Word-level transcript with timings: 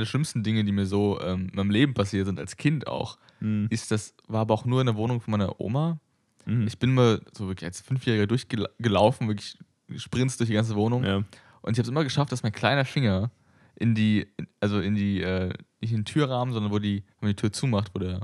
der 0.00 0.06
schlimmsten 0.06 0.42
Dinge, 0.42 0.64
die 0.64 0.72
mir 0.72 0.86
so 0.86 1.20
ähm, 1.20 1.48
in 1.50 1.56
meinem 1.56 1.70
Leben 1.70 1.94
passiert 1.94 2.26
sind, 2.26 2.38
als 2.40 2.56
Kind 2.56 2.86
auch, 2.86 3.18
Mhm. 3.40 3.68
ist 3.70 3.90
das, 3.90 4.14
war 4.28 4.40
aber 4.42 4.52
auch 4.54 4.64
nur 4.66 4.80
in 4.80 4.86
der 4.86 4.96
Wohnung 4.96 5.20
von 5.22 5.32
meiner 5.32 5.60
Oma. 5.60 5.98
Mhm. 6.44 6.66
Ich 6.66 6.78
bin 6.78 6.92
mal 6.92 7.22
so 7.32 7.48
wirklich 7.48 7.64
als 7.66 7.80
Fünfjähriger 7.80 8.26
durchgelaufen, 8.26 9.28
wirklich 9.28 9.56
sprints 9.96 10.36
durch 10.36 10.48
die 10.48 10.54
ganze 10.54 10.74
Wohnung. 10.74 11.04
ja. 11.04 11.16
Und 11.62 11.72
ich 11.72 11.78
habe 11.78 11.82
es 11.82 11.88
immer 11.88 12.04
geschafft, 12.04 12.32
dass 12.32 12.42
mein 12.42 12.52
kleiner 12.52 12.84
Finger 12.86 13.30
in 13.76 13.94
die, 13.94 14.26
also 14.60 14.80
in 14.80 14.94
die, 14.94 15.20
äh, 15.22 15.52
nicht 15.80 15.90
in 15.92 15.98
den 16.00 16.04
Türrahmen, 16.06 16.52
sondern 16.54 16.72
wo 16.72 16.78
die, 16.78 17.02
wenn 17.20 17.28
man 17.28 17.30
die 17.30 17.36
Tür 17.36 17.52
zumacht, 17.52 17.90
wo 17.94 17.98
der, 17.98 18.20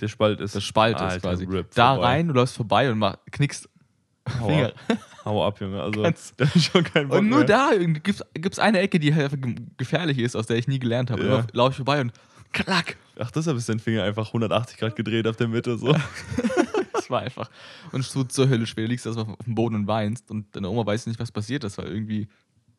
Der 0.00 0.06
Spalt 0.08 0.40
ist. 0.40 0.54
das 0.54 0.62
Spalt 0.64 0.96
ist 0.96 1.02
Alter, 1.02 1.20
quasi. 1.20 1.44
RIP, 1.46 1.72
da 1.74 1.94
vorbei. 1.94 2.06
rein, 2.06 2.28
du 2.28 2.34
läufst 2.34 2.56
vorbei 2.56 2.90
und 2.90 2.98
mach, 2.98 3.16
knickst 3.32 3.68
Finger. 4.44 4.72
Hau 5.24 5.46
ab, 5.46 5.60
Junge. 5.60 5.82
Also, 5.82 6.02
Ganz- 6.02 6.32
da 6.36 6.46
ich 6.54 6.64
schon 6.66 6.84
keinen 6.84 7.08
Bock 7.08 7.18
Und 7.18 7.28
nur 7.28 7.38
mehr. 7.40 7.46
da 7.46 7.70
gibt 7.76 8.52
es 8.52 8.58
eine 8.58 8.78
Ecke, 8.80 8.98
die 8.98 9.14
halt 9.14 9.32
gefährlich 9.76 10.18
ist, 10.18 10.34
aus 10.36 10.46
der 10.46 10.56
ich 10.56 10.66
nie 10.68 10.78
gelernt 10.78 11.10
habe. 11.10 11.26
Ja. 11.26 11.46
Laufe 11.52 11.70
ich 11.72 11.76
vorbei 11.76 12.00
und 12.00 12.12
klack. 12.52 12.96
Ach, 13.18 13.30
deshalb 13.30 13.56
ist 13.58 13.68
dein 13.68 13.80
Finger 13.80 14.02
einfach 14.04 14.28
180 14.28 14.78
Grad 14.78 14.96
gedreht 14.96 15.26
auf 15.26 15.36
der 15.36 15.48
Mitte. 15.48 15.76
So. 15.78 15.94
Das 16.92 17.08
war 17.08 17.22
einfach. 17.22 17.50
Und 17.92 18.00
es 18.00 18.12
tut 18.12 18.30
zur 18.30 18.48
Hölle 18.48 18.66
schwer. 18.66 18.84
Du 18.84 18.90
liegst 18.90 19.06
erstmal 19.06 19.26
auf 19.26 19.44
dem 19.44 19.54
Boden 19.54 19.74
und 19.74 19.86
weinst 19.86 20.30
und 20.30 20.54
deine 20.54 20.68
Oma 20.68 20.84
weiß 20.84 21.06
nicht, 21.06 21.18
was 21.18 21.32
passiert 21.32 21.64
ist, 21.64 21.78
weil 21.78 21.86
irgendwie. 21.88 22.28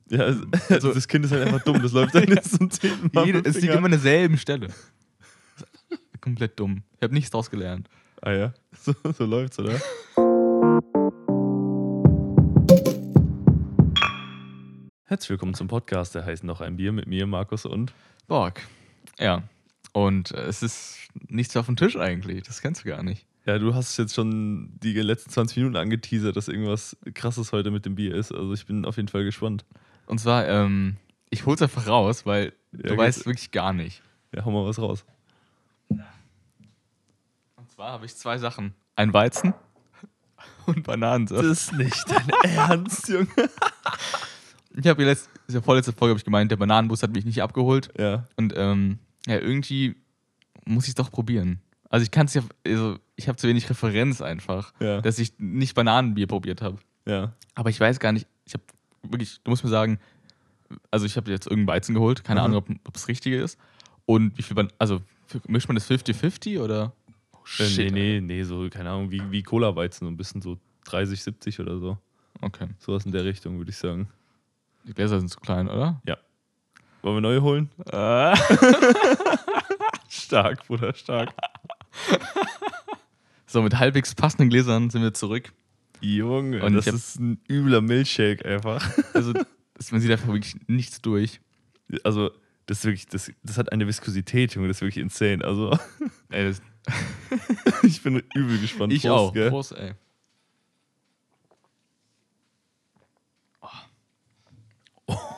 Ja, 0.10 0.20
also, 0.20 0.44
also 0.70 0.94
das 0.94 1.08
Kind 1.08 1.26
ist 1.26 1.32
halt 1.32 1.44
einfach 1.48 1.64
dumm. 1.64 1.82
Das 1.82 1.92
läuft 1.92 2.14
dann 2.14 2.24
jetzt 2.28 2.56
zum 2.58 2.70
zehnten 2.70 3.10
Mal. 3.14 3.26
Jede, 3.26 3.40
es 3.44 3.60
liegt 3.60 3.74
immer 3.74 3.86
an 3.86 3.92
derselben 3.92 4.38
Stelle. 4.38 4.68
Komplett 6.22 6.60
dumm. 6.60 6.84
Ich 6.98 7.02
habe 7.04 7.14
nichts 7.14 7.32
draus 7.32 7.50
gelernt. 7.50 7.90
Ah 8.22 8.32
ja, 8.32 8.54
so, 8.80 8.94
so 9.18 9.26
läuft's, 9.26 9.58
oder? 9.58 9.80
Herzlich 15.12 15.32
willkommen 15.32 15.54
zum 15.54 15.68
Podcast, 15.68 16.16
der 16.16 16.24
heißt 16.24 16.46
noch 16.46 16.62
ein 16.62 16.78
Bier 16.78 16.94
mit 16.94 17.06
mir, 17.06 17.28
Markus 17.28 17.66
und. 17.66 17.92
Borg. 18.30 18.66
Ja. 19.20 19.44
Und 19.92 20.32
es 20.32 20.64
ist 20.64 21.10
nichts 21.28 21.58
auf 21.58 21.66
dem 21.66 21.76
Tisch 21.76 21.98
eigentlich. 21.98 22.44
Das 22.44 22.62
kennst 22.62 22.86
du 22.86 22.88
gar 22.88 23.04
nicht. 23.04 23.26
Ja, 23.46 23.60
du 23.60 23.76
hast 23.76 23.98
jetzt 23.98 24.16
schon 24.16 24.72
die 24.82 24.94
letzten 24.94 25.30
20 25.30 25.58
Minuten 25.58 25.76
angeteasert, 25.76 26.38
dass 26.38 26.48
irgendwas 26.48 26.96
krasses 27.14 27.52
heute 27.52 27.72
mit 27.72 27.86
dem 27.86 27.96
Bier 27.96 28.16
ist. 28.16 28.32
Also 28.32 28.54
ich 28.54 28.66
bin 28.66 28.86
auf 28.86 28.96
jeden 28.96 29.10
Fall 29.10 29.26
gespannt. 29.26 29.66
Und 30.06 30.20
zwar, 30.20 30.48
ähm, 30.48 30.96
ich 31.30 31.46
hol's 31.46 31.62
einfach 31.62 31.88
raus, 31.88 32.26
weil 32.26 32.54
Ja, 32.72 32.92
du 32.92 32.96
weißt 32.96 33.26
wirklich 33.26 33.52
gar 33.52 33.74
nicht. 33.74 34.02
Ja, 34.34 34.46
hau 34.46 34.52
mal 34.52 34.66
was 34.66 34.80
raus. 34.80 35.04
Und 35.90 36.00
zwar 37.68 37.92
habe 37.92 38.06
ich 38.06 38.16
zwei 38.16 38.38
Sachen. 38.38 38.76
Ein 38.96 39.14
Weizen 39.14 39.54
und 40.68 40.84
Bananensaft. 40.84 41.44
ist 41.44 41.74
nicht 41.74 42.10
dein 42.10 42.30
Ernst, 42.56 43.10
Junge. 43.10 43.28
Ich 44.76 44.88
habe 44.88 45.04
in 45.04 45.16
der 45.50 45.62
vorletzte 45.62 45.92
Folge 45.94 46.12
habe 46.12 46.18
ich 46.20 46.26
gemeint, 46.26 46.50
der 46.52 46.58
Bananenbus 46.58 47.04
hat 47.04 47.12
mich 47.12 47.26
nicht 47.26 47.42
abgeholt. 47.44 47.90
Ja, 47.98 48.28
Und 48.38 48.54
ähm, 48.56 49.00
ja, 49.28 49.38
irgendwie 49.40 49.96
muss 50.66 50.86
ich 50.86 50.90
es 50.90 50.96
doch 50.96 51.12
probieren. 51.12 51.60
Also 51.90 52.04
ich 52.04 52.12
kann 52.12 52.28
es 52.28 52.34
ja, 52.34 52.42
also 52.66 52.98
ich 53.18 53.28
habe 53.28 53.38
zu 53.38 53.48
wenig 53.48 53.70
Referenz 53.70 54.22
einfach, 54.22 54.74
Ja. 54.80 55.02
dass 55.02 55.20
ich 55.20 55.34
nicht 55.40 55.76
Bananenbier 55.76 56.28
probiert 56.28 56.62
habe. 56.62 56.78
ja. 57.06 57.34
Aber 57.54 57.70
ich 57.70 57.80
weiß 57.80 58.00
gar 58.00 58.14
nicht, 58.14 58.28
ich 58.46 58.54
habe 58.54 58.64
wirklich, 59.04 59.42
du 59.44 59.52
musst 59.52 59.64
mir 59.66 59.70
sagen, 59.70 60.00
also 60.90 61.06
ich 61.06 61.18
habe 61.18 61.30
jetzt 61.32 61.48
irgendeinen 61.48 61.76
Weizen 61.76 61.94
geholt, 61.94 62.24
keine 62.24 62.40
Mhm. 62.40 62.46
Ahnung, 62.46 62.80
ob, 62.86 62.94
das 62.94 63.10
Richtige 63.10 63.42
ist. 63.42 63.60
Und 64.06 64.38
wie 64.38 64.42
viel, 64.42 64.56
Ban 64.56 64.72
also 64.80 65.02
mischt 65.48 65.68
man 65.68 65.76
das 65.76 65.90
50-50 65.90 66.62
oder? 66.62 66.94
Oh, 67.34 67.38
Äh, 67.60 67.70
nee, 67.76 67.90
nee, 67.92 68.22
nee, 68.22 68.44
so, 68.44 68.70
keine 68.70 68.90
Ahnung, 68.90 69.12
wie, 69.12 69.22
wie 69.32 69.44
Cola-Weizen, 69.44 70.06
so 70.06 70.12
ein 70.12 70.16
bisschen 70.16 70.42
so 70.42 70.58
30, 70.86 71.22
70 71.24 71.60
oder 71.60 71.78
so. 71.78 71.98
Okay. 72.40 72.68
Sowas 72.80 73.06
in 73.06 73.12
der 73.12 73.26
Richtung, 73.26 73.58
würde 73.58 73.72
ich 73.72 73.78
sagen. 73.78 74.08
Die 74.86 74.94
Gläser 74.94 75.20
sind 75.20 75.30
zu 75.30 75.40
klein, 75.40 75.68
oder? 75.70 76.02
Wollen 77.02 77.18
wir 77.18 77.22
neue 77.22 77.42
holen? 77.42 77.70
Äh. 77.92 78.36
Stark, 80.10 80.68
Bruder, 80.68 80.94
stark. 80.94 81.34
So, 83.48 83.62
mit 83.62 83.78
halbwegs 83.78 84.14
passenden 84.16 84.50
Gläsern 84.50 84.90
sind 84.90 85.02
wir 85.02 85.14
zurück. 85.14 85.52
Junge, 86.00 86.64
Und 86.64 86.74
das 86.74 86.88
ist 86.88 87.20
ein 87.20 87.40
übler 87.50 87.82
Milchshake 87.82 88.46
einfach. 88.46 88.88
Also, 89.14 89.34
das, 89.74 89.92
man 89.92 90.00
sieht 90.00 90.12
einfach 90.12 90.28
wirklich 90.28 90.56
nichts 90.68 91.02
durch. 91.02 91.42
Also, 92.04 92.32
das 92.66 92.80
ist 92.80 92.86
wirklich, 92.86 93.08
das, 93.08 93.32
das 93.44 93.58
hat 93.58 93.72
eine 93.72 93.88
Viskosität, 93.88 94.56
Junge, 94.56 94.68
das 94.68 94.78
ist 94.78 94.82
wirklich 94.82 95.04
insane. 95.04 95.44
Also, 95.44 95.78
Ey, 96.30 96.46
das, 96.50 96.62
ich 97.84 98.02
bin 98.02 98.22
übel 98.34 98.60
gespannt. 98.60 98.94
ich 98.94 99.02
Prost, 99.02 99.12
auch. 99.14 99.34
Gell? 99.34 99.50
Prost, 99.50 99.72
ey. 99.74 99.94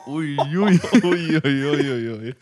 Ui, 0.06 0.36
ui, 0.38 0.80
ui, 1.02 1.40
ui, 1.44 2.10
ui. 2.10 2.34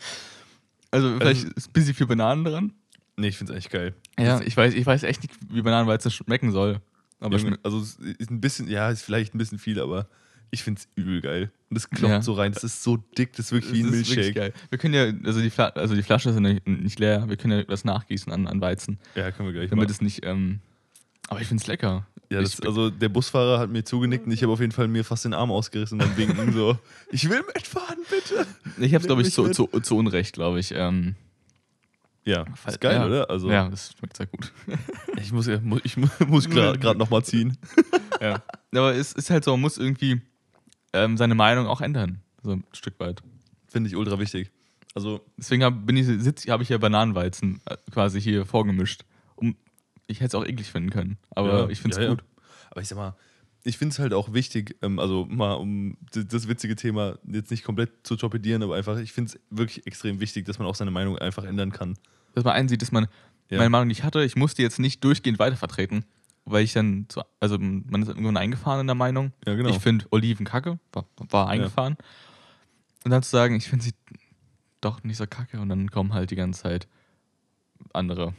Also, 0.91 1.17
vielleicht 1.17 1.45
ist 1.45 1.69
ein 1.69 1.73
bisschen 1.73 1.93
viel 1.93 2.07
Bananen 2.07 2.43
dran. 2.43 2.73
Nee, 3.17 3.27
ich 3.29 3.37
find's 3.37 3.51
eigentlich 3.51 3.69
geil. 3.69 3.93
Ja, 4.19 4.41
ich 4.41 4.55
weiß, 4.57 4.73
ich 4.73 4.85
weiß 4.85 5.03
echt 5.03 5.21
nicht, 5.23 5.33
wie 5.49 5.61
Bananenweizen 5.61 6.11
schmecken 6.11 6.51
soll. 6.51 6.81
Aber 7.19 7.39
schme 7.39 7.57
also, 7.63 7.79
es 7.79 7.95
ist 7.99 8.29
ein 8.31 8.41
bisschen, 8.41 8.67
ja, 8.67 8.89
ist 8.89 9.03
vielleicht 9.03 9.33
ein 9.33 9.37
bisschen 9.37 9.59
viel, 9.59 9.79
aber 9.79 10.07
ich 10.51 10.61
find's 10.63 10.87
übel 10.95 11.21
geil. 11.21 11.51
Und 11.69 11.77
es 11.77 11.89
klopft 11.89 12.11
Ja. 12.11 12.21
so 12.21 12.33
rein, 12.33 12.51
das 12.51 12.63
ist 12.63 12.83
so 12.83 12.97
dick, 12.97 13.33
das 13.33 13.47
ist 13.47 13.51
wirklich 13.53 13.73
wie 13.73 13.79
ein 13.83 13.87
das 13.91 13.95
ist 14.01 14.09
wirklich 14.09 14.17
Milchshake. 14.35 14.51
geil. 14.51 14.53
Wir 14.69 14.77
können 14.77 14.93
ja, 14.93 15.11
also 15.25 15.41
die, 15.41 15.49
Fla 15.49 15.69
also 15.69 15.95
die 15.95 16.03
Flasche 16.03 16.29
ist 16.29 16.35
ja 16.35 16.41
nicht, 16.41 16.67
nicht 16.67 16.99
leer, 16.99 17.27
wir 17.29 17.37
können 17.37 17.59
ja 17.59 17.63
das 17.63 17.85
nachgießen 17.85 18.31
an, 18.31 18.45
an 18.45 18.59
Weizen, 18.61 18.99
Ja, 19.15 19.31
können 19.31 19.47
wir 19.49 19.53
gleich 19.53 19.69
damit 19.69 19.85
machen. 19.85 19.91
es 19.91 20.01
nicht, 20.01 20.25
ähm, 20.25 20.59
aber 21.27 21.41
ich 21.41 21.47
finde 21.47 21.61
es 21.61 21.67
lecker. 21.67 22.05
Ja, 22.29 22.41
das, 22.41 22.59
also 22.61 22.89
der 22.89 23.09
Busfahrer 23.09 23.59
hat 23.59 23.69
mir 23.69 23.83
zugenickt 23.83 24.25
und 24.25 24.31
ich 24.31 24.41
habe 24.41 24.51
auf 24.53 24.59
jeden 24.59 24.71
Fall 24.71 24.87
mir 24.87 25.03
fast 25.03 25.25
den 25.25 25.33
Arm 25.33 25.51
ausgerissen 25.51 25.99
beim 25.99 26.17
Winken 26.17 26.51
so, 26.53 26.77
ich 27.11 27.29
will 27.29 27.43
mitfahren, 27.53 27.97
bitte. 28.09 28.47
ich 28.77 28.93
habe 28.93 29.01
es, 29.01 29.07
glaube 29.07 29.21
ich, 29.21 29.31
zu, 29.31 29.49
zu, 29.49 29.67
zu 29.67 29.95
Unrecht, 29.97 30.33
glaube 30.33 30.59
ich. 30.59 30.71
Ähm, 30.75 31.15
Ja, 32.25 32.45
ist 32.65 32.79
geil, 32.81 32.95
ja. 32.95 33.05
oder? 33.05 33.29
Also 33.29 33.51
ja, 33.51 33.69
das 33.69 33.93
schmeckt 33.97 34.17
sehr 34.17 34.25
gut. 34.27 34.51
ich 35.21 35.31
muss, 35.31 35.47
ich 35.47 35.97
mu- 35.97 36.07
muss 36.27 36.49
gerade 36.49 36.95
nochmal 36.97 37.23
ziehen. 37.23 37.57
ja. 38.21 38.41
Aber 38.73 38.95
es 38.95 39.13
ist 39.13 39.29
halt 39.29 39.43
so, 39.43 39.51
man 39.51 39.61
muss 39.61 39.77
irgendwie 39.77 40.21
ähm, 40.93 41.17
seine 41.17 41.35
Meinung 41.35 41.67
auch 41.67 41.81
ändern, 41.81 42.21
so 42.41 42.51
ein 42.53 42.63
Stück 42.73 42.99
weit. 42.99 43.21
Finde 43.67 43.89
ich 43.89 43.95
ultra 43.95 44.17
wichtig. 44.19 44.49
Also, 44.95 45.21
Deswegen 45.37 45.63
habe 45.63 45.91
ich, 45.93 46.49
hab 46.49 46.61
ich 46.61 46.69
ja 46.69 46.77
Bananenweizen 46.77 47.59
äh, 47.65 47.75
quasi 47.91 48.19
hier 48.21 48.45
vorgemischt. 48.45 49.03
Ich 50.13 50.19
hätte 50.19 50.37
es 50.37 50.41
auch 50.41 50.45
eklig 50.45 50.71
finden 50.71 50.89
können, 50.91 51.17
aber 51.31 51.61
ja, 51.63 51.69
ich 51.69 51.81
finde 51.81 51.95
es 51.95 51.97
ja, 51.97 52.03
ja. 52.03 52.09
gut. 52.11 52.23
Aber 52.69 52.81
ich 52.81 52.87
sag 52.87 52.97
mal, 52.97 53.15
ich 53.63 53.77
finde 53.77 53.93
es 53.93 53.99
halt 53.99 54.13
auch 54.13 54.33
wichtig, 54.33 54.75
ähm, 54.81 54.99
also 54.99 55.25
mal 55.25 55.53
um 55.53 55.97
das 56.13 56.47
witzige 56.47 56.75
Thema 56.75 57.17
jetzt 57.25 57.49
nicht 57.49 57.63
komplett 57.63 58.05
zu 58.05 58.15
torpedieren, 58.15 58.61
aber 58.61 58.75
einfach, 58.75 58.97
ich 58.99 59.11
finde 59.11 59.31
es 59.31 59.39
wirklich 59.49 59.87
extrem 59.87 60.19
wichtig, 60.19 60.45
dass 60.45 60.59
man 60.59 60.67
auch 60.67 60.75
seine 60.75 60.91
Meinung 60.91 61.17
einfach 61.17 61.43
ändern 61.45 61.71
kann. 61.71 61.95
Dass 62.35 62.43
man 62.43 62.53
einsieht, 62.53 62.81
dass 62.81 62.91
man 62.91 63.07
Ja. 63.49 63.57
meine 63.57 63.69
Meinung 63.69 63.87
nicht 63.87 64.03
hatte. 64.03 64.23
Ich 64.23 64.35
musste 64.35 64.61
jetzt 64.61 64.79
nicht 64.79 65.03
durchgehend 65.03 65.39
weitervertreten, 65.39 66.05
weil 66.45 66.63
ich 66.63 66.73
dann, 66.73 67.07
so, 67.11 67.23
also 67.39 67.57
man 67.57 68.01
ist 68.01 68.09
irgendwann 68.09 68.37
eingefahren 68.37 68.81
in 68.81 68.87
der 68.87 68.95
Meinung. 68.95 69.31
Ja, 69.47 69.55
genau. 69.55 69.69
Ich 69.69 69.79
finde 69.79 70.05
Oliven 70.11 70.45
kacke, 70.45 70.79
war, 70.91 71.05
war 71.29 71.47
eingefahren. 71.47 71.95
Und 73.05 73.11
dann 73.11 73.23
zu 73.23 73.29
sagen, 73.31 73.55
ich 73.55 73.67
finde 73.67 73.85
sie 73.85 73.93
doch 74.81 75.03
nicht 75.03 75.17
so 75.17 75.25
kacke 75.25 75.59
und 75.59 75.69
dann 75.69 75.89
kommen 75.89 76.13
halt 76.13 76.31
die 76.31 76.35
ganze 76.35 76.63
Zeit 76.63 76.87
andere. 77.93 78.33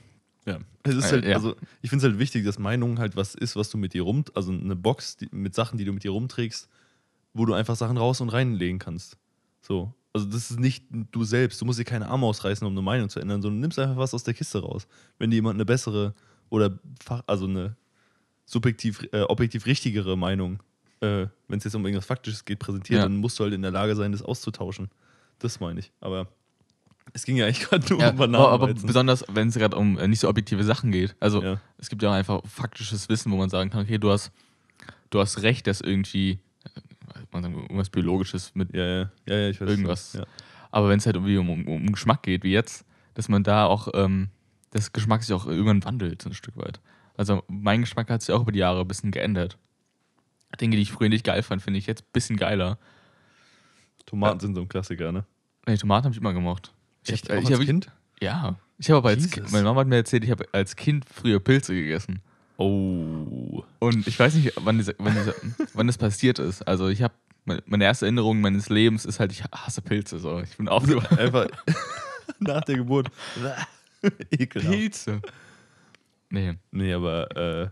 Ja. 0.47 0.59
Es 0.83 0.95
ist 0.95 1.07
Äh, 1.07 1.11
halt, 1.13 1.25
ja. 1.25 1.37
also 1.37 1.57
ich 1.83 1.91
finde 1.91 2.05
es 2.07 2.11
halt 2.11 2.19
wichtig, 2.19 2.45
dass 2.45 2.59
Meinung 2.59 2.99
halt 2.99 3.17
was 3.17 3.35
ist, 3.35 3.57
was 3.57 3.71
du 3.71 3.79
mit 3.79 3.95
dir 3.95 4.03
rum, 4.03 4.25
also 4.35 4.53
eine 4.53 4.77
Box 4.77 5.17
die, 5.17 5.29
mit 5.33 5.55
Sachen, 5.55 5.79
die 5.79 5.85
du 5.85 5.93
mit 5.93 6.05
dir 6.05 6.11
rumträgst, 6.11 6.69
wo 7.33 7.47
du 7.47 7.55
einfach 7.55 7.77
Sachen 7.77 7.97
raus 7.97 8.21
und 8.21 8.29
reinlegen 8.29 8.79
kannst. 8.79 9.17
So. 9.63 9.95
Also 10.13 10.27
das 10.27 10.51
ist 10.51 10.61
nicht 10.61 10.85
du 10.91 11.25
selbst. 11.25 11.61
Du 11.61 11.65
musst 11.65 11.79
dir 11.81 11.85
keine 11.85 12.09
Arme 12.09 12.27
ausreißen, 12.27 12.65
um 12.67 12.73
eine 12.75 12.83
Meinung 12.83 13.09
zu 13.09 13.19
ändern, 13.21 13.43
sondern 13.43 13.57
du 13.59 13.61
nimmst 13.63 13.79
einfach 13.79 13.97
was 13.97 14.15
aus 14.15 14.23
der 14.23 14.35
Kiste 14.35 14.61
raus. 14.61 14.87
Wenn 15.19 15.31
dir 15.31 15.37
jemand 15.37 15.55
eine 15.57 15.65
bessere 15.65 16.15
oder 16.51 16.79
fach, 17.03 17.23
also 17.27 17.47
eine 17.47 17.77
subjektiv, 18.45 19.09
äh, 19.13 19.23
objektiv 19.23 19.67
richtigere 19.67 20.17
Meinung, 20.17 20.63
äh, 21.01 21.27
wenn 21.49 21.59
es 21.59 21.65
jetzt 21.65 21.75
um 21.75 21.85
irgendwas 21.85 22.07
Faktisches 22.07 22.45
geht, 22.45 22.59
präsentiert, 22.59 22.99
Ja. 22.99 23.05
dann 23.05 23.17
musst 23.17 23.39
du 23.39 23.45
halt 23.45 23.55
in 23.55 23.63
der 23.63 23.71
Lage 23.71 23.97
sein, 23.97 24.13
das 24.13 24.23
auszutauschen. 24.23 24.91
Das 25.39 25.59
meine 25.61 25.81
ich. 25.81 25.91
Aber 26.01 26.29
es 27.13 27.25
ging 27.25 27.37
ja 27.37 27.47
eigentlich 27.47 27.61
gerade 27.69 27.87
nur 27.93 28.01
Ja, 28.01 28.11
um 28.11 28.15
aber, 28.21 28.25
aber 28.25 28.59
Bananenweizen. 28.59 28.87
besonders, 28.87 29.25
wenn 29.29 29.49
es 29.49 29.55
gerade 29.55 29.77
um 29.77 29.99
äh, 29.99 30.09
nicht 30.09 30.21
so 30.21 30.29
objektive 30.29 30.65
Sachen 30.65 30.91
geht. 30.91 31.15
Also 31.21 31.43
Ja. 31.43 31.61
es 31.79 31.89
gibt 31.91 32.03
ja 32.03 32.11
auch 32.11 32.15
einfach 32.15 32.41
faktisches 32.47 33.09
Wissen, 33.09 33.31
wo 33.33 33.37
man 33.37 33.51
sagen 33.51 33.71
kann, 33.71 33.83
okay, 33.83 33.99
du 33.99 34.11
hast, 34.11 34.33
du 35.11 35.21
hast 35.21 35.43
recht, 35.43 35.67
dass 35.67 35.81
irgendwie 35.81 36.39
äh, 36.65 37.21
man 37.31 37.43
sagen, 37.43 37.55
irgendwas 37.61 37.91
Biologisches 37.91 38.55
mit 38.55 38.75
Ja, 38.75 38.85
ja, 38.85 39.11
ja, 39.27 39.37
ja 39.37 39.49
ich 39.51 39.61
weiß. 39.61 39.69
Irgendwas. 39.69 40.19
Aber 40.71 40.89
wenn 40.89 40.99
es 40.99 41.07
halt 41.07 41.15
irgendwie 41.17 41.37
um, 41.39 41.49
um, 41.51 41.67
um 41.69 41.93
Geschmack 41.93 42.23
geht, 42.25 42.43
wie 42.43 42.53
jetzt, 42.53 42.85
dass 43.15 43.29
man 43.29 43.45
da 43.45 43.67
auch, 43.67 43.89
ähm, 43.95 44.29
das 44.71 44.93
Geschmack 44.93 45.23
sich 45.23 45.33
auch 45.35 45.47
irgendwann 45.47 45.85
wandelt, 45.85 46.21
so 46.23 46.31
ein 46.31 46.35
Stück 46.35 46.57
weit. 46.57 46.81
Also 47.17 47.45
mein 47.47 47.83
Geschmack 47.83 48.11
hat 48.11 48.23
sich 48.23 48.35
auch 48.35 48.41
über 48.43 48.51
die 48.51 48.59
Jahre 48.59 48.81
ein 48.81 48.89
bisschen 48.89 49.13
geändert. 49.13 49.57
Dinge, 50.61 50.75
die 50.75 50.83
ich 50.83 50.91
früher 50.91 51.09
nicht 51.09 51.25
geil 51.25 51.43
fand, 51.45 51.63
finde 51.63 51.79
ich 51.79 51.87
jetzt 51.87 52.03
ein 52.03 52.13
bisschen 52.13 52.37
geiler. 52.37 52.79
Tomaten 54.07 54.41
sind 54.41 54.55
so 54.57 54.61
ein 54.63 54.69
Klassiker, 54.69 55.13
ne? 55.13 55.25
Nee, 55.67 55.77
Tomaten 55.77 56.05
habe 56.05 56.13
ich 56.15 56.21
immer 56.21 56.33
gemocht. 56.33 56.74
Ich 57.05 57.13
Echt? 57.13 57.29
hab, 57.29 57.39
Auch 57.39 57.43
ich 57.43 57.51
als 57.51 57.59
hab, 57.59 57.67
Kind? 57.67 57.91
Ja. 58.21 58.59
Ich 58.79 58.89
habe 58.91 58.99
aber 58.99 59.11
als 59.11 59.19
Jesus. 59.19 59.33
Kind, 59.33 59.53
meine 59.53 59.65
Mama 59.65 59.81
hat 59.81 59.89
mir 59.89 59.97
erzählt, 59.97 60.25
ich 60.25 60.31
habe 60.31 60.47
als 60.53 60.77
Kind 60.77 61.05
früher 61.05 61.41
Pilze 61.41 61.75
gegessen. 61.75 62.21
Oh. 62.57 63.65
Und 63.79 64.07
ich 64.07 64.19
weiß 64.19 64.35
nicht, 64.35 64.53
wann, 64.57 64.79
diese, 64.79 64.95
wann, 64.99 65.15
diese, 65.15 65.35
wann 65.75 65.87
das 65.87 65.99
passiert 65.99 66.39
ist. 66.39 66.63
Also 66.63 66.89
ich 66.89 67.03
habe, 67.03 67.15
meine, 67.45 67.85
erste 67.85 68.07
Erinnerung 68.07 68.41
meines 68.41 68.69
Lebens 68.69 69.05
ist 69.05 69.21
halt, 69.21 69.33
ich 69.33 69.45
hasse 69.45 69.83
Pilze. 69.83 70.19
So. 70.19 70.41
Ich 70.41 70.57
bin 70.57 70.69
aufgewacht. 70.69 71.13
Einfach. 71.19 71.49
nach 72.39 72.63
der 72.63 72.77
Geburt. 72.77 73.09
Ekelhaft. 74.31 74.73
Pilze. 74.73 75.21
Nee. 76.31 76.55
Nee, 76.71 76.93
aber 76.95 77.37
äh, 77.37 77.69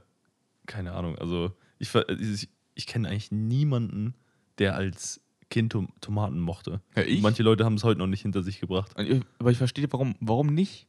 keine 0.67 0.93
Ahnung. 0.93 1.19
Also 1.19 1.52
ich, 1.79 1.94
ich, 1.94 2.49
ich 2.75 2.87
kenne 2.87 3.08
eigentlich 3.08 3.32
niemanden, 3.32 4.14
der 4.58 4.76
als 4.76 5.21
Kind 5.52 5.72
Tom 5.72 5.88
Tomaten 6.00 6.40
mochte. 6.40 6.81
Ja, 6.96 7.02
ich? 7.02 7.20
Manche 7.20 7.43
Leute 7.43 7.66
haben 7.66 7.75
es 7.75 7.84
heute 7.84 7.99
noch 7.99 8.06
nicht 8.06 8.22
hinter 8.22 8.43
sich 8.43 8.58
gebracht. 8.58 8.96
Aber 9.38 9.50
ich 9.50 9.58
verstehe, 9.58 9.87
warum, 9.90 10.14
warum 10.19 10.46
nicht? 10.46 10.88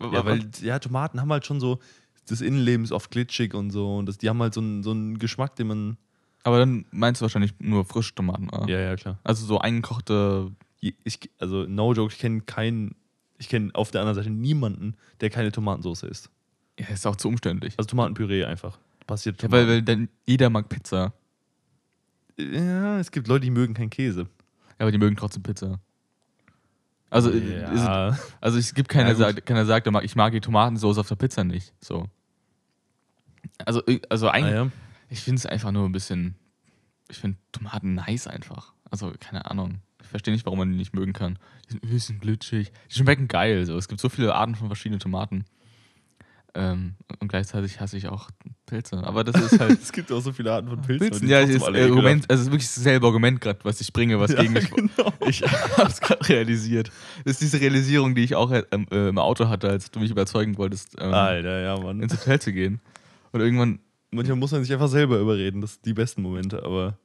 Ja, 0.00 0.24
weil 0.24 0.48
ja, 0.62 0.78
Tomaten 0.78 1.20
haben 1.20 1.30
halt 1.30 1.44
schon 1.44 1.60
so, 1.60 1.78
das 2.26 2.40
Innenleben 2.40 2.84
ist 2.84 2.92
oft 2.92 3.10
glitschig 3.10 3.52
und 3.52 3.70
so. 3.70 3.96
Und 3.96 4.06
das, 4.06 4.16
die 4.16 4.30
haben 4.30 4.40
halt 4.40 4.54
so 4.54 4.62
einen, 4.62 4.82
so 4.82 4.92
einen 4.92 5.18
Geschmack, 5.18 5.54
den 5.56 5.66
man. 5.66 5.98
Aber 6.44 6.58
dann 6.58 6.86
meinst 6.92 7.20
du 7.20 7.24
wahrscheinlich 7.24 7.52
nur 7.58 7.84
frische 7.84 8.14
Tomaten. 8.14 8.48
oder? 8.48 8.66
Ja, 8.70 8.80
ja, 8.80 8.96
klar. 8.96 9.18
Also 9.22 9.44
so 9.44 9.58
eingekochte. 9.58 10.50
Ich, 10.80 11.28
also, 11.38 11.64
no 11.64 11.92
joke, 11.92 12.10
ich 12.10 12.18
kenne 12.18 12.40
keinen. 12.40 12.94
Ich 13.36 13.50
kenne 13.50 13.70
auf 13.74 13.90
der 13.90 14.00
anderen 14.00 14.14
Seite 14.14 14.30
niemanden, 14.30 14.96
der 15.20 15.28
keine 15.28 15.52
Tomatensauce 15.52 16.04
isst. 16.04 16.30
Ja, 16.80 16.86
ist 16.86 17.06
auch 17.06 17.16
zu 17.16 17.28
umständlich. 17.28 17.74
Also 17.76 17.88
Tomatenpüree 17.88 18.44
einfach. 18.44 18.78
Passiert 19.06 19.42
Ja, 19.42 19.50
weil, 19.50 19.68
weil 19.68 19.82
dann 19.82 20.08
jeder 20.26 20.48
mag 20.48 20.70
Pizza. 20.70 21.12
Ja, 22.38 22.98
es 22.98 23.10
gibt 23.10 23.28
Leute, 23.28 23.44
die 23.44 23.50
mögen 23.50 23.74
keinen 23.74 23.90
Käse. 23.90 24.22
Ja, 24.22 24.84
aber 24.84 24.92
die 24.92 24.98
mögen 24.98 25.16
trotzdem 25.16 25.42
Pizza. 25.42 25.80
Also, 27.10 27.30
äh, 27.30 27.38
ist, 27.38 27.84
ja, 27.84 28.18
also 28.40 28.58
es 28.58 28.74
gibt 28.74 28.88
keiner, 28.88 29.10
Ja, 29.10 29.14
sagt, 29.14 29.46
keiner 29.46 29.64
sagt, 29.64 29.86
ich 30.04 30.16
mag 30.16 30.32
die 30.32 30.40
Tomatensauce 30.40 30.98
auf 30.98 31.08
der 31.08 31.16
Pizza 31.16 31.42
nicht. 31.42 31.72
So. 31.80 32.06
Also, 33.64 33.84
äh, 33.86 34.00
also 34.08 34.28
ah, 34.28 34.32
eigentlich, 34.32 34.54
ja. 34.54 34.70
ich 35.08 35.20
finde 35.20 35.38
es 35.38 35.46
einfach 35.46 35.72
nur 35.72 35.86
ein 35.86 35.92
bisschen. 35.92 36.34
Ich 37.08 37.18
finde 37.18 37.38
Tomaten 37.52 37.94
nice 37.94 38.26
einfach. 38.26 38.74
Also, 38.90 39.12
keine 39.18 39.50
Ahnung. 39.50 39.80
Ich 40.02 40.08
verstehe 40.08 40.32
nicht, 40.32 40.44
warum 40.44 40.58
man 40.58 40.70
die 40.70 40.76
nicht 40.76 40.94
mögen 40.94 41.12
kann. 41.12 41.38
Die 41.66 41.72
sind 41.72 41.84
ein 41.84 41.90
bisschen 41.90 42.20
glitschig. 42.20 42.72
Die 42.90 42.94
schmecken 42.94 43.28
geil. 43.28 43.64
So. 43.64 43.76
Es 43.76 43.88
gibt 43.88 44.00
so 44.00 44.08
viele 44.08 44.34
Arten 44.34 44.54
von 44.54 44.68
verschiedenen 44.68 45.00
Tomaten. 45.00 45.44
Ähm, 46.54 46.94
und 47.20 47.28
gleichzeitig 47.28 47.80
hasse 47.80 47.96
ich 47.96 48.08
auch 48.08 48.30
Pilze. 48.66 48.98
Aber 49.04 49.22
das 49.22 49.40
ist 49.40 49.60
halt. 49.60 49.78
es 49.82 49.92
gibt 49.92 50.10
auch 50.10 50.20
so 50.20 50.32
viele 50.32 50.52
Arten 50.52 50.68
von 50.68 50.80
Pilzen. 50.80 51.10
Pilzen, 51.10 51.28
ja, 51.28 51.40
trotzdem 51.40 51.56
ist, 51.56 51.62
alle 51.62 51.78
äh. 51.80 51.84
Argument, 51.84 52.30
also 52.30 52.40
es 52.40 52.46
ist 52.46 52.52
wirklich 52.52 52.74
dasselbe 52.74 53.06
Argument 53.06 53.40
gerade, 53.40 53.58
was 53.64 53.80
ich 53.80 53.92
bringe, 53.92 54.18
was 54.18 54.32
Ja, 54.32 54.42
gegen 54.42 54.54
mich. 54.54 54.70
genau. 54.74 55.12
Ich 55.26 55.42
hab's 55.42 56.00
gerade 56.00 56.28
realisiert. 56.28 56.90
Das 57.24 57.34
ist 57.34 57.42
diese 57.42 57.60
Realisierung, 57.60 58.14
die 58.14 58.24
ich 58.24 58.34
auch 58.34 58.50
äh, 58.50 58.64
äh, 58.70 59.08
im 59.08 59.18
Auto 59.18 59.48
hatte, 59.48 59.68
als 59.68 59.90
du 59.90 60.00
mich 60.00 60.10
überzeugen 60.10 60.56
wolltest, 60.56 60.96
ähm, 60.98 61.12
Alter, 61.12 61.60
ja, 61.60 61.78
Mann. 61.78 62.00
ins 62.00 62.14
Hotel 62.14 62.40
zu 62.40 62.52
gehen. 62.52 62.80
Und 63.32 63.40
irgendwann, 63.40 63.80
Manchmal 64.10 64.36
muss 64.36 64.52
man 64.52 64.62
sich 64.62 64.72
einfach 64.72 64.88
selber 64.88 65.18
überreden. 65.18 65.60
Das 65.60 65.74
sind 65.74 65.86
die 65.86 65.92
besten 65.92 66.22
Momente. 66.22 66.64
Aber 66.64 66.98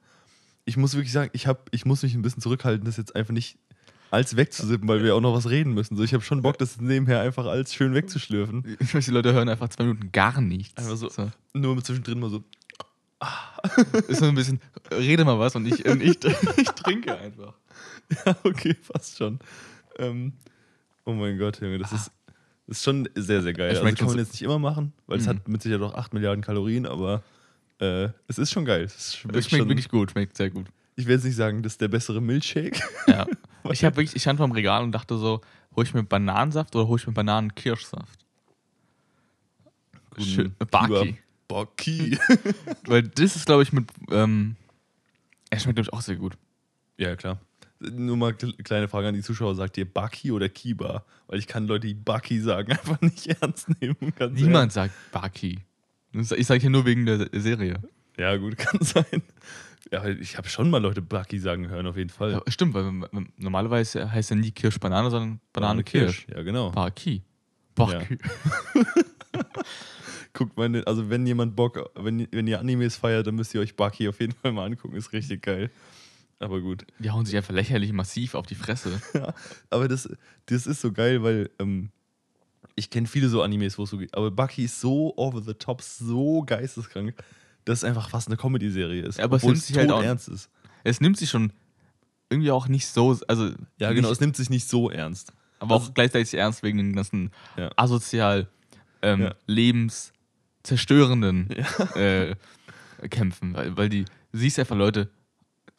ich 0.65 0.77
muss 0.77 0.93
wirklich 0.93 1.11
sagen, 1.11 1.29
ich, 1.33 1.47
hab, 1.47 1.67
ich 1.71 1.85
muss 1.85 2.03
mich 2.03 2.13
ein 2.13 2.21
bisschen 2.21 2.41
zurückhalten, 2.41 2.85
das 2.85 2.97
jetzt 2.97 3.15
einfach 3.15 3.33
nicht 3.33 3.57
als 4.13 4.35
wegzusippen, 4.35 4.87
weil 4.87 5.03
wir 5.03 5.15
auch 5.15 5.21
noch 5.21 5.33
was 5.33 5.49
reden 5.49 5.73
müssen. 5.73 5.95
So, 5.97 6.03
ich 6.03 6.13
habe 6.13 6.23
schon 6.23 6.41
Bock, 6.43 6.57
das 6.59 6.79
nebenher 6.79 7.21
einfach 7.21 7.45
alles 7.47 7.73
schön 7.73 7.93
wegzuschlürfen. 7.95 8.77
ich 8.79 8.93
weiß, 8.93 9.05
die 9.05 9.11
Leute 9.11 9.33
hören 9.33 9.49
einfach 9.49 9.69
zwei 9.69 9.85
Minuten 9.85 10.11
gar 10.11 10.39
nichts. 10.39 10.77
Einfach 10.77 10.95
so. 10.97 11.09
Nur 11.53 11.75
mit 11.75 11.85
zwischendrin 11.85 12.19
mal 12.19 12.29
so. 12.29 12.43
Ist 14.07 14.19
so 14.19 14.25
ein 14.25 14.35
bisschen, 14.35 14.59
rede 14.91 15.23
mal 15.25 15.39
was 15.39 15.55
und 15.55 15.65
ich, 15.65 15.85
und 15.85 16.01
ich, 16.03 16.17
ich 16.57 16.67
trinke 16.75 17.17
einfach. 17.17 17.53
Ja, 18.25 18.35
okay, 18.43 18.75
fast 18.81 19.17
schon. 19.17 19.39
Ähm, 19.97 20.33
oh 21.05 21.13
mein 21.13 21.37
Gott, 21.37 21.61
Junge, 21.61 21.77
das 21.79 21.91
ist, 21.93 22.11
das 22.67 22.77
ist 22.77 22.83
schon 22.83 23.07
sehr, 23.15 23.41
sehr 23.41 23.53
geil. 23.53 23.71
Es 23.71 23.79
Also 23.79 23.95
kann 23.95 24.07
man 24.07 24.15
so- 24.15 24.19
jetzt 24.19 24.33
nicht 24.33 24.41
immer 24.41 24.59
machen, 24.59 24.91
weil 25.07 25.19
es 25.19 25.25
Mhm. 25.25 25.29
hat 25.29 25.47
mit 25.47 25.61
Sicherheit 25.63 25.81
auch 25.83 25.95
8 25.95 26.13
Milliarden 26.13 26.43
Kalorien, 26.43 26.85
aber 26.85 27.23
äh, 27.79 28.09
es 28.27 28.37
ist 28.37 28.51
schon 28.51 28.65
geil. 28.65 28.83
Es 28.83 28.95
Es 28.95 29.15
schmeckt 29.15 29.35
schmeckt 29.45 29.61
schon, 29.61 29.69
wirklich 29.69 29.89
gut, 29.89 30.11
schmeckt 30.11 30.35
sehr 30.37 30.49
gut. 30.49 30.67
Ich 30.95 31.05
will 31.07 31.15
jetzt 31.15 31.23
nicht 31.25 31.35
sagen, 31.35 31.63
das 31.63 31.73
ist 31.73 31.81
der 31.81 31.87
bessere 31.87 32.21
Milchshake. 32.21 32.81
Ja. 33.07 33.25
Ich 33.71 33.85
habe 33.85 33.95
wirklich, 33.95 34.13
ich 34.13 34.21
stand 34.21 34.35
vor 34.35 34.45
dem 34.47 34.51
Regal 34.51 34.83
und 34.83 34.91
dachte 34.91 35.17
so, 35.17 35.39
hol 35.73 35.85
ich 35.85 35.93
mir 35.93 36.03
Bananensaft 36.03 36.75
oder 36.75 36.85
hol 36.89 36.99
ich 36.99 37.07
mir 37.07 37.13
Bananenkirschsaft? 37.13 38.19
Schön, 40.17 40.53
Baki. 40.69 41.17
Baki. 41.47 42.17
Weil 42.87 43.03
das 43.03 43.37
ist, 43.37 43.45
glaube 43.45 43.63
ich, 43.63 43.71
mit, 43.73 43.85
ähm, 44.11 44.57
er 45.49 45.59
schmeckt, 45.59 45.77
glaube 45.77 45.87
ich, 45.89 45.93
auch 45.93 46.01
sehr 46.01 46.17
gut. 46.17 46.37
ja, 46.97 47.15
klar. 47.15 47.39
Nur 47.79 48.15
mal 48.15 48.31
kle- 48.31 48.61
kleine 48.63 48.87
Frage 48.87 49.07
an 49.09 49.13
die 49.13 49.21
Zuschauer: 49.21 49.55
Sagt 49.55 49.77
ihr 49.77 49.85
Baki 49.91 50.31
oder 50.31 50.47
Kiba? 50.49 51.03
Weil 51.27 51.39
ich 51.39 51.47
kann 51.47 51.67
Leute, 51.67 51.87
die 51.87 51.93
Baki 51.95 52.39
sagen, 52.39 52.71
einfach 52.71 52.99
nicht 53.01 53.27
ernst 53.27 53.69
nehmen. 53.81 53.95
Niemand 54.31 54.71
sagt 54.73 54.93
Baki. 55.11 55.59
Ich 56.13 56.47
sage 56.47 56.61
hier 56.61 56.69
nur 56.69 56.85
wegen 56.85 57.05
der 57.05 57.27
Serie. 57.33 57.81
Ja, 58.17 58.35
gut, 58.37 58.57
kann 58.57 58.81
sein. 58.81 59.21
Ja, 59.91 60.05
ich 60.05 60.37
habe 60.37 60.49
schon 60.49 60.69
mal 60.69 60.81
Leute 60.81 61.01
Baki 61.01 61.39
sagen 61.39 61.67
hören, 61.67 61.85
auf 61.87 61.97
jeden 61.97 62.09
Fall. 62.09 62.31
Ja, 62.31 62.41
stimmt, 62.47 62.73
weil 62.73 62.91
normalerweise 63.37 64.11
heißt 64.11 64.31
ja 64.31 64.35
nie 64.35 64.51
Kirsch-Banane, 64.51 65.11
sondern 65.11 65.39
Banane-Kirsch. 65.51 66.27
Ja, 66.33 66.41
genau. 66.41 66.71
Baki. 66.71 67.21
Baki. 67.75 68.17
Guckt 70.33 70.57
mal, 70.57 70.83
also 70.85 71.09
wenn 71.09 71.27
jemand 71.27 71.55
Bock, 71.55 71.91
wenn, 71.95 72.27
wenn 72.31 72.47
ihr 72.47 72.59
Animes 72.59 72.95
feiert, 72.95 73.27
dann 73.27 73.35
müsst 73.35 73.53
ihr 73.53 73.61
euch 73.61 73.75
Baki 73.75 74.07
auf 74.07 74.19
jeden 74.19 74.33
Fall 74.33 74.51
mal 74.51 74.65
angucken. 74.65 74.95
Ist 74.95 75.13
richtig 75.13 75.43
geil. 75.43 75.69
Aber 76.39 76.59
gut. 76.59 76.85
Die 76.99 77.11
hauen 77.11 77.25
sich 77.25 77.37
einfach 77.37 77.53
lächerlich 77.53 77.93
massiv 77.93 78.35
auf 78.35 78.45
die 78.45 78.55
Fresse. 78.55 79.01
Ja, 79.13 79.33
aber 79.69 79.87
das, 79.87 80.09
das 80.47 80.65
ist 80.65 80.81
so 80.81 80.91
geil, 80.91 81.23
weil 81.23 81.51
ähm, 81.59 81.91
ich 82.75 82.89
kenne 82.89 83.07
viele 83.07 83.29
so 83.29 83.41
Animes, 83.41 83.77
wo 83.77 83.83
es 83.83 83.91
so 83.91 83.97
geht. 83.97 84.13
Aber 84.15 84.31
Bucky 84.31 84.65
ist 84.65 84.81
so 84.81 85.13
over 85.17 85.41
the 85.41 85.53
top, 85.53 85.81
so 85.81 86.41
geisteskrank, 86.41 87.13
dass 87.65 87.79
es 87.79 87.83
einfach 87.83 88.09
fast 88.09 88.27
eine 88.27 88.37
Comedy-Serie 88.37 89.03
ist. 89.03 89.17
Ja, 89.19 89.25
aber 89.25 89.37
es 89.37 89.43
nimmt 89.43 89.61
sich 89.61 89.77
halt 89.77 89.91
auch- 89.91 90.03
ernst 90.03 90.27
ist. 90.29 90.49
Es 90.83 90.99
nimmt 91.01 91.17
sich 91.17 91.29
schon 91.29 91.53
irgendwie 92.29 92.51
auch 92.51 92.67
nicht 92.67 92.87
so, 92.87 93.17
also 93.27 93.51
Ja, 93.77 93.89
genau. 93.93 94.09
nicht, 94.09 94.11
Es 94.11 94.19
nimmt 94.19 94.35
sich 94.35 94.49
nicht 94.49 94.67
so 94.67 94.89
ernst. 94.89 95.31
aber 95.59 95.75
auch 95.75 95.93
gleichzeitig 95.93 96.33
ernst 96.33 96.63
wegen 96.63 96.77
den 96.77 96.95
ganzen 96.95 97.31
Ja. 97.57 97.71
asozial 97.77 98.47
ähm, 99.01 99.21
Ja. 99.23 99.35
lebenszerstörenden 99.47 101.49
äh, 101.95 102.35
Kämpfen, 103.09 103.53
weil, 103.53 103.75
weil 103.77 103.89
die, 103.89 104.05
du 104.31 104.37
siehst 104.37 104.59
einfach 104.59 104.77
Leute 104.77 105.09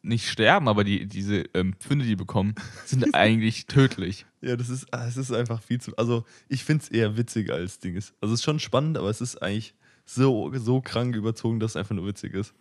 nicht 0.02 0.28
sterben, 0.28 0.68
aber 0.68 0.84
die, 0.84 1.06
diese 1.06 1.44
ähm, 1.54 1.74
Pfünde, 1.80 2.04
die 2.04 2.16
bekommen, 2.16 2.54
sind 2.84 3.14
eigentlich 3.14 3.66
tödlich. 3.66 4.26
Ja, 4.42 4.56
das 4.56 4.68
ist, 4.68 4.86
ah, 4.92 5.06
es 5.06 5.16
ist 5.16 5.32
einfach 5.32 5.62
viel 5.62 5.80
zu. 5.80 5.96
Also, 5.96 6.24
ich 6.48 6.64
finde 6.64 6.84
es 6.84 6.90
eher 6.90 7.16
witzig 7.16 7.50
als 7.50 7.78
Ding 7.78 7.96
ist. 7.96 8.12
Also, 8.20 8.34
es 8.34 8.40
ist 8.40 8.44
schon 8.44 8.60
spannend, 8.60 8.98
aber 8.98 9.08
es 9.08 9.22
ist 9.22 9.40
eigentlich 9.42 9.74
so, 10.04 10.52
so 10.56 10.80
krank 10.80 11.14
überzogen, 11.16 11.60
dass 11.60 11.72
es 11.72 11.76
einfach 11.76 11.94
nur 11.94 12.06
witzig 12.06 12.34
ist. 12.34 12.54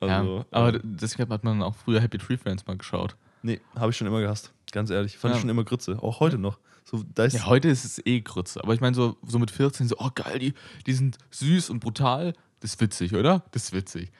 Also, 0.00 0.38
ja, 0.38 0.44
aber 0.50 0.74
äh, 0.74 0.80
deswegen 0.82 1.30
hat 1.30 1.42
man 1.42 1.62
auch 1.62 1.74
früher 1.74 2.00
Happy 2.00 2.18
Tree 2.18 2.36
Friends 2.36 2.66
mal 2.66 2.76
geschaut. 2.76 3.16
nee, 3.42 3.60
habe 3.74 3.90
ich 3.90 3.96
schon 3.96 4.06
immer 4.06 4.20
gehasst. 4.20 4.52
Ganz 4.72 4.90
ehrlich. 4.90 5.16
Fand 5.16 5.32
Ja. 5.32 5.36
ich 5.36 5.40
schon 5.42 5.50
immer 5.50 5.64
Grütze. 5.64 6.02
Auch 6.02 6.20
heute 6.20 6.36
noch. 6.38 6.58
So, 6.84 7.02
da 7.14 7.24
ist, 7.24 7.32
Ja, 7.34 7.46
heute 7.46 7.68
ist 7.68 7.84
es 7.84 8.04
eh 8.06 8.20
Grütze. 8.20 8.62
Aber 8.62 8.74
ich 8.74 8.80
meine, 8.80 8.94
so, 8.94 9.16
so 9.26 9.38
mit 9.38 9.50
14, 9.50 9.88
so, 9.88 9.96
oh 9.98 10.10
geil, 10.14 10.38
die, 10.38 10.54
die 10.86 10.92
sind 10.92 11.16
süß 11.30 11.70
und 11.70 11.80
brutal. 11.80 12.34
Das 12.60 12.74
ist 12.74 12.80
witzig, 12.80 13.14
oder? 13.14 13.42
Das 13.52 13.64
ist 13.64 13.72
witzig. 13.72 14.12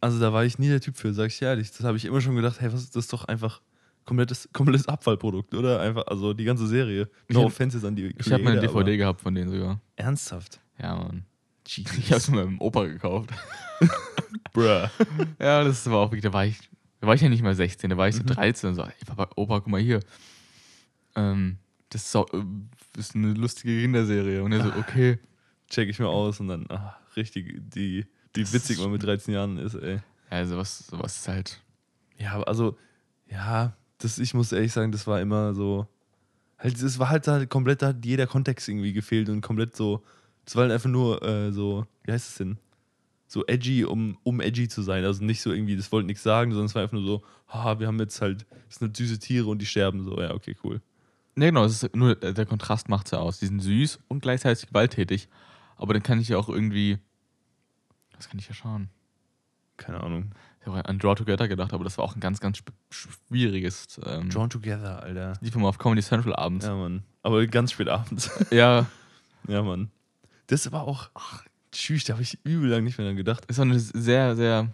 Also 0.00 0.18
da 0.20 0.32
war 0.32 0.44
ich 0.44 0.58
nie 0.58 0.68
der 0.68 0.80
Typ 0.80 0.96
für, 0.96 1.12
sag 1.12 1.26
ich 1.26 1.42
ehrlich. 1.42 1.70
Das 1.70 1.80
habe 1.84 1.96
ich 1.96 2.04
immer 2.04 2.20
schon 2.20 2.36
gedacht, 2.36 2.60
hey, 2.60 2.72
was 2.72 2.82
ist 2.82 2.96
das 2.96 3.08
doch 3.08 3.24
einfach 3.24 3.60
komplettes, 4.04 4.48
komplettes 4.52 4.86
Abfallprodukt, 4.88 5.54
oder? 5.54 5.80
Einfach, 5.80 6.06
also 6.06 6.32
die 6.32 6.44
ganze 6.44 6.66
Serie. 6.66 7.08
Ich 7.26 7.34
No 7.34 7.40
hab- 7.42 7.46
offense 7.48 7.76
jetzt 7.76 7.84
an 7.84 7.94
die 7.96 8.14
Ich 8.18 8.32
habe 8.32 8.42
mal 8.42 8.52
eine 8.52 8.60
Creator, 8.60 8.84
DVD 8.84 8.96
gehabt 8.96 9.20
von 9.20 9.34
denen 9.34 9.50
sogar. 9.50 9.80
Ernsthaft? 9.96 10.60
Ja, 10.80 10.94
Mann. 10.96 11.24
Ich 11.76 12.06
habe 12.06 12.16
es 12.16 12.30
mit 12.30 12.44
meinem 12.44 12.60
Opa 12.60 12.84
gekauft. 12.84 13.30
Bruh. 14.52 14.88
Ja, 15.38 15.64
das 15.64 15.84
war 15.90 15.98
auch 15.98 16.10
wirklich, 16.10 16.22
da 16.22 16.32
war 16.32 16.46
ich, 16.46 16.58
da 17.00 17.06
war 17.06 17.14
ich 17.14 17.20
ja 17.20 17.28
nicht 17.28 17.42
mal 17.42 17.54
16, 17.54 17.90
da 17.90 17.96
war 17.96 18.08
ich 18.08 18.16
so 18.16 18.22
13 18.24 18.70
und 18.70 18.74
so, 18.76 18.82
ey, 18.82 18.92
Papa, 19.06 19.28
Opa, 19.36 19.60
guck 19.60 19.68
mal 19.68 19.80
hier. 19.80 20.00
Ähm, 21.14 21.58
das 21.90 22.02
ist, 22.02 22.12
so, 22.12 22.26
äh, 22.28 22.42
das 22.94 23.08
ist 23.08 23.16
eine 23.16 23.34
lustige 23.34 23.80
Kinderserie. 23.80 24.42
Und 24.42 24.52
er 24.52 24.62
so, 24.62 24.72
okay. 24.78 25.18
Check 25.68 25.90
ich 25.90 25.98
mir 25.98 26.08
aus 26.08 26.40
und 26.40 26.48
dann, 26.48 26.64
ach, 26.70 26.96
richtig, 27.16 27.60
die, 27.74 28.06
die 28.34 28.42
Das 28.42 28.54
witzig 28.54 28.78
man 28.78 28.90
mit 28.90 29.02
13 29.02 29.34
Jahren 29.34 29.58
ist, 29.58 29.74
ey. 29.74 30.00
Ja, 30.30 30.46
sowas, 30.46 30.86
sowas 30.86 31.16
ist 31.16 31.28
halt. 31.28 31.60
Ja, 32.16 32.42
also, 32.42 32.78
ja, 33.30 33.76
das, 33.98 34.18
ich 34.18 34.32
muss 34.32 34.52
ehrlich 34.52 34.72
sagen, 34.72 34.92
das 34.92 35.06
war 35.06 35.20
immer 35.20 35.54
so. 35.54 35.86
Halt, 36.58 36.80
es 36.80 36.98
war 36.98 37.10
halt, 37.10 37.26
da 37.26 37.44
komplett, 37.46 37.82
da 37.82 37.88
hat 37.88 38.04
jeder 38.04 38.26
Kontext 38.26 38.68
irgendwie 38.68 38.92
gefehlt 38.92 39.28
und 39.28 39.42
komplett 39.42 39.76
so. 39.76 40.02
Das 40.48 40.56
war 40.56 40.62
halt 40.62 40.72
einfach 40.72 40.88
nur 40.88 41.22
äh, 41.22 41.52
so, 41.52 41.86
wie 42.04 42.12
heißt 42.12 42.30
es 42.30 42.36
denn? 42.36 42.56
So 43.26 43.44
edgy, 43.46 43.84
um, 43.84 44.16
um 44.22 44.40
edgy 44.40 44.66
zu 44.66 44.80
sein. 44.80 45.04
Also 45.04 45.22
nicht 45.22 45.42
so 45.42 45.52
irgendwie, 45.52 45.76
das 45.76 45.92
wollte 45.92 46.06
nichts 46.06 46.22
sagen, 46.22 46.52
sondern 46.52 46.64
es 46.64 46.74
war 46.74 46.80
einfach 46.80 46.94
nur 46.94 47.04
so, 47.04 47.22
haha, 47.48 47.78
wir 47.78 47.86
haben 47.86 47.98
jetzt 47.98 48.22
halt, 48.22 48.46
das 48.66 48.78
sind 48.78 48.96
süße 48.96 49.18
Tiere 49.18 49.46
und 49.48 49.58
die 49.60 49.66
sterben 49.66 50.02
so. 50.02 50.18
Ja, 50.18 50.32
okay, 50.32 50.56
cool. 50.64 50.80
Ne, 51.34 51.48
genau, 51.48 51.66
es 51.66 51.82
ist 51.82 51.94
nur 51.94 52.22
äh, 52.22 52.32
der 52.32 52.46
Kontrast 52.46 52.88
macht 52.88 53.08
es 53.08 53.10
ja 53.10 53.18
aus. 53.18 53.40
Die 53.40 53.46
sind 53.46 53.60
süß 53.60 54.00
und 54.08 54.22
gleichzeitig 54.22 54.68
gewalttätig. 54.68 55.28
Aber 55.76 55.92
dann 55.92 56.02
kann 56.02 56.18
ich 56.18 56.30
ja 56.30 56.38
auch 56.38 56.48
irgendwie. 56.48 56.96
Was 58.16 58.30
kann 58.30 58.38
ich 58.38 58.48
ja 58.48 58.54
schauen? 58.54 58.88
Keine 59.76 60.02
Ahnung. 60.02 60.30
Ich 60.62 60.66
habe 60.66 60.82
an 60.88 60.98
Draw 60.98 61.14
Together 61.14 61.46
gedacht, 61.46 61.74
aber 61.74 61.84
das 61.84 61.98
war 61.98 62.06
auch 62.06 62.14
ein 62.16 62.20
ganz, 62.20 62.40
ganz 62.40 62.62
schwieriges. 62.88 64.00
Ähm, 64.02 64.30
Drawn 64.30 64.48
Together, 64.48 65.02
Alter. 65.02 65.34
lief 65.42 65.54
immer 65.54 65.68
auf 65.68 65.76
Comedy 65.76 66.00
Central 66.00 66.34
abends. 66.34 66.64
Ja, 66.64 66.74
Mann. 66.74 67.02
Aber 67.22 67.46
ganz 67.46 67.72
spät 67.72 67.88
abends. 67.88 68.30
Ja, 68.50 68.86
ja, 69.46 69.62
Mann. 69.62 69.90
Das 70.48 70.70
war 70.72 70.82
auch, 70.86 71.10
ach, 71.14 71.44
tschüss, 71.72 72.04
da 72.04 72.14
habe 72.14 72.22
ich 72.22 72.38
übel 72.44 72.68
lang 72.70 72.84
nicht 72.84 72.98
mehr 72.98 73.06
dran 73.06 73.16
gedacht. 73.16 73.44
ist 73.46 73.58
auch 73.58 73.62
eine 73.64 73.78
sehr, 73.78 74.34
sehr. 74.36 74.68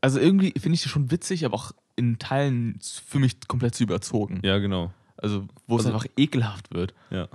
Also 0.00 0.18
irgendwie 0.20 0.52
finde 0.58 0.74
ich 0.76 0.82
die 0.82 0.88
schon 0.88 1.10
witzig, 1.10 1.44
aber 1.44 1.54
auch 1.54 1.72
in 1.96 2.18
Teilen 2.18 2.78
für 3.06 3.18
mich 3.18 3.36
komplett 3.48 3.74
zu 3.74 3.82
überzogen. 3.84 4.40
Ja, 4.44 4.58
genau. 4.58 4.92
Also, 5.16 5.46
wo 5.66 5.76
es 5.76 5.86
Also- 5.86 5.94
einfach 5.96 6.06
ekelhaft 6.16 6.72
wird. 6.74 6.94
Ja. 7.10 7.28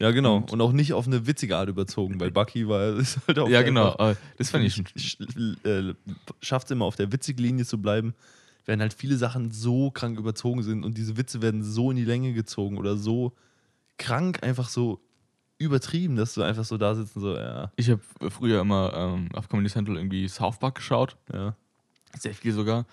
Ja, 0.00 0.12
genau. 0.12 0.36
Und- 0.36 0.52
Und, 0.52 0.60
auch 0.60 0.70
nicht 0.72 0.92
auf 0.92 1.06
eine 1.08 1.26
witzige 1.26 1.56
Art 1.56 1.68
überzogen, 1.68 2.20
weil 2.20 2.30
Bucky 2.30 2.68
war 2.68 2.96
ist 2.98 3.18
halt 3.26 3.38
auch 3.40 3.48
ja, 3.48 3.62
genau. 3.62 3.96
Das 4.36 4.50
fand 4.50 4.64
ich 4.64 4.74
schon. 4.74 5.56
äh, 5.64 5.94
schafft 6.40 6.66
es 6.66 6.70
immer 6.70 6.84
auf 6.84 6.94
der 6.96 7.10
witzigen 7.10 7.42
Linie 7.42 7.64
zu 7.64 7.78
bleiben, 7.82 8.14
wenn 8.66 8.80
halt 8.80 8.94
viele 8.94 9.16
Sachen 9.16 9.50
so 9.50 9.90
krank 9.90 10.18
überzogen 10.18 10.62
sind 10.62 10.84
und 10.84 10.96
diese 10.98 11.16
Witze 11.16 11.42
werden 11.42 11.64
so 11.64 11.90
in 11.90 11.96
die 11.96 12.04
Länge 12.04 12.32
gezogen 12.32 12.78
oder 12.78 12.96
so 12.96 13.32
krank 13.96 14.42
einfach 14.44 14.68
so 14.68 15.00
übertrieben, 15.58 16.16
dass 16.16 16.34
du 16.34 16.42
einfach 16.42 16.64
so 16.64 16.76
da 16.78 16.94
sitzt 16.94 17.16
und 17.16 17.22
so, 17.22 17.36
ja, 17.36 17.70
Ich 17.76 17.90
habe 17.90 18.00
früher 18.30 18.60
immer 18.60 18.92
ähm, 18.94 19.28
auf 19.34 19.48
Comedy 19.48 19.68
Central 19.68 19.96
irgendwie 19.96 20.28
South 20.28 20.58
Park 20.58 20.76
geschaut. 20.76 21.16
ja. 21.32 21.54
Sehr 22.18 22.32
viel 22.34 22.52
sogar. 22.52 22.86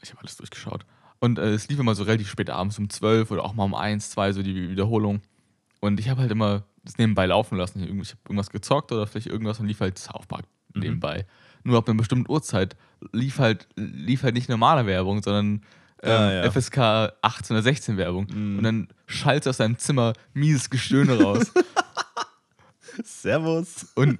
Ich 0.00 0.10
habe 0.10 0.20
alles 0.20 0.36
durchgeschaut. 0.36 0.84
Und 1.18 1.38
äh, 1.40 1.50
es 1.54 1.68
lief 1.68 1.78
immer 1.80 1.94
so 1.96 2.04
relativ 2.04 2.28
spät 2.30 2.50
abends 2.50 2.78
um 2.78 2.88
12 2.88 3.30
oder 3.32 3.44
auch 3.44 3.52
mal 3.54 3.64
um 3.64 3.74
1, 3.74 4.10
2, 4.10 4.32
so 4.32 4.42
die 4.44 4.68
Wiederholung. 4.70 5.20
Und 5.80 5.98
ich 5.98 6.08
habe 6.08 6.20
halt 6.20 6.30
immer 6.30 6.62
das 6.84 6.98
nebenbei 6.98 7.26
laufen 7.26 7.58
lassen. 7.58 7.82
Ich 7.82 8.10
habe 8.10 8.20
irgendwas 8.26 8.50
gezockt 8.50 8.92
oder 8.92 9.06
vielleicht 9.08 9.26
irgendwas 9.26 9.58
und 9.58 9.66
lief 9.66 9.80
halt 9.80 9.98
South 9.98 10.26
Park 10.26 10.44
Mhm. 10.74 10.80
nebenbei. 10.82 11.26
Nur 11.64 11.78
ab 11.78 11.88
einer 11.88 11.96
bestimmten 11.98 12.30
Uhrzeit 12.30 12.76
lief 13.12 13.38
halt, 13.38 13.66
lief 13.74 14.22
halt 14.22 14.34
nicht 14.34 14.48
normale 14.48 14.86
Werbung, 14.86 15.22
sondern 15.22 15.62
ähm, 16.02 16.10
Ah, 16.12 16.32
ja. 16.32 16.50
FSK 16.50 16.78
18 17.22 17.56
oder 17.56 17.62
16 17.62 17.96
Werbung. 17.96 18.26
Mhm. 18.32 18.58
Und 18.58 18.62
dann 18.64 18.88
schallt 19.06 19.48
aus 19.48 19.56
deinem 19.56 19.78
Zimmer 19.78 20.12
mieses 20.34 20.70
Gestöhne 20.70 21.20
raus. 21.20 21.52
Servus. 23.04 23.86
Und 23.94 24.18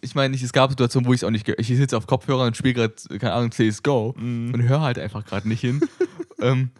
ich 0.00 0.14
meine, 0.14 0.36
es 0.36 0.52
gab 0.52 0.70
Situationen, 0.70 1.06
wo 1.08 1.12
ich 1.12 1.20
es 1.20 1.24
auch 1.24 1.30
nicht. 1.30 1.48
Ich 1.48 1.66
sitze 1.68 1.96
auf 1.96 2.06
Kopfhörer 2.06 2.44
und 2.46 2.56
spiele 2.56 2.74
gerade, 2.74 2.94
keine 3.18 3.32
Ahnung, 3.32 3.52
CSGO 3.52 4.14
Mhm. 4.16 4.52
und 4.54 4.62
höre 4.62 4.80
halt 4.80 4.98
einfach 4.98 5.24
gerade 5.24 5.48
nicht 5.48 5.60
hin. 5.60 5.80
ähm, 6.40 6.70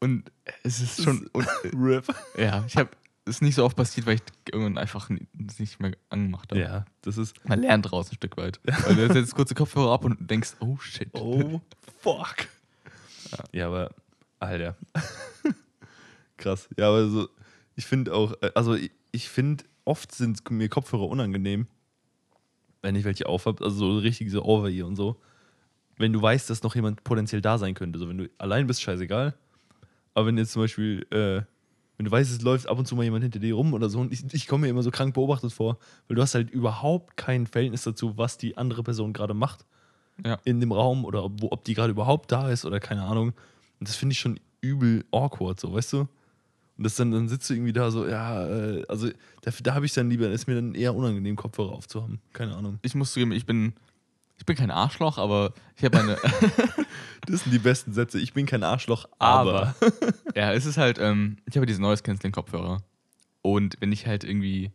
und 0.00 0.30
es 0.62 0.80
ist 0.80 1.02
schon. 1.02 1.28
Und, 1.32 1.46
Rip. 1.74 2.04
ja, 2.36 2.64
ich 2.66 2.76
habe 2.76 2.90
es 3.24 3.40
nicht 3.40 3.54
so 3.54 3.64
oft 3.64 3.76
passiert, 3.76 4.06
weil 4.06 4.16
ich 4.16 4.22
irgendwann 4.52 4.78
einfach 4.78 5.08
nicht 5.08 5.78
mehr 5.80 5.92
angemacht 6.10 6.50
habe. 6.50 6.60
Ja, 6.60 6.84
das 7.02 7.18
ist. 7.18 7.36
Man 7.48 7.60
lernt 7.60 7.88
draus 7.90 8.10
ein 8.10 8.16
Stück 8.16 8.36
weit. 8.36 8.58
Weil 8.84 8.96
du 8.96 9.12
setzt 9.12 9.34
kurze 9.36 9.54
Kopfhörer 9.54 9.92
ab 9.92 10.04
und 10.04 10.28
denkst, 10.28 10.54
oh 10.58 10.76
shit. 10.78 11.08
Oh, 11.12 11.60
fuck. 12.00 12.34
Ja, 13.52 13.68
aber, 13.68 13.90
Alter. 14.40 14.76
Krass. 16.36 16.68
Ja, 16.76 16.88
aber 16.88 17.08
so, 17.08 17.28
ich 17.76 17.86
finde 17.86 18.12
auch, 18.12 18.32
äh, 18.42 18.50
also 18.56 18.74
ich, 18.74 18.90
ich 19.12 19.28
finde, 19.28 19.64
oft 19.84 20.12
sind 20.12 20.48
mir 20.50 20.68
Kopfhörer 20.68 21.08
unangenehm, 21.08 21.66
wenn 22.82 22.96
ich 22.96 23.04
welche 23.04 23.26
aufhab, 23.26 23.60
also 23.62 23.92
so 23.92 23.98
richtig 23.98 24.30
so 24.30 24.44
Over-Ear 24.44 24.86
und 24.86 24.96
so. 24.96 25.20
Wenn 25.98 26.12
du 26.12 26.20
weißt, 26.20 26.50
dass 26.50 26.62
noch 26.62 26.74
jemand 26.74 27.04
potenziell 27.04 27.40
da 27.40 27.58
sein 27.58 27.74
könnte. 27.74 27.98
So, 27.98 28.08
wenn 28.08 28.18
du 28.18 28.28
allein 28.38 28.66
bist, 28.66 28.82
scheißegal. 28.82 29.34
Aber 30.14 30.26
wenn 30.26 30.36
jetzt 30.38 30.52
zum 30.52 30.62
Beispiel, 30.62 31.06
äh, 31.10 31.42
wenn 31.96 32.06
du 32.06 32.10
weißt, 32.10 32.32
es 32.32 32.42
läuft 32.42 32.66
ab 32.68 32.78
und 32.78 32.86
zu 32.86 32.96
mal 32.96 33.04
jemand 33.04 33.22
hinter 33.22 33.38
dir 33.38 33.54
rum 33.54 33.72
oder 33.72 33.88
so, 33.88 34.00
und 34.00 34.12
ich, 34.12 34.24
ich 34.32 34.46
komme 34.48 34.62
mir 34.62 34.68
immer 34.68 34.82
so 34.82 34.90
krank 34.90 35.14
beobachtet 35.14 35.52
vor, 35.52 35.78
weil 36.08 36.16
du 36.16 36.22
hast 36.22 36.34
halt 36.34 36.50
überhaupt 36.50 37.16
kein 37.16 37.46
Verhältnis 37.46 37.82
dazu, 37.84 38.16
was 38.16 38.38
die 38.38 38.56
andere 38.56 38.82
Person 38.82 39.12
gerade 39.12 39.34
macht 39.34 39.64
Ja. 40.24 40.38
in 40.44 40.60
dem 40.60 40.72
Raum 40.72 41.04
oder 41.04 41.24
ob, 41.24 41.40
wo, 41.40 41.48
ob 41.52 41.64
die 41.64 41.74
gerade 41.74 41.92
überhaupt 41.92 42.32
da 42.32 42.50
ist 42.50 42.64
oder 42.64 42.80
keine 42.80 43.02
Ahnung. 43.04 43.28
Und 43.78 43.88
das 43.88 43.94
finde 43.94 44.14
ich 44.14 44.18
schon 44.20 44.40
übel 44.60 45.04
awkward, 45.12 45.60
so, 45.60 45.72
weißt 45.72 45.92
du? 45.92 46.08
Und 46.82 46.86
das 46.86 46.96
dann, 46.96 47.12
dann 47.12 47.28
sitzt 47.28 47.48
du 47.48 47.54
irgendwie 47.54 47.72
da 47.72 47.92
so, 47.92 48.08
ja, 48.08 48.44
äh, 48.48 48.84
also 48.88 49.08
da, 49.42 49.52
da 49.62 49.74
habe 49.74 49.86
ich 49.86 49.92
dann 49.92 50.10
lieber, 50.10 50.28
ist 50.28 50.48
mir 50.48 50.56
dann 50.56 50.74
eher 50.74 50.96
unangenehm, 50.96 51.36
Kopfhörer 51.36 51.70
aufzuhaben. 51.70 52.20
Keine 52.32 52.56
Ahnung. 52.56 52.80
Ich 52.82 52.96
muss 52.96 53.12
zugeben, 53.12 53.30
ich 53.30 53.46
bin. 53.46 53.74
Ich 54.38 54.44
bin 54.46 54.56
kein 54.56 54.72
Arschloch, 54.72 55.16
aber 55.18 55.52
ich 55.76 55.84
habe 55.84 55.98
eine. 56.00 56.16
Das 57.28 57.44
sind 57.44 57.52
die 57.52 57.60
besten 57.60 57.92
Sätze. 57.92 58.18
Ich 58.18 58.32
bin 58.32 58.46
kein 58.46 58.64
Arschloch, 58.64 59.06
aber. 59.20 59.74
Aber. 59.80 59.92
ja, 60.34 60.52
es 60.52 60.66
ist 60.66 60.76
halt, 60.76 60.98
ähm, 60.98 61.36
ich 61.48 61.54
habe 61.54 61.66
diesen 61.66 61.82
Noise 61.82 62.02
Canceling 62.02 62.32
Kopfhörer. 62.32 62.82
Und 63.42 63.76
wenn 63.78 63.92
ich 63.92 64.08
halt 64.08 64.24
irgendwie 64.24 64.72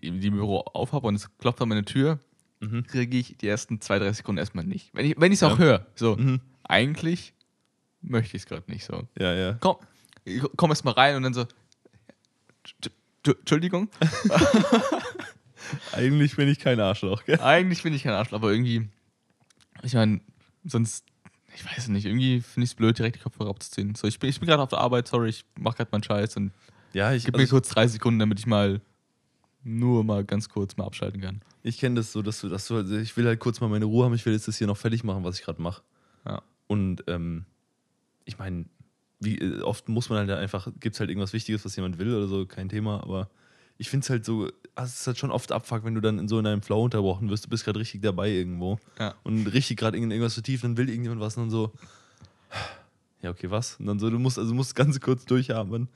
die 0.00 0.30
Büro 0.30 0.58
aufhabe 0.60 1.08
und 1.08 1.16
es 1.16 1.36
klopft 1.38 1.60
an 1.62 1.68
meine 1.68 1.84
Tür, 1.84 2.20
Mhm. 2.60 2.86
kriege 2.86 3.16
ich 3.16 3.36
die 3.38 3.48
ersten 3.48 3.80
zwei, 3.80 3.98
drei 3.98 4.12
Sekunden 4.12 4.38
erstmal 4.38 4.64
nicht. 4.64 4.90
Wenn 4.94 5.04
ich 5.06 5.12
es 5.16 5.20
wenn 5.20 5.32
ich's 5.32 5.42
auch 5.42 5.58
Ja. 5.58 5.64
höre. 5.64 5.86
So, 5.96 6.14
Mhm. 6.16 6.40
eigentlich 6.62 7.32
möchte 8.02 8.36
ich 8.36 8.42
es 8.44 8.48
gerade 8.48 8.70
nicht 8.70 8.84
so. 8.84 9.08
Ja, 9.18 9.32
ja. 9.34 9.56
Komm, 9.60 9.76
komm 10.56 10.70
erst 10.70 10.84
mal 10.84 10.92
rein 10.92 11.16
und 11.16 11.22
dann 11.22 11.34
so. 11.34 11.42
"Tsch- 12.64 12.90
tsch- 13.24 13.38
Entschuldigung, 13.38 13.88
Eigentlich 15.92 16.36
bin 16.36 16.48
ich 16.48 16.58
kein 16.58 16.80
Arschloch, 16.80 17.24
gell? 17.24 17.38
eigentlich 17.40 17.82
bin 17.82 17.92
ich 17.92 18.02
kein 18.02 18.12
Arschloch, 18.14 18.38
aber 18.38 18.50
irgendwie, 18.50 18.88
ich 19.82 19.94
meine, 19.94 20.20
sonst, 20.64 21.04
ich 21.54 21.64
weiß 21.64 21.88
nicht, 21.88 22.06
irgendwie 22.06 22.40
finde 22.40 22.64
ich 22.64 22.70
es 22.70 22.74
blöd, 22.74 22.98
direkt 22.98 23.16
die 23.16 23.20
Kopfhörer 23.20 23.50
abzuziehen. 23.50 23.94
So, 23.94 24.06
ich 24.08 24.18
bin, 24.18 24.30
ich 24.30 24.40
bin 24.40 24.48
gerade 24.48 24.62
auf 24.62 24.70
der 24.70 24.78
Arbeit, 24.80 25.06
sorry, 25.08 25.28
ich 25.28 25.44
mache 25.58 25.76
gerade 25.76 25.90
meinen 25.92 26.02
Scheiß 26.02 26.36
und 26.38 26.52
Ja, 26.92 27.12
ich, 27.12 27.24
Gib 27.24 27.34
mir 27.36 27.42
also, 27.42 27.56
kurz 27.56 27.68
drei 27.68 27.86
Sekunden, 27.86 28.18
damit 28.18 28.38
ich 28.40 28.46
mal 28.46 28.80
nur 29.62 30.02
mal 30.02 30.24
ganz 30.24 30.48
kurz 30.48 30.76
mal 30.76 30.86
abschalten 30.86 31.20
kann. 31.20 31.42
ich 31.62 31.78
kenne 31.78 31.96
das 31.96 32.12
so, 32.12 32.22
dass 32.22 32.40
du, 32.40 32.48
dass 32.48 32.66
du, 32.66 32.76
also 32.76 32.96
ich 32.96 33.14
will 33.16 33.26
halt 33.26 33.38
kurz 33.40 33.60
mal 33.60 33.68
meine 33.68 33.84
Ruhe 33.84 34.06
haben, 34.06 34.14
ich 34.14 34.24
will 34.24 34.32
jetzt 34.32 34.48
das 34.48 34.56
hier 34.56 34.66
noch 34.66 34.78
fertig 34.78 35.04
machen, 35.04 35.22
was 35.24 35.38
ich 35.38 35.44
gerade 35.44 35.60
mache. 35.60 35.82
Ja. 36.26 36.40
Und 36.66 37.04
ähm, 37.06 37.44
ich 38.24 38.38
meine, 38.38 38.64
wie 39.20 39.38
äh, 39.38 39.60
oft 39.62 39.88
muss 39.88 40.08
man 40.08 40.18
halt 40.18 40.30
einfach, 40.30 40.68
gibt 40.80 40.94
es 40.96 41.00
halt 41.00 41.10
irgendwas 41.10 41.32
Wichtiges, 41.32 41.64
was 41.64 41.76
jemand 41.76 41.98
will 41.98 42.14
oder 42.14 42.26
so, 42.26 42.46
kein 42.46 42.68
Thema, 42.68 43.02
aber 43.02 43.28
ich 43.78 43.88
finde 43.88 44.04
es 44.04 44.10
halt 44.10 44.24
so, 44.24 44.44
also 44.74 44.88
es 44.90 45.00
ist 45.00 45.06
halt 45.06 45.18
schon 45.18 45.30
oft 45.30 45.52
Abfuck, 45.52 45.84
wenn 45.84 45.94
du 45.94 46.00
dann 46.00 46.18
in 46.18 46.28
so 46.28 46.38
in 46.38 46.46
einem 46.46 46.62
Flow 46.62 46.82
unterbrochen 46.84 47.30
wirst, 47.30 47.44
du 47.44 47.48
bist 47.48 47.64
gerade 47.64 47.78
richtig 47.78 48.02
dabei 48.02 48.28
irgendwo 48.30 48.78
Ja. 48.98 49.14
und 49.22 49.46
richtig 49.46 49.78
gerade 49.78 49.96
irgendwas 49.96 50.34
vertieft, 50.34 50.64
dann 50.64 50.76
will 50.76 50.88
irgendjemand 50.88 51.20
was 51.20 51.36
und 51.36 51.44
dann 51.44 51.50
so, 51.50 51.72
ja, 53.22 53.30
okay, 53.30 53.50
was? 53.50 53.76
Und 53.76 53.86
dann 53.86 53.98
so, 53.98 54.10
du 54.10 54.18
musst, 54.18 54.38
also 54.38 54.54
musst 54.54 54.74
ganz 54.74 55.00
kurz 55.00 55.24
durchatmen 55.26 55.88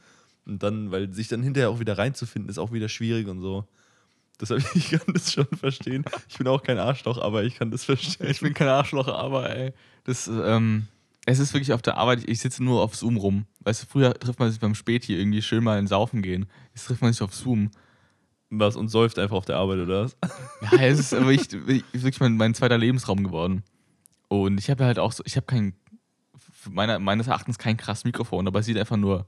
und 0.46 0.62
dann, 0.62 0.90
weil 0.90 1.12
sich 1.12 1.28
dann 1.28 1.42
hinterher 1.42 1.70
auch 1.70 1.80
wieder 1.80 1.96
reinzufinden, 1.96 2.50
ist 2.50 2.58
auch 2.58 2.72
wieder 2.72 2.88
schwierig 2.88 3.28
und 3.28 3.40
so. 3.40 3.66
Deshalb, 4.40 4.62
ich 4.74 4.90
kann 4.90 5.00
das 5.12 5.32
schon 5.32 5.46
verstehen. 5.46 6.04
Ich 6.28 6.38
bin 6.38 6.46
auch 6.48 6.62
kein 6.62 6.78
Arschloch, 6.78 7.18
aber 7.18 7.44
ich 7.44 7.54
kann 7.56 7.70
das 7.70 7.84
verstehen. 7.84 8.30
Ich 8.30 8.40
bin 8.40 8.52
kein 8.52 8.68
Arschloch, 8.68 9.08
aber 9.08 9.48
ey, 9.54 9.72
das, 10.04 10.26
ähm, 10.28 10.86
es 11.26 11.38
ist 11.38 11.54
wirklich 11.54 11.72
auf 11.72 11.82
der 11.82 11.96
Arbeit, 11.96 12.28
ich 12.28 12.40
sitze 12.40 12.62
nur 12.62 12.82
auf 12.82 12.94
Zoom 12.96 13.16
rum. 13.16 13.46
Weißt 13.60 13.82
du, 13.82 13.86
früher 13.86 14.14
trifft 14.14 14.38
man 14.38 14.50
sich 14.50 14.60
beim 14.60 14.74
Späti 14.74 15.16
irgendwie 15.16 15.40
schön 15.42 15.64
mal 15.64 15.78
in 15.78 15.86
Saufen 15.86 16.22
gehen. 16.22 16.46
Jetzt 16.74 16.86
trifft 16.86 17.02
man 17.02 17.12
sich 17.12 17.22
auf 17.22 17.34
Zoom. 17.34 17.70
Was 18.50 18.76
und 18.76 18.88
säuft 18.88 19.18
einfach 19.18 19.36
auf 19.36 19.46
der 19.46 19.56
Arbeit, 19.56 19.78
oder 19.80 20.04
was? 20.04 20.16
Ja, 20.72 20.78
es 20.82 20.98
ist 21.00 21.14
aber 21.14 21.32
ich, 21.32 21.50
wirklich 21.52 22.20
mein, 22.20 22.36
mein 22.36 22.54
zweiter 22.54 22.78
Lebensraum 22.78 23.24
geworden. 23.24 23.64
Und 24.28 24.58
ich 24.58 24.70
habe 24.70 24.84
halt 24.84 24.98
auch 24.98 25.12
so, 25.12 25.22
ich 25.26 25.36
habe 25.36 25.46
kein, 25.46 25.74
meiner, 26.70 26.98
meines 26.98 27.26
Erachtens 27.26 27.58
kein 27.58 27.76
krasses 27.76 28.04
Mikrofon, 28.04 28.46
aber 28.46 28.60
es 28.60 28.66
sieht 28.66 28.78
einfach 28.78 28.96
nur, 28.96 29.26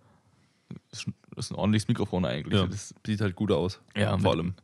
das 0.90 1.06
ist 1.36 1.50
ein 1.50 1.56
ordentliches 1.56 1.88
Mikrofon 1.88 2.24
eigentlich. 2.24 2.58
Ja, 2.60 2.66
Das, 2.66 2.94
sieht 3.06 3.20
halt 3.20 3.34
gut 3.36 3.50
aus. 3.52 3.80
Ja, 3.96 4.10
vor 4.10 4.18
mit- 4.18 4.26
allem. 4.26 4.54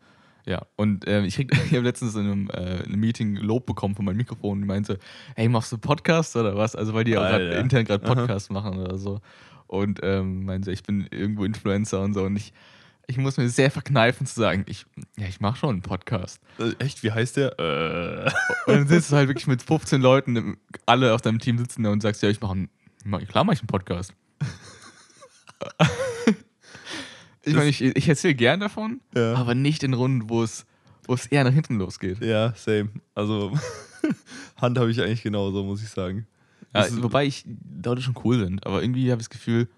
Ja, 0.44 0.66
und 0.76 1.06
äh, 1.06 1.24
ich, 1.24 1.36
krieg- 1.36 1.52
ich 1.66 1.72
habe 1.72 1.84
letztens 1.84 2.14
in 2.14 2.22
einem, 2.22 2.50
äh, 2.50 2.80
in 2.80 2.86
einem 2.86 3.00
Meeting 3.00 3.36
Lob 3.36 3.66
bekommen 3.66 3.94
von 3.94 4.04
meinem 4.04 4.16
Mikrofon. 4.16 4.60
Die 4.60 4.66
meinte, 4.66 4.98
hey, 5.36 5.48
machst 5.48 5.70
du 5.72 5.78
Podcast 5.78 6.34
oder 6.36 6.56
was? 6.56 6.74
Also, 6.74 6.94
weil 6.94 7.04
die 7.04 7.16
auch 7.16 7.22
grad 7.22 7.40
intern 7.40 7.84
gerade 7.84 8.04
Aha. 8.04 8.14
Podcast 8.14 8.50
machen 8.50 8.78
oder 8.78 8.98
so. 8.98 9.20
Und 9.68 10.00
ähm, 10.02 10.44
meinte, 10.44 10.72
ich 10.72 10.82
bin 10.82 11.06
irgendwo 11.10 11.44
Influencer 11.44 12.02
und 12.02 12.14
so. 12.14 12.24
Und 12.24 12.36
ich, 12.36 12.52
ich 13.06 13.18
muss 13.18 13.36
mir 13.36 13.48
sehr 13.48 13.70
verkneifen 13.70 14.26
zu 14.26 14.38
sagen, 14.38 14.64
ich, 14.68 14.84
ja, 15.16 15.26
ich 15.26 15.40
mache 15.40 15.56
schon 15.56 15.70
einen 15.70 15.82
Podcast. 15.82 16.40
Äh, 16.58 16.72
echt, 16.84 17.02
wie 17.02 17.12
heißt 17.12 17.36
der? 17.36 17.58
Äh. 17.58 18.30
Und 18.66 18.76
dann 18.76 18.88
sitzt 18.88 19.12
du 19.12 19.16
halt 19.16 19.28
wirklich 19.28 19.46
mit 19.46 19.62
15 19.62 20.02
Leuten, 20.02 20.56
alle 20.86 21.14
aus 21.14 21.22
deinem 21.22 21.38
Team 21.38 21.58
sitzen 21.58 21.84
da 21.84 21.90
und 21.90 22.02
sagst, 22.02 22.22
ja, 22.22 22.28
ich 22.28 22.40
mache 22.40 22.52
einen, 22.52 23.26
klar 23.28 23.44
mache 23.44 23.54
ich 23.54 23.60
einen 23.60 23.68
Podcast. 23.68 24.12
ich 27.44 27.54
meine, 27.54 27.68
ich, 27.70 27.80
ich 27.82 28.08
erzähle 28.08 28.34
gern 28.34 28.60
davon, 28.60 29.00
Ja. 29.14 29.34
aber 29.34 29.54
nicht 29.54 29.82
in 29.82 29.94
Runden, 29.94 30.28
wo 30.28 30.42
es, 30.42 30.64
wo 31.06 31.14
es 31.14 31.26
eher 31.26 31.44
nach 31.44 31.52
hinten 31.52 31.78
losgeht. 31.78 32.20
Ja, 32.22 32.54
same. 32.56 32.90
Also, 33.14 33.52
Hand 34.60 34.78
habe 34.78 34.90
ich 34.90 35.00
eigentlich 35.00 35.22
genauso, 35.22 35.62
muss 35.64 35.82
ich 35.82 35.88
sagen. 35.88 36.26
Ja, 36.74 36.86
wobei 37.02 37.26
ich 37.26 37.44
Leute 37.84 38.00
schon 38.02 38.16
cool 38.24 38.38
sind, 38.38 38.66
aber 38.66 38.82
irgendwie 38.82 39.10
habe 39.10 39.20
ich 39.20 39.28
das 39.28 39.30
Gefühl, 39.30 39.68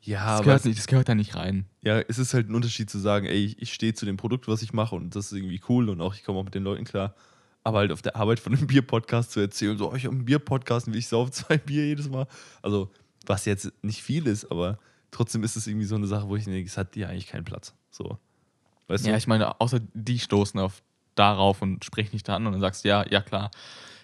Ja, 0.00 0.36
das, 0.38 0.44
gehört 0.44 0.64
nicht, 0.64 0.78
das 0.78 0.86
gehört 0.88 1.08
da 1.08 1.14
nicht 1.14 1.36
rein. 1.36 1.66
ja, 1.82 2.00
es 2.00 2.18
ist 2.18 2.34
halt 2.34 2.48
ein 2.48 2.54
Unterschied 2.56 2.90
zu 2.90 2.98
sagen, 2.98 3.26
ey, 3.26 3.44
ich, 3.44 3.62
ich 3.62 3.72
stehe 3.72 3.94
zu 3.94 4.06
dem 4.06 4.16
Produkt, 4.16 4.48
was 4.48 4.60
ich 4.62 4.72
mache 4.72 4.96
und 4.96 5.14
das 5.14 5.26
ist 5.26 5.32
irgendwie 5.32 5.60
cool 5.68 5.88
und 5.88 6.00
auch 6.00 6.14
ich 6.14 6.24
komme 6.24 6.38
auch 6.40 6.44
mit 6.44 6.54
den 6.54 6.64
Leuten 6.64 6.84
klar. 6.84 7.14
Aber 7.64 7.78
halt 7.78 7.92
auf 7.92 8.02
der 8.02 8.16
Arbeit 8.16 8.40
von 8.40 8.52
einem 8.56 8.66
Bier-Podcast 8.66 9.30
zu 9.30 9.38
erzählen, 9.38 9.78
so, 9.78 9.92
oh, 9.92 9.94
ich 9.94 10.04
habe 10.04 10.16
einen 10.16 10.24
Bier-Podcast 10.24 10.88
und 10.88 10.96
ich 10.96 11.06
sauf 11.06 11.30
zwei 11.30 11.58
Bier 11.58 11.86
jedes 11.86 12.08
Mal. 12.10 12.26
Also, 12.60 12.90
was 13.26 13.44
jetzt 13.44 13.72
nicht 13.82 14.02
viel 14.02 14.26
ist, 14.26 14.50
aber 14.50 14.80
trotzdem 15.12 15.44
ist 15.44 15.54
es 15.54 15.68
irgendwie 15.68 15.86
so 15.86 15.94
eine 15.94 16.08
Sache, 16.08 16.28
wo 16.28 16.34
ich 16.34 16.44
denke, 16.44 16.66
es 16.66 16.76
hat 16.76 16.94
hier 16.94 17.08
eigentlich 17.08 17.28
keinen 17.28 17.44
Platz. 17.44 17.72
So. 17.90 18.18
Weißt 18.88 19.06
Ja, 19.06 19.12
du? 19.12 19.18
ich 19.18 19.28
meine, 19.28 19.60
außer 19.60 19.78
die 19.94 20.18
stoßen 20.18 20.58
auf 20.58 20.82
darauf 21.14 21.62
und 21.62 21.84
sprechen 21.84 22.10
nicht 22.14 22.26
da 22.26 22.34
an 22.36 22.46
und 22.46 22.52
dann 22.52 22.60
sagst 22.60 22.84
du, 22.84 22.88
ja, 22.88 23.06
ja 23.08 23.20
klar, 23.20 23.50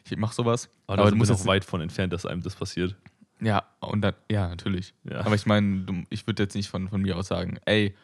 ich 0.09 0.17
mach 0.17 0.33
sowas. 0.33 0.69
aber, 0.87 1.03
aber 1.03 1.11
du 1.11 1.17
musst 1.17 1.31
jetzt, 1.31 1.47
weit 1.47 1.65
von 1.65 1.81
entfernt, 1.81 2.12
dass 2.12 2.25
einem 2.27 2.43
das 2.43 2.55
passiert. 2.55 2.95
ja, 3.41 3.65
und 3.81 4.03
dann, 4.03 4.15
ja, 4.31 4.49
natürlich. 4.49 4.95
Ja. 5.05 5.21
Aber 5.25 5.35
ich 5.35 5.47
meine, 5.47 6.07
ich 6.11 6.27
würde 6.27 6.43
jetzt 6.45 6.55
nicht 6.55 6.69
von, 6.69 6.88
von 6.88 7.03
mir 7.03 7.17
aus 7.17 7.29
sagen, 7.29 7.59
ey, 7.65 7.95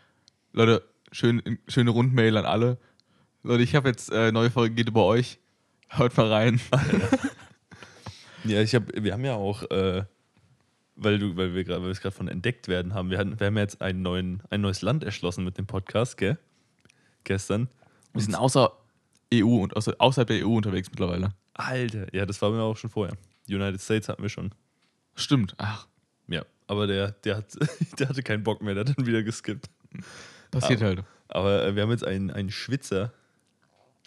Leute, 0.52 0.82
schön, 1.12 1.58
schöne 1.68 1.90
Rundmail 1.90 2.36
an 2.36 2.46
alle. 2.46 2.78
Leute, 3.42 3.62
ich 3.62 3.74
habe 3.74 3.88
jetzt 3.88 4.10
äh, 4.10 4.32
neue 4.32 4.50
Folge 4.50 4.74
geht 4.74 4.88
über 4.88 5.04
euch. 5.04 5.38
Hört 5.88 6.16
mal 6.16 6.32
rein. 6.32 6.60
Ja, 8.46 8.60
ich 8.60 8.74
habe, 8.74 9.02
wir 9.02 9.14
haben 9.14 9.24
ja 9.24 9.34
auch, 9.36 9.62
äh, 9.70 10.04
weil 10.96 11.18
du, 11.18 11.36
weil 11.36 11.54
wir 11.54 11.64
gerade, 11.64 11.80
weil 11.80 11.88
wir 11.88 11.92
es 11.92 12.00
gerade 12.00 12.14
von 12.14 12.28
entdeckt 12.28 12.68
werden 12.68 12.94
haben. 12.94 13.10
Wir, 13.10 13.18
hatten, 13.18 13.38
wir 13.38 13.46
haben 13.46 13.56
ja 13.56 13.62
jetzt 13.62 13.80
einen 13.82 14.02
neuen, 14.02 14.42
ein 14.50 14.60
neues 14.60 14.82
Land 14.82 15.04
erschlossen 15.04 15.44
mit 15.44 15.58
dem 15.58 15.66
Podcast, 15.66 16.16
gell? 16.16 16.38
Gestern. 17.24 17.68
Wir 18.12 18.22
sind 18.22 18.34
außer 18.34 18.72
EU 19.32 19.62
und 19.62 19.74
außer, 19.76 19.94
außerhalb 19.98 20.28
der 20.28 20.46
EU 20.46 20.56
unterwegs 20.56 20.88
mittlerweile. 20.90 21.30
Alter, 21.54 22.06
ja, 22.14 22.26
das 22.26 22.40
war 22.42 22.50
mir 22.50 22.62
auch 22.62 22.76
schon 22.76 22.90
vorher. 22.90 23.16
United 23.48 23.80
States 23.80 24.08
hatten 24.08 24.22
wir 24.22 24.28
schon. 24.28 24.52
Stimmt. 25.16 25.54
Ach, 25.58 25.86
Ja, 26.28 26.44
aber 26.66 26.86
der, 26.86 27.12
der, 27.12 27.36
hat, 27.38 27.46
der 27.98 28.08
hatte 28.08 28.22
keinen 28.22 28.42
Bock 28.44 28.62
mehr, 28.62 28.74
der 28.74 28.84
hat 28.84 28.96
dann 28.98 29.06
wieder 29.06 29.22
geskippt. 29.22 29.68
passiert 30.50 30.80
Aber- 30.80 30.88
halt. 30.88 31.04
Aber 31.28 31.64
äh, 31.66 31.74
wir 31.74 31.82
haben 31.82 31.90
jetzt 31.90 32.04
einen, 32.06 32.30
einen 32.30 32.50
Schwitzer, 32.50 33.12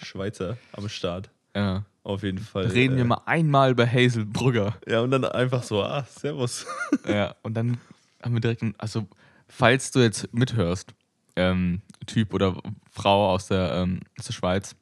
Schweizer 0.01 0.57
am 0.73 0.87
Start. 0.87 1.29
Ja. 1.55 1.83
Auf 2.07 2.23
jeden 2.23 2.39
Fall. 2.39 2.67
Reden 2.67 2.93
äh, 2.93 2.99
wir 2.99 3.05
mal 3.05 3.21
einmal 3.25 3.71
über 3.71 3.85
Hazel 3.85 4.23
Brugger. 4.23 4.77
Ja, 4.87 5.01
und 5.01 5.11
dann 5.11 5.25
einfach 5.25 5.61
so, 5.61 5.83
ah, 5.83 6.05
servus. 6.09 6.65
ja, 7.05 7.35
und 7.41 7.53
dann 7.53 7.79
haben 8.23 8.33
wir 8.33 8.39
direkt, 8.39 8.63
also 8.77 9.09
falls 9.49 9.91
du 9.91 9.99
jetzt 9.99 10.33
mithörst, 10.33 10.93
ähm, 11.35 11.81
Typ 12.05 12.33
oder 12.33 12.55
Frau 12.91 13.33
aus 13.33 13.49
der, 13.49 13.73
ähm, 13.73 13.99
aus 14.17 14.27
der 14.27 14.31
Schweiz, 14.31 14.73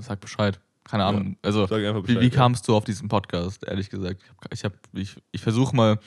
sag 0.00 0.20
Bescheid. 0.20 0.60
Keine 0.84 1.04
Ja, 1.04 1.08
Ahnung. 1.08 1.38
Also, 1.40 1.62
einfach 1.62 1.78
wie, 1.78 2.00
Bescheid, 2.02 2.20
wie 2.20 2.28
ja. 2.28 2.34
kamst 2.34 2.68
du 2.68 2.76
auf 2.76 2.84
diesen 2.84 3.08
Podcast, 3.08 3.66
ehrlich 3.66 3.88
gesagt? 3.88 4.20
Ich, 4.50 4.64
hab, 4.64 4.74
ich, 4.92 5.16
ich 5.32 5.40
versuche 5.40 5.74
mal, 5.74 5.98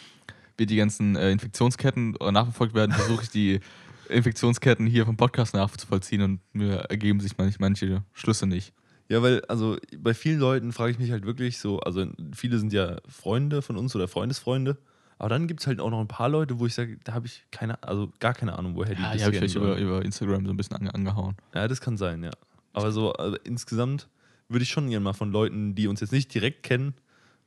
wie 0.55 0.67
die 0.67 0.75
ganzen 0.75 1.15
äh, 1.15 1.31
Infektionsketten 1.31 2.11
nachverfolgt 2.29 2.75
werden, 2.75 2.91
versuche 2.91 3.23
ich 3.23 3.31
die 3.31 3.59
Infektionsketten 4.09 4.85
hier 4.85 5.07
vom 5.07 5.17
Podcast 5.17 5.55
nachzuvollziehen 5.55 6.21
und 6.21 6.41
mir 6.53 6.75
ergeben 6.91 7.19
sich 7.21 7.39
manch, 7.39 7.59
manche 7.59 8.03
Schlüsse 8.13 8.45
nicht. 8.45 8.71
Ja, 9.11 9.21
weil, 9.21 9.43
also 9.49 9.75
bei 9.97 10.13
vielen 10.13 10.39
Leuten 10.39 10.71
frage 10.71 10.93
ich 10.93 10.97
mich 10.97 11.11
halt 11.11 11.25
wirklich 11.25 11.59
so, 11.59 11.81
also 11.81 12.05
viele 12.33 12.57
sind 12.59 12.71
ja 12.71 12.95
Freunde 13.09 13.61
von 13.61 13.75
uns 13.75 13.93
oder 13.93 14.07
Freundesfreunde, 14.07 14.77
aber 15.19 15.27
dann 15.27 15.47
gibt 15.47 15.59
es 15.59 15.67
halt 15.67 15.81
auch 15.81 15.89
noch 15.89 15.99
ein 15.99 16.07
paar 16.07 16.29
Leute, 16.29 16.59
wo 16.59 16.65
ich 16.65 16.73
sage, 16.73 16.97
da 17.03 17.11
habe 17.13 17.25
ich 17.27 17.43
keine, 17.51 17.83
also 17.83 18.09
gar 18.21 18.33
keine 18.33 18.57
Ahnung, 18.57 18.77
woher 18.77 18.95
die 18.95 19.01
Ja, 19.01 19.09
das 19.09 19.17
die 19.17 19.23
habe 19.25 19.33
ich 19.33 19.39
vielleicht 19.39 19.55
über, 19.57 19.75
über 19.75 20.05
Instagram 20.05 20.45
so 20.45 20.53
ein 20.53 20.55
bisschen 20.55 20.77
ange 20.77 20.95
angehauen. 20.95 21.35
Ja, 21.53 21.67
das 21.67 21.81
kann 21.81 21.97
sein, 21.97 22.23
ja. 22.23 22.31
Aber 22.71 22.93
so 22.93 23.11
also 23.11 23.35
insgesamt 23.43 24.07
würde 24.47 24.63
ich 24.63 24.69
schon 24.69 24.89
gerne 24.89 25.03
mal 25.03 25.11
von 25.11 25.29
Leuten, 25.29 25.75
die 25.75 25.89
uns 25.89 25.99
jetzt 25.99 26.13
nicht 26.13 26.33
direkt 26.33 26.63
kennen, 26.63 26.93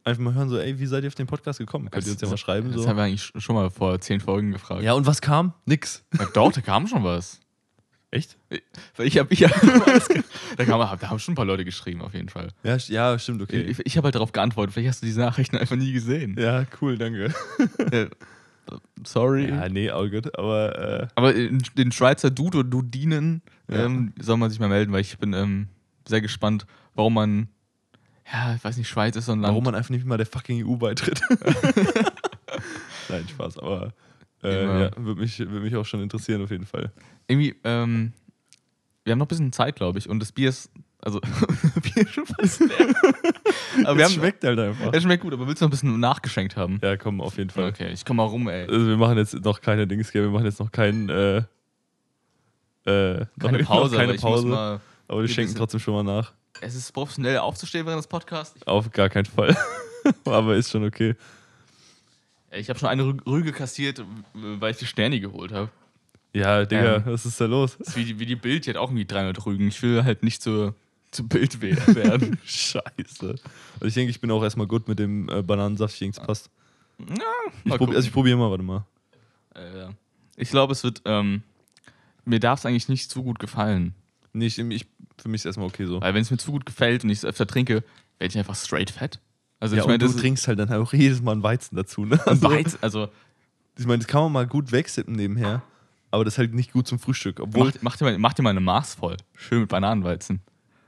einfach 0.05 0.23
mal 0.23 0.35
hören, 0.35 0.51
so, 0.51 0.59
ey, 0.59 0.79
wie 0.79 0.85
seid 0.85 1.05
ihr 1.05 1.09
auf 1.09 1.15
den 1.15 1.27
Podcast 1.27 1.59
gekommen? 1.59 1.91
Könnt 1.91 2.05
ihr 2.05 2.13
uns 2.13 2.21
ja 2.21 2.29
mal 2.29 2.37
schreiben? 2.37 2.73
Das 2.73 2.83
So. 2.83 2.89
haben 2.89 2.99
wir 2.99 3.05
eigentlich 3.05 3.33
schon 3.39 3.57
mal 3.57 3.71
vor 3.71 3.99
zehn 4.03 4.21
Folgen 4.21 4.51
gefragt. 4.53 4.83
Ja, 4.83 4.93
und 4.93 5.07
was 5.07 5.23
kam? 5.23 5.55
Nix. 5.65 6.05
Ja, 6.19 6.27
doch, 6.35 6.53
da 6.53 6.61
kam 6.61 6.87
schon 6.87 7.05
was. 7.05 7.41
Echt? 8.15 8.37
Weil 8.97 9.09
Ich 9.09 9.19
hab, 9.19 9.33
ich 9.33 9.43
hab, 9.43 9.51
da, 10.57 10.65
kam, 10.65 10.79
da 10.79 11.11
haben 11.11 11.19
schon 11.19 11.33
ein 11.33 11.37
paar 11.37 11.45
Leute 11.45 11.65
geschrieben, 11.65 12.01
auf 12.01 12.15
jeden 12.15 12.29
Fall. 12.29 12.49
Ja, 12.63 12.77
ja 12.77 13.19
stimmt, 13.19 13.43
okay. 13.43 13.63
Ich, 13.63 13.81
ich 13.85 13.97
habe 13.97 14.05
halt 14.07 14.15
darauf 14.15 14.31
geantwortet. 14.31 14.73
Vielleicht 14.73 14.89
hast 14.91 15.03
du 15.03 15.07
diese 15.07 15.19
Nachrichten 15.21 15.57
einfach 15.57 15.75
nie 15.75 15.93
gesehen. 15.93 16.37
Ja, 16.39 16.65
cool, 16.81 16.97
danke. 16.97 17.35
Sorry. 19.05 19.49
Ja, 19.49 19.69
nee, 19.69 19.91
all 19.91 20.09
good, 20.11 20.39
aber 20.39 21.03
äh, 21.03 21.07
Aber 21.17 21.33
den 21.35 21.91
Schweizer 21.93 22.31
Dude 22.31 22.59
oder 22.59 22.69
Dudinen 22.69 23.43
Ja. 23.69 23.85
ähm, 23.85 24.13
soll 24.21 24.37
man 24.37 24.49
sich 24.49 24.61
mal 24.61 24.69
melden, 24.69 24.93
weil 24.93 25.01
ich 25.01 25.19
bin 25.19 25.33
ähm, 25.33 25.67
sehr 26.07 26.21
gespannt, 26.21 26.67
warum 26.95 27.15
man, 27.15 27.49
ja, 28.33 28.55
ich 28.55 28.63
weiß 28.65 28.77
nicht, 28.77 28.89
Schweiz 28.89 29.17
ist 29.17 29.27
so 29.27 29.33
ein 29.33 29.41
Land. 29.41 29.51
warum 29.51 29.65
man 29.65 29.75
einfach 29.75 29.91
nicht 29.91 30.07
mal 30.07 30.17
der 30.19 30.27
fucking 30.27 30.65
EU 30.67 30.77
beitritt. 30.77 31.21
Nein, 33.09 33.27
Spaß, 33.29 33.59
aber 33.59 33.93
äh, 34.45 34.83
ja, 34.83 34.91
würde 34.97 35.21
mich, 35.21 35.39
würd 35.39 35.63
mich 35.63 35.75
auch 35.77 35.85
schon 35.87 36.01
interessieren, 36.03 36.43
auf 36.43 36.51
jeden 36.51 36.67
Fall. 36.67 36.93
irgendwie, 37.27 37.55
ähm, 37.65 38.13
wir 39.05 39.13
haben 39.13 39.19
noch 39.19 39.27
ein 39.27 39.29
bisschen 39.29 39.53
Zeit, 39.53 39.77
glaube 39.77 39.99
ich, 39.99 40.09
und 40.09 40.21
das 40.21 40.33
Bier 40.33 40.49
ist, 40.51 40.71
also, 41.01 41.21
Bier 41.83 42.03
ist 42.05 42.11
schon 42.15 42.27
fast 42.27 42.61
leer. 42.61 42.95
aber 43.85 44.01
Es 44.03 44.13
schmeckt 44.13 44.43
halt 44.45 44.59
einfach. 44.59 44.93
es 44.93 45.03
schmeckt 45.03 45.23
gut, 45.23 45.33
aber 45.33 45.47
willst 45.47 45.61
du 45.61 45.65
noch 45.67 45.69
ein 45.69 45.73
bisschen 45.73 46.01
nachgeschenkt 46.01 46.57
haben? 46.57 46.79
Ja, 46.83 46.97
komm, 46.97 47.21
auf 47.21 47.37
jeden 47.37 47.51
Fall. 47.51 47.69
Okay, 47.71 47.91
ich 47.93 48.05
komm 48.05 48.17
mal 48.19 48.25
rum, 48.25 48.49
ey. 48.49 48.67
Also 48.69 48.87
wir 48.87 48.97
machen 48.97 49.19
jetzt 49.19 49.35
noch 49.45 49.61
keine 49.61 49.87
Dings, 49.87 50.11
gell? 50.13 50.23
wir 50.23 50.31
machen 50.31 50.47
jetzt 50.47 50.61
noch 50.61 50.73
keinen, 50.73 51.09
äh, 51.11 51.43
äh, 52.87 53.21
noch- 53.21 53.27
Keine 53.41 53.59
noch 53.59 53.67
Pause, 53.67 53.97
keine 53.97 54.13
aber 54.13 54.21
Pause, 54.21 54.81
aber 55.09 55.21
wir 55.23 55.29
schenken 55.29 55.55
trotzdem 55.55 55.81
schon 55.81 55.95
mal 55.95 56.03
nach. 56.03 56.33
es 56.61 56.75
ist 56.75 56.93
professionell 56.93 57.39
aufzustehen 57.39 57.87
während 57.87 57.99
des 58.01 58.07
Podcasts. 58.07 58.67
Auf 58.67 58.91
gar 58.91 59.09
keinen 59.09 59.27
Fall. 59.27 59.57
aber 60.25 60.57
ist 60.57 60.71
schon 60.71 60.85
okay. 60.85 61.15
Ich 62.57 62.69
habe 62.69 62.79
schon 62.79 62.89
eine 62.89 63.03
Rü- 63.03 63.27
Rüge 63.27 63.53
kassiert, 63.53 64.03
weil 64.35 64.73
ich 64.73 64.79
die 64.79 64.87
Sterni 64.87 65.21
geholt 65.21 65.53
habe. 65.53 65.71
Ja, 66.33 66.65
Digga, 66.65 66.97
Ähm. 66.97 67.03
was 67.07 67.27
ist 67.27 67.41
da 67.41 67.47
los? 67.47 67.77
Ist 67.77 67.97
wie 67.97 68.05
die, 68.05 68.19
wie 68.19 68.27
die 68.27 68.37
Bild, 68.37 68.67
die 68.67 68.71
hat 68.71 68.77
auch 68.77 68.89
irgendwie 68.89 69.05
300 69.05 69.45
Rügen. 69.47 69.69
Ich 69.69 69.81
will 69.83 70.03
halt 70.05 70.23
nicht 70.25 70.43
zur, 70.43 70.75
zu 71.13 71.27
Bild 71.29 71.63
we- 71.63 71.77
werden. 71.95 72.39
Scheiße. 72.45 73.37
Also 73.75 73.85
ich 73.87 73.95
denke, 73.95 74.11
ich 74.11 74.21
bin 74.21 74.31
auch 74.31 74.43
erstmal 74.43 74.67
gut 74.67 74.89
mit 74.89 74.99
dem 74.99 75.29
äh, 75.29 75.43
Bananensaft, 75.43 75.95
ich 75.95 76.01
denke, 76.01 76.19
es 76.21 76.27
passt. 76.27 76.51
ja, 76.99 77.15
Ich 77.61 77.65
mal 77.67 77.79
probi 77.79 77.95
also 77.95 78.07
ich 78.07 78.13
probiere 78.13 78.37
mal, 78.37 78.51
warte 78.51 78.65
mal. 78.65 78.85
Äh, 79.55 79.89
ich 80.37 80.51
glaube, 80.51 80.73
es 80.73 80.83
wird. 80.83 81.03
Ähm, 81.05 81.43
mir 82.25 82.41
darf 82.41 82.59
es 82.61 82.67
eigentlich 82.67 82.89
nicht 82.89 83.11
zu 83.11 83.23
gut 83.23 83.39
gefallen. 83.39 83.95
Nee, 84.33 84.47
ich, 84.47 84.59
ich, 84.59 84.87
für 85.19 85.29
mich 85.29 85.43
ist 85.43 85.45
erstmal 85.45 85.69
okay 85.69 85.85
so. 85.87 86.01
Weil, 86.01 86.15
wenn 86.15 86.23
es 86.23 86.31
mir 86.33 86.39
zu 86.39 86.51
gut 86.51 86.67
gefällt 86.67 87.05
und 87.05 87.11
ich 87.11 87.19
es 87.19 87.25
öfter 87.25 87.47
trinke, 87.47 87.85
werde 88.19 88.33
ich 88.33 88.39
einfach 88.39 88.57
straight 88.57 88.91
fett. 88.91 89.21
Also, 89.61 89.77
Ja, 89.77 89.83
ich 89.83 89.87
meine, 89.89 89.99
du 89.99 90.13
trinkst 90.13 90.47
halt 90.49 90.59
dann 90.59 90.73
auch 90.73 90.93
jedes 90.93 91.23
Mal 91.23 91.33
einen 91.33 91.43
Weizen 91.43 91.77
dazu, 91.77 92.05
ne? 92.05 92.21
Also, 92.27 92.49
Weiz. 92.51 92.77
Also, 92.81 93.09
ich 93.79 93.87
meine, 93.87 93.99
das 93.99 94.07
kann 94.07 94.23
man 94.23 94.33
mal 94.33 94.47
gut 94.47 94.73
wegsippen 94.73 95.15
nebenher, 95.15 95.63
aber 96.11 96.25
das 96.25 96.35
ist 96.35 96.39
halt 96.39 96.55
nicht 96.55 96.73
gut 96.73 96.87
zum 96.87 96.99
Frühstück. 96.99 97.41
Obwohl, 97.41 97.67
mach, 97.67 97.83
mach, 97.83 97.97
dir 97.97 98.05
mal, 98.05 98.19
mach 98.19 98.33
dir 98.35 98.43
mal 98.43 98.51
eine 98.51 98.61
Maß 98.61 98.95
voll. 98.95 99.17
Schön 99.35 99.61
mit 99.61 99.69
Bananenweizen. 99.69 100.41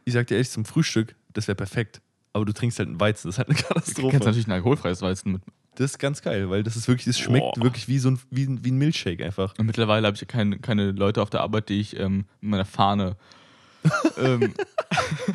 ich 0.05 0.13
sag 0.15 0.27
dir 0.27 0.35
ehrlich, 0.35 0.51
zum 0.51 0.65
Frühstück, 0.65 1.15
das 1.33 1.49
wäre 1.49 1.57
perfekt. 1.57 2.01
Aber 2.33 2.45
du 2.45 2.53
trinkst 2.53 2.79
halt 2.79 2.89
einen 2.91 3.01
Weizen, 3.01 3.29
das 3.29 3.37
ist 3.37 3.39
halt 3.39 3.49
eine 3.49 3.57
Du 3.59 3.63
kennst 3.65 3.87
Katastrophe. 3.97 4.17
natürlich 4.19 4.47
ein 4.47 4.53
alkoholfreies 4.53 5.01
Weizen 5.03 5.33
mit. 5.33 5.43
Das 5.77 5.93
ist 5.93 5.99
ganz 5.99 6.23
geil, 6.23 6.49
weil 6.51 6.63
das 6.63 6.77
ist 6.77 6.87
wirklich, 6.89 7.07
das 7.07 7.19
schmeckt 7.19 7.55
Boah. 7.57 7.63
wirklich 7.63 7.89
wie 7.89 7.99
so 7.99 8.11
ein, 8.11 8.19
wie, 8.31 8.45
ein- 8.45 8.65
wie 8.65 8.71
ein 8.71 8.79
Milchshake 8.79 9.25
einfach. 9.25 9.55
Und 9.59 9.67
mittlerweile 9.67 10.07
habe 10.07 10.15
ich 10.15 10.21
ja 10.21 10.27
keine, 10.27 10.59
keine 10.59 10.93
Leute 10.93 11.21
auf 11.23 11.29
der 11.31 11.41
Arbeit, 11.41 11.69
die 11.71 11.81
ich 11.81 11.99
ähm, 11.99 12.27
mit 12.41 12.51
meiner 12.51 12.65
Fahne. 12.67 13.17
ähm, 14.19 14.55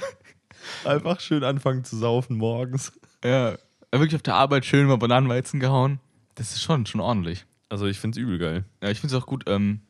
Einfach 0.86 1.20
schön 1.20 1.44
anfangen 1.44 1.84
zu 1.84 1.98
saufen 1.98 2.38
morgens. 2.38 2.92
Ja, 3.24 3.58
wirklich 3.92 4.16
auf 4.16 4.22
der 4.22 4.36
Arbeit 4.36 4.66
schön 4.66 4.88
mal 4.88 4.98
Bananenweizen 4.98 5.60
gehauen. 5.60 6.00
Das 6.36 6.52
ist 6.54 6.62
schon, 6.62 6.86
schon 6.86 7.02
ordentlich. 7.02 7.46
Also 7.70 7.86
ich 7.88 8.00
find's 8.00 8.18
übel 8.18 8.38
geil. 8.38 8.66
Ja, 8.82 8.90
ich 8.90 9.00
finde 9.00 9.16
es 9.16 9.22
auch 9.22 9.28
gut. 9.28 9.44
Ähm, 9.48 9.82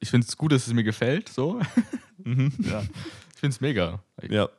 ich 0.00 0.10
finde 0.10 0.26
es 0.26 0.36
gut, 0.36 0.52
dass 0.52 0.66
es 0.66 0.72
mir 0.72 0.84
gefällt. 0.84 1.28
So. 1.28 1.60
Mhm. 2.22 2.52
ja. 2.58 2.82
Ich 2.82 3.40
finde 3.40 3.54
es 3.54 3.62
mega. 3.62 4.02
Ja. 4.28 4.50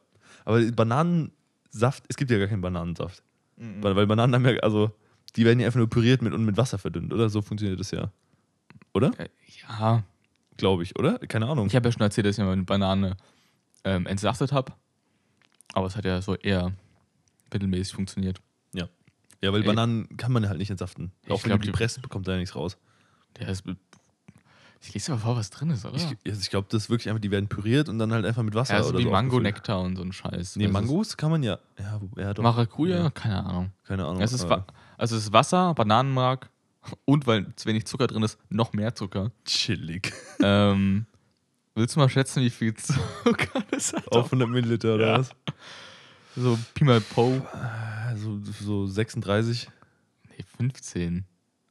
Aber 0.45 0.59
Bananensaft, 0.71 2.03
es 2.07 2.17
gibt 2.17 2.31
ja 2.31 2.39
gar 2.39 2.47
keinen 2.47 2.61
Bananensaft. 2.61 3.21
Weil, 3.55 3.95
weil 3.95 4.07
Bananen 4.07 4.33
haben 4.33 4.45
ja, 4.45 4.59
also, 4.61 4.89
die 5.35 5.45
werden 5.45 5.59
ja 5.59 5.67
einfach 5.67 5.77
nur 5.77 5.87
püriert 5.87 6.23
mit, 6.23 6.33
und 6.33 6.43
mit 6.43 6.57
Wasser 6.57 6.79
verdünnt, 6.79 7.13
oder? 7.13 7.29
So 7.29 7.43
funktioniert 7.43 7.79
das 7.79 7.91
ja. 7.91 8.11
Oder? 8.95 9.11
Äh, 9.19 9.29
Ja, 9.69 10.01
Glaube 10.57 10.81
ich, 10.81 10.97
oder? 10.97 11.19
Keine 11.19 11.47
Ahnung. 11.47 11.67
ich 11.67 11.75
habe 11.75 11.87
ja 11.87 11.91
schon 11.91 12.01
erzählt, 12.01 12.25
dass 12.25 12.39
ich 12.39 12.43
mal 12.43 12.53
eine 12.53 12.63
Banane 12.63 13.15
ähm, 13.83 14.07
entsaftet 14.07 14.51
habe. 14.51 14.73
Aber 15.73 15.85
es 15.85 15.95
hat 15.95 16.05
ja 16.05 16.19
so 16.23 16.33
eher 16.35 16.73
mittelmäßig 17.53 17.93
funktioniert. 17.93 18.41
Ja. 18.73 18.87
Ja, 19.41 19.51
weil 19.53 19.61
Ey. 19.61 19.67
Bananen 19.67 20.15
kann 20.17 20.31
man 20.31 20.43
ja 20.43 20.49
halt 20.49 20.59
nicht 20.59 20.69
entsaften. 20.69 21.11
Ich 21.23 21.31
Auch 21.31 21.43
wenn 21.43 21.49
glaub, 21.49 21.61
du 21.61 21.65
die 21.67 21.71
presst, 21.71 22.01
bekommt 22.01 22.27
da 22.27 22.33
ja 22.33 22.37
nichts 22.37 22.55
raus. 22.55 22.77
Der 23.39 23.47
ist. 23.49 23.63
Ich 24.83 24.93
lese 24.95 25.11
aber 25.11 25.21
vor, 25.21 25.35
was 25.35 25.51
drin 25.51 25.69
ist, 25.69 25.85
oder? 25.85 25.95
Ich, 25.95 26.05
also 26.27 26.41
ich 26.41 26.49
glaube, 26.49 26.67
das 26.71 26.83
ist 26.83 26.89
wirklich 26.89 27.07
einfach, 27.09 27.21
die 27.21 27.29
werden 27.29 27.47
püriert 27.47 27.87
und 27.87 27.99
dann 27.99 28.11
halt 28.11 28.25
einfach 28.25 28.41
mit 28.41 28.55
Wasser 28.55 28.75
ja, 28.75 28.83
so 28.83 28.89
oder 28.89 28.97
wie 28.99 29.03
so. 29.03 29.11
Mango, 29.11 29.35
aufgefüllt. 29.37 29.55
Nektar 29.55 29.81
und 29.81 29.95
so 29.95 30.01
ein 30.01 30.11
Scheiß. 30.11 30.55
Nee, 30.55 30.65
ist- 30.65 30.71
Mangos 30.71 31.17
kann 31.17 31.29
man 31.29 31.43
ja. 31.43 31.59
Ja, 31.77 32.01
ja 32.17 32.33
doch. 32.33 32.41
Maracuja? 32.41 32.97
Ja. 33.03 33.09
Keine 33.11 33.45
Ahnung. 33.45 33.71
Keine 33.83 34.05
Ahnung. 34.05 34.21
Es 34.21 34.33
ist, 34.33 34.43
also 34.45 35.15
es 35.15 35.23
ist 35.25 35.33
Wasser, 35.33 35.73
Bananenmark 35.75 36.49
und 37.05 37.27
weil 37.27 37.53
zu 37.55 37.67
wenig 37.69 37.85
Zucker 37.85 38.07
drin 38.07 38.23
ist, 38.23 38.39
noch 38.49 38.73
mehr 38.73 38.95
Zucker. 38.95 39.31
chillig. 39.45 40.11
ähm, 40.41 41.05
willst 41.75 41.95
du 41.95 41.99
mal 41.99 42.09
schätzen, 42.09 42.41
wie 42.41 42.49
viel 42.49 42.73
Zucker 42.73 43.63
das 43.69 43.93
hat? 43.93 44.11
Auf 44.11 44.25
100 44.25 44.49
Milliliter 44.49 44.95
oder 44.95 45.07
Ja. 45.11 45.19
was? 45.19 45.29
So 46.35 46.57
Pi 46.73 46.83
mal 46.83 47.01
Po. 47.01 47.45
So, 48.15 48.39
so 48.43 48.87
36. 48.87 49.69
Nee, 50.29 50.43
15. 50.57 51.25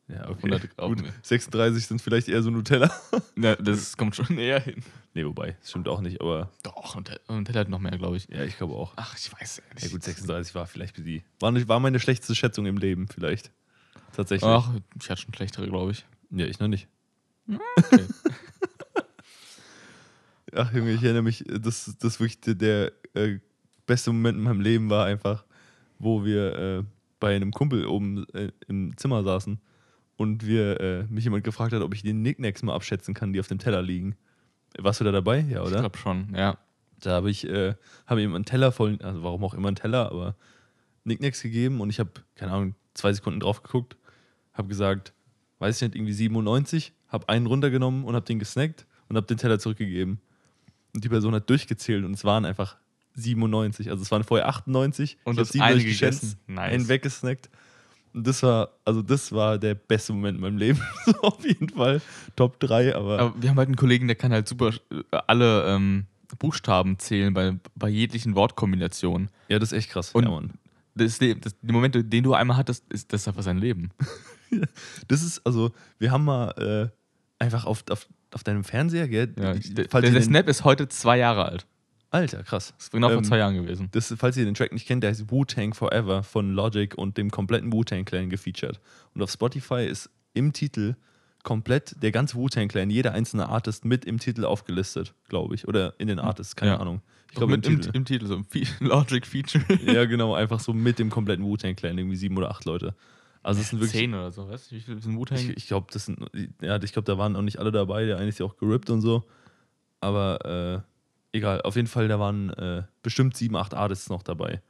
Ja, 0.09 0.29
okay. 0.29 0.46
100 0.53 0.77
Gramm. 0.77 0.96
Gut, 0.96 1.05
36 1.23 1.87
sind 1.87 2.03
vielleicht 2.03 2.29
eher 2.29 2.42
so 2.42 2.51
Nutella. 2.51 2.90
Ja, 3.37 3.57
das 3.57 3.96
kommt 3.96 4.16
schon 4.16 4.35
näher 4.35 4.61
hin. 4.61 4.83
Nee, 5.14 5.25
wobei, 5.25 5.57
das 5.61 5.70
stimmt 5.70 5.88
auch 5.88 6.01
nicht, 6.03 6.20
aber 6.20 6.51
Doch, 6.62 7.01
der 7.03 7.55
hat 7.55 7.68
noch 7.68 7.79
mehr, 7.79 7.96
glaube 7.96 8.16
ich. 8.16 8.29
ja, 8.29 8.44
ich 8.44 8.57
glaube 8.59 8.75
auch. 8.75 8.92
Ach, 8.96 9.16
ich 9.16 9.33
weiß 9.33 9.59
ja 9.59 9.75
nicht. 9.75 9.85
Ja 9.85 9.90
gut, 9.90 10.03
36 10.03 10.55
war 10.55 10.66
vielleicht 10.66 10.96
für 10.96 11.03
die. 11.03 11.23
War, 11.38 11.53
nicht, 11.53 11.68
war 11.68 11.81
meine 11.81 12.01
schlechteste 12.01 12.35
Schätzung 12.35 12.66
im 12.66 12.77
Leben, 12.77 13.09
vielleicht. 13.09 13.51
Tatsächlich. 14.12 14.49
Ach, 14.51 14.70
ich 15.01 15.09
hatte 15.09 15.23
schon 15.23 15.33
schlechtere, 15.33 15.66
glaube 15.68 15.92
ich. 15.92 16.05
Ja, 16.31 16.46
ich 16.46 16.59
noch 16.59 16.68
nicht. 16.68 16.88
Okay. 17.77 18.07
Ach 20.53 20.73
Junge, 20.73 20.92
ich 20.92 21.03
erinnere 21.03 21.23
mich, 21.23 21.44
das, 21.46 21.96
das 22.01 22.18
wirklich 22.18 22.40
der, 22.40 22.55
der 22.55 22.92
äh, 23.14 23.38
beste 23.90 24.12
Moment 24.12 24.38
in 24.38 24.44
meinem 24.44 24.61
Leben 24.61 24.88
war 24.88 25.05
einfach, 25.07 25.44
wo 25.98 26.24
wir 26.24 26.57
äh, 26.57 26.83
bei 27.18 27.35
einem 27.35 27.50
Kumpel 27.50 27.87
oben 27.87 28.24
äh, 28.35 28.53
im 28.68 28.96
Zimmer 28.96 29.24
saßen 29.24 29.61
und 30.16 30.46
wir 30.46 30.81
äh, 30.81 31.03
mich 31.09 31.24
jemand 31.24 31.42
gefragt 31.42 31.72
hat, 31.72 31.83
ob 31.83 31.92
ich 31.92 32.03
die 32.03 32.12
Nicknacks 32.12 32.62
mal 32.62 32.74
abschätzen 32.74 33.14
kann, 33.14 33.33
die 33.33 33.40
auf 33.40 33.48
dem 33.48 33.59
Teller 33.59 33.83
liegen. 33.83 34.14
Warst 34.79 35.00
du 35.00 35.05
da 35.05 35.11
dabei? 35.11 35.40
Ja, 35.40 35.62
Ich 35.62 35.68
oder? 35.68 35.81
glaube 35.81 35.98
schon, 35.98 36.33
ja. 36.35 36.57
Da 37.00 37.11
habe 37.12 37.31
ich 37.31 37.48
äh, 37.48 37.74
habe 38.07 38.22
ihm 38.22 38.35
einen 38.35 38.44
Teller 38.44 38.70
voll, 38.70 38.98
also 39.03 39.22
warum 39.22 39.42
auch 39.44 39.55
immer 39.55 39.68
einen 39.68 39.76
Teller, 39.76 40.11
aber 40.11 40.37
Nicknacks 41.05 41.42
gegeben 41.42 41.81
und 41.81 41.90
ich 41.90 41.98
habe, 41.98 42.11
keine 42.37 42.53
Ahnung, 42.53 42.74
zwei 42.94 43.12
Sekunden 43.12 43.40
drauf 43.40 43.62
geguckt, 43.62 43.96
habe 44.53 44.68
gesagt, 44.68 45.14
weiß 45.59 45.76
ich 45.76 45.83
nicht, 45.83 45.96
irgendwie 45.96 46.12
97, 46.12 46.92
habe 47.09 47.29
einen 47.29 47.46
runtergenommen 47.46 48.05
und 48.05 48.14
habe 48.14 48.26
den 48.26 48.38
gesnackt 48.38 48.87
und 49.09 49.16
habe 49.16 49.26
den 49.26 49.38
Teller 49.38 49.59
zurückgegeben. 49.59 50.20
Und 50.94 51.03
die 51.05 51.09
Person 51.09 51.35
hat 51.35 51.48
durchgezählt 51.50 52.05
und 52.05 52.12
es 52.12 52.24
waren 52.24 52.44
einfach 52.44 52.76
97. 53.14 53.90
Also 53.90 54.03
es 54.03 54.11
waren 54.11 54.25
vorher 54.25 54.49
98. 54.49 55.18
Und 55.25 55.35
ich 55.35 55.38
das 55.38 55.49
hab 55.49 55.53
97 55.53 55.62
eine 55.62 55.85
geschätzt, 55.85 56.20
gegessen. 56.20 56.38
Nice. 56.46 56.73
einen 56.73 56.88
weggesnackt. 56.88 57.51
Und 58.12 58.27
das 58.27 58.42
war, 58.42 58.70
also 58.85 59.03
das 59.03 59.31
war 59.33 59.59
der 59.59 59.75
beste 59.75 60.12
Moment 60.12 60.37
in 60.37 60.42
meinem 60.42 60.59
Leben. 60.59 60.81
so 61.07 61.12
auf 61.23 61.44
jeden 61.46 61.68
Fall. 61.68 62.01
Top 62.37 62.59
3, 62.61 62.96
aber, 62.96 63.18
Aber 63.18 63.42
wir 63.42 63.51
haben 63.51 63.59
halt 63.59 63.68
einen 63.68 63.77
Kollegen, 63.77 64.07
der 64.07 64.16
kann 64.16 64.33
halt 64.33 64.49
super 64.49 64.73
äh, 64.90 65.16
alle 65.27 65.66
ähm, 65.68 66.07
Buchstaben 66.38 66.99
zählen 66.99 67.33
bei, 67.33 67.57
bei 67.75 67.88
jeglichen 67.88 68.35
Wortkombinationen. 68.35 69.31
ja, 69.49 69.59
das 69.59 69.73
ist 69.73 69.79
echt 69.79 69.90
krass. 69.90 70.12
Und 70.12 70.25
ja. 70.25 70.42
Das, 70.96 71.18
das, 71.18 71.57
die 71.62 71.73
Momente, 71.73 72.05
den 72.05 72.25
du 72.25 72.35
einmal 72.35 72.57
hattest, 72.57 72.90
ist 72.92 73.12
das 73.12 73.23
ist 73.23 73.29
einfach 73.29 73.42
sein 73.42 73.59
Leben. 73.59 73.90
Das 75.07 75.23
ist, 75.23 75.46
also, 75.46 75.70
wir 76.01 76.11
haben 76.11 76.25
mal 76.25 76.90
äh, 76.90 77.42
einfach 77.42 77.66
auf, 77.66 77.85
auf, 77.88 78.09
auf 78.33 78.42
deinem 78.42 78.64
Fernseher, 78.64 79.07
gell? 79.07 79.33
Ja, 79.38 79.55
der, 79.55 79.87
falls 79.88 80.05
der, 80.05 80.12
der 80.12 80.23
Snap 80.23 80.49
ist 80.49 80.64
heute 80.64 80.88
zwei 80.88 81.18
Jahre 81.18 81.44
alt. 81.44 81.66
Alter, 82.11 82.42
krass. 82.42 82.75
Das 82.77 82.87
ist 82.87 82.92
genau 82.92 83.09
vor 83.09 83.18
Ähm, 83.18 83.25
zwei 83.25 83.38
Jahren 83.38 83.55
gewesen. 83.55 83.88
Das, 83.92 84.12
falls 84.18 84.37
ihr 84.37 84.44
den 84.44 84.55
Track 84.55 84.73
nicht 84.73 84.87
kennt, 84.87 85.03
der 85.05 85.11
heißt 85.11 85.31
Wu-Tang 85.31 85.75
Forever 85.75 86.23
von 86.25 86.53
Logic 86.53 86.94
und 86.96 87.16
dem 87.16 87.31
kompletten 87.31 87.73
Wu-Tang-Clan 87.73 88.31
gefeatured. 88.31 88.81
Und 89.14 89.23
auf 89.23 89.31
Spotify 89.31 89.87
ist 89.87 90.11
im 90.35 90.53
Titel 90.53 90.96
komplett 91.44 92.03
der 92.03 92.11
ganze 92.11 92.35
Wu-Tang-Clan, 92.37 92.90
jeder 92.90 93.12
einzelne 93.12 93.49
Artist 93.49 93.85
mit 93.85 94.05
im 94.05 94.18
Titel 94.18 94.44
aufgelistet, 94.44 95.14
glaube 95.29 95.55
ich. 95.55 95.68
Oder 95.68 95.94
in 95.99 96.09
den 96.09 96.18
Artists, 96.18 96.57
keine 96.57 96.73
Ja. 96.73 96.79
Ahnung. 96.81 97.01
Ich 97.31 97.37
glaube 97.37 97.53
mit, 97.53 97.64
im, 97.66 97.81
Titel. 97.81 97.96
im 97.96 98.05
Titel, 98.05 98.27
so 98.27 98.35
ein 98.35 98.44
Fe 98.44 98.64
Logic 98.81 99.25
Feature. 99.25 99.64
ja, 99.87 100.05
genau, 100.07 100.35
einfach 100.35 100.59
so 100.59 100.73
mit 100.73 100.99
dem 100.99 101.11
kompletten 101.11 101.44
Wu-Tang-Clan, 101.44 101.96
irgendwie 101.96 102.16
sieben 102.16 102.37
oder 102.37 102.51
acht 102.51 102.64
Leute. 102.64 102.94
Also 103.42 103.61
es 103.61 103.70
sind 103.70 103.79
wirklich. 103.79 103.99
Zehn 104.01 104.12
oder 104.12 104.33
so, 104.33 104.49
weißt 104.49 104.70
du? 104.70 104.75
Wie 104.77 104.81
viel 104.81 105.01
sind 105.01 105.16
Wu-Tang? 105.16 105.38
Ich, 105.38 105.57
ich 105.57 105.66
glaube, 105.68 105.87
das 105.92 106.07
sind, 106.07 106.18
ja, 106.61 106.83
ich 106.83 106.92
glaube, 106.92 107.07
da 107.07 107.16
waren 107.16 107.37
auch 107.37 107.42
nicht 107.42 107.59
alle 107.61 107.70
dabei. 107.70 108.05
Der 108.05 108.18
eine 108.18 108.29
ist 108.29 108.38
ja 108.40 108.44
auch 108.46 108.57
gerippt 108.57 108.90
und 108.90 109.01
so. 109.01 109.25
Aber 110.01 110.85
äh, 110.85 110.89
egal, 111.33 111.62
auf 111.62 111.77
jeden 111.77 111.88
Fall, 111.88 112.09
da 112.09 112.19
waren 112.19 112.51
äh, 112.51 112.83
bestimmt 113.03 113.37
sieben, 113.37 113.57
acht 113.57 113.75
Artists 113.75 114.09
noch 114.09 114.23
dabei. 114.23 114.62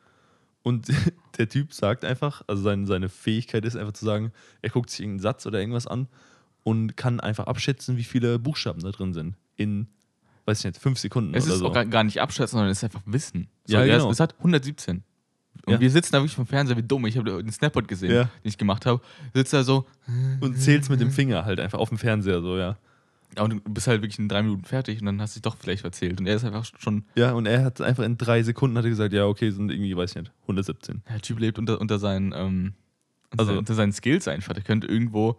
Und 0.63 0.89
der 1.39 1.49
Typ 1.49 1.73
sagt 1.73 2.05
einfach, 2.05 2.43
also 2.47 2.63
sein, 2.63 2.87
seine 2.87 3.09
Fähigkeit 3.09 3.65
ist 3.65 3.77
einfach 3.77 3.93
zu 3.95 4.05
sagen, 4.05 4.33
er 4.63 4.71
guckt 4.71 4.91
sich 4.91 5.01
irgendeinen 5.01 5.21
Satz 5.23 5.47
oder 5.47 5.59
irgendwas 5.61 5.87
an 5.87 6.09
und 6.63 6.97
kann 6.97 7.21
einfach 7.21 7.47
abschätzen, 7.47 7.97
wie 7.97 8.05
viele 8.05 8.39
Buchstaben 8.39 8.81
da 8.83 8.91
drin 8.91 9.15
sind. 9.15 9.37
In, 9.57 9.89
weiß 10.45 10.59
ich 10.61 10.65
nicht, 10.67 10.79
fünf 10.81 10.99
Sekunden 10.99 11.35
es 11.35 11.45
oder 11.47 11.55
ist 11.55 11.61
so. 11.61 11.69
auch 11.69 11.91
gar, 11.91 12.05
nicht 12.05 12.21
abschätzen, 12.21 12.53
sondern 12.59 12.71
es 12.71 12.79
ist 12.79 12.85
einfach 12.85 13.03
Wissen. 13.07 13.49
So, 13.65 13.77
Ja, 13.77 13.85
genau. 13.87 14.11
es 14.11 14.21
hat 14.21 14.35
117. 14.39 15.03
Und 15.67 15.73
Ja. 15.75 15.81
wir 15.81 15.91
sitzen 15.91 16.13
da 16.13 16.19
wirklich 16.19 16.37
vom 16.37 16.47
Fernseher 16.47 16.77
wie 16.77 16.83
dumm. 16.83 17.07
Ich 17.07 17.17
habe 17.17 17.43
den 17.43 17.53
Snapchat 17.53 17.89
gesehen, 17.89 18.13
Ja. 18.13 18.25
den 18.25 18.31
ich 18.49 18.57
gemacht 18.59 18.87
habe. 18.87 19.01
Sitzt 19.35 19.53
da 19.53 19.65
so, 19.65 19.87
Und 20.41 20.57
zählt's 20.59 20.89
mit 20.89 21.01
dem 21.01 21.11
Finger 21.11 21.45
halt 21.45 21.59
einfach 21.61 21.79
auf 21.79 21.89
dem 21.89 21.99
Fernseher 21.99 22.41
so, 22.43 22.57
ja. 22.59 22.77
Und 23.39 23.51
du 23.65 23.73
bist 23.73 23.87
halt 23.87 24.03
wirklich 24.03 24.19
in 24.19 24.29
drei 24.29 24.43
Minuten 24.43 24.65
fertig 24.65 25.01
und 25.01 25.07
dann 25.07 25.21
hast 25.21 25.35
du 25.37 25.39
dich 25.39 25.43
doch 25.43 25.57
vielleicht 25.57 25.85
erzählt. 25.85 26.19
Und 26.21 26.27
er 26.27 26.35
ist 26.37 26.45
einfach 26.45 26.65
schon, 26.79 27.05
Ja, 27.15 27.33
und 27.33 27.47
er 27.47 27.65
hat 27.65 27.81
einfach 27.81 28.05
in 28.05 28.19
drei 28.19 28.43
Sekunden 28.43 28.77
hat 28.77 28.85
er 28.85 28.91
gesagt, 28.91 29.13
ja, 29.13 29.27
okay, 29.27 29.51
sind 29.51 29.71
irgendwie, 29.71 29.97
weiß 29.97 30.11
ich 30.11 30.17
nicht, 30.17 30.33
117. 30.43 31.03
der 31.09 31.21
Typ 31.21 31.39
lebt 31.39 31.59
unter, 31.59 31.81
unter 31.81 31.99
seinen, 31.99 32.33
ähm, 32.35 32.73
Also- 33.37 33.57
unter 33.57 33.75
seinen 33.75 33.93
Skills 33.93 34.27
einfach. 34.29 34.53
Der 34.55 34.63
könnte 34.65 34.87
irgendwo 34.89 35.39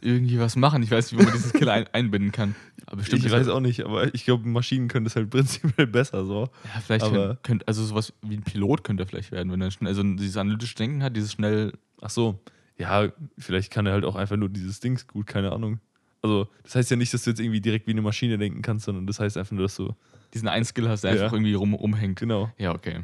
irgendwie 0.00 0.38
was 0.38 0.54
machen. 0.54 0.82
Ich 0.84 0.92
weiß 0.92 1.10
nicht, 1.10 1.20
wie 1.20 1.24
man 1.24 1.32
diesen 1.34 1.50
Skill 1.50 1.68
ein, 1.70 1.86
einbinden 1.92 2.30
kann. 2.30 2.54
Aber 2.86 2.98
bestimmt 2.98 3.24
ich 3.24 3.32
weiß 3.32 3.48
er- 3.48 3.54
auch 3.54 3.60
nicht, 3.60 3.84
aber 3.84 4.14
ich 4.14 4.24
glaube, 4.24 4.46
Maschinen 4.48 4.86
können 4.86 5.04
das 5.04 5.16
halt 5.16 5.28
prinzipiell 5.30 5.88
besser 5.88 6.24
so. 6.24 6.48
Ja, 6.72 6.80
vielleicht 6.80 7.04
Aber- 7.04 7.14
könnte, 7.16 7.38
könnte, 7.42 7.68
also 7.68 7.84
sowas 7.84 8.12
wie 8.22 8.36
ein 8.36 8.42
Pilot 8.44 8.84
könnte 8.84 9.02
er 9.02 9.06
vielleicht 9.08 9.32
werden, 9.32 9.50
wenn 9.50 9.60
er 9.60 9.72
schnell, 9.72 9.88
also 9.88 10.02
dieses 10.04 10.36
analytische 10.36 10.76
Denken 10.76 11.02
hat, 11.02 11.16
dieses 11.16 11.32
schnell, 11.32 11.72
Ach 12.00 12.10
so, 12.10 12.40
ja, 12.76 13.08
vielleicht 13.38 13.72
kann 13.72 13.86
er 13.86 13.92
halt 13.94 14.04
auch 14.04 14.14
einfach 14.14 14.36
nur 14.36 14.48
dieses 14.48 14.78
Dings 14.78 15.08
gut, 15.08 15.26
keine 15.26 15.50
Ahnung. 15.50 15.80
Also, 16.22 16.48
das 16.64 16.74
heißt 16.74 16.90
ja 16.90 16.96
nicht, 16.96 17.14
dass 17.14 17.22
du 17.22 17.30
jetzt 17.30 17.40
irgendwie 17.40 17.60
direkt 17.60 17.86
wie 17.86 17.92
eine 17.92 18.02
Maschine 18.02 18.38
denken 18.38 18.60
kannst, 18.62 18.86
sondern 18.86 19.06
das 19.06 19.20
heißt 19.20 19.36
einfach 19.36 19.52
nur, 19.52 19.62
dass 19.62 19.76
du, 19.76 19.94
diesen 20.34 20.48
einen 20.48 20.64
Skill 20.64 20.88
hast, 20.88 21.04
der 21.04 21.14
Ja. 21.14 21.22
einfach 21.22 21.34
irgendwie 21.34 21.54
rum, 21.54 21.74
rumhängt. 21.74 22.18
genau. 22.18 22.50
Ja, 22.58 22.74
okay. 22.74 23.00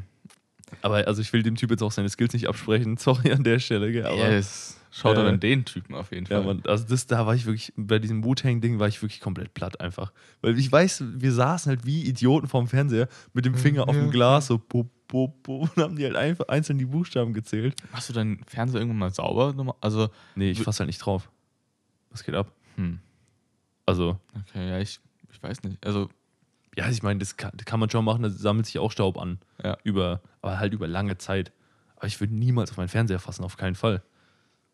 Aber 0.83 1.07
also 1.07 1.23
ich 1.23 1.33
will 1.33 1.43
dem 1.43 1.55
Typ 1.57 1.71
jetzt 1.71 1.83
auch 1.83 1.93
seine 1.93 2.09
Skills 2.09 2.33
nicht 2.33 2.49
absprechen, 2.49 2.97
sorry 2.99 3.31
an 3.33 3.45
der 3.45 3.59
Stelle, 3.61 3.93
gell, 3.93 4.07
aber 4.07 4.17
yes. 4.31 4.81
Schaut 4.91 5.17
äh, 5.17 5.21
an 5.23 5.41
den 5.41 5.65
Typen 5.65 5.95
auf 5.97 6.13
jeden 6.13 6.27
Fall. 6.27 6.39
ja, 6.39 6.43
man, 6.45 6.63
also 6.67 6.85
das, 6.89 7.07
da 7.09 7.27
war 7.27 7.35
ich 7.35 7.47
wirklich, 7.47 7.73
bei 7.77 7.99
diesem 7.99 8.23
Wu-Tang-Ding 8.23 8.79
war 8.79 8.87
ich 8.87 9.03
wirklich 9.03 9.21
komplett 9.21 9.53
platt 9.53 9.81
einfach. 9.81 10.13
Weil 10.41 10.57
ich 10.57 10.71
weiß, 10.71 11.03
wir 11.17 11.33
saßen 11.33 11.71
halt 11.71 11.85
wie 11.85 12.03
Idioten 12.05 12.47
vorm 12.47 12.69
Fernseher 12.69 13.09
mit 13.33 13.45
dem 13.45 13.57
Finger 13.57 13.89
auf 13.89 13.95
ja. 13.97 14.01
dem 14.03 14.13
Glas, 14.13 14.47
so 14.47 14.57
pop, 14.59 14.89
pop, 15.09 15.43
pop, 15.43 15.63
und 15.77 15.83
haben 15.83 15.97
die 15.97 16.05
halt 16.05 16.15
einfach 16.15 16.47
einzeln 16.47 16.79
die 16.79 16.85
Buchstaben 16.85 17.33
gezählt. 17.33 17.75
Machst 17.91 18.09
du 18.09 18.13
deinen 18.13 18.45
Fernseher 18.47 18.81
irgendwann 18.83 18.99
mal 19.01 19.13
sauber? 19.13 19.53
nochmal? 19.53 19.75
Also, 19.81 20.11
Nee, 20.37 20.53
ich 20.53 20.61
W- 20.61 20.63
fass 20.65 20.79
halt 20.79 20.87
nicht 20.87 20.99
drauf. 20.99 21.29
Was 22.11 22.23
geht 22.23 22.37
ab? 22.37 22.53
Hm, 22.77 23.01
Also, 23.87 24.19
okay, 24.41 24.69
ja, 24.71 24.79
ich, 24.79 25.01
ich 25.33 25.43
weiß 25.43 25.63
nicht. 25.63 25.85
Also, 25.85 26.09
ja, 26.77 26.89
ich 26.89 27.03
meine, 27.03 27.21
das 27.21 27.37
kann, 27.37 27.53
das 27.55 27.65
kann 27.67 27.81
man 27.81 27.91
schon 27.91 28.05
machen, 28.05 28.23
da 28.23 28.31
sammelt 28.31 28.67
sich 28.67 28.79
auch 28.79 28.91
Staub 28.91 29.19
an. 29.19 29.39
ja. 29.63 29.77
Über, 29.85 30.21
aber 30.43 30.59
halt 30.59 30.73
über 30.73 30.89
lange 30.89 31.19
Zeit. 31.19 31.53
Aber 31.97 32.07
ich 32.07 32.21
würde 32.21 32.35
niemals 32.35 32.71
auf 32.71 32.77
meinen 32.77 32.89
Fernseher 32.89 33.19
fassen, 33.21 33.45
auf 33.45 33.57
keinen 33.57 33.75
Fall. 33.77 34.03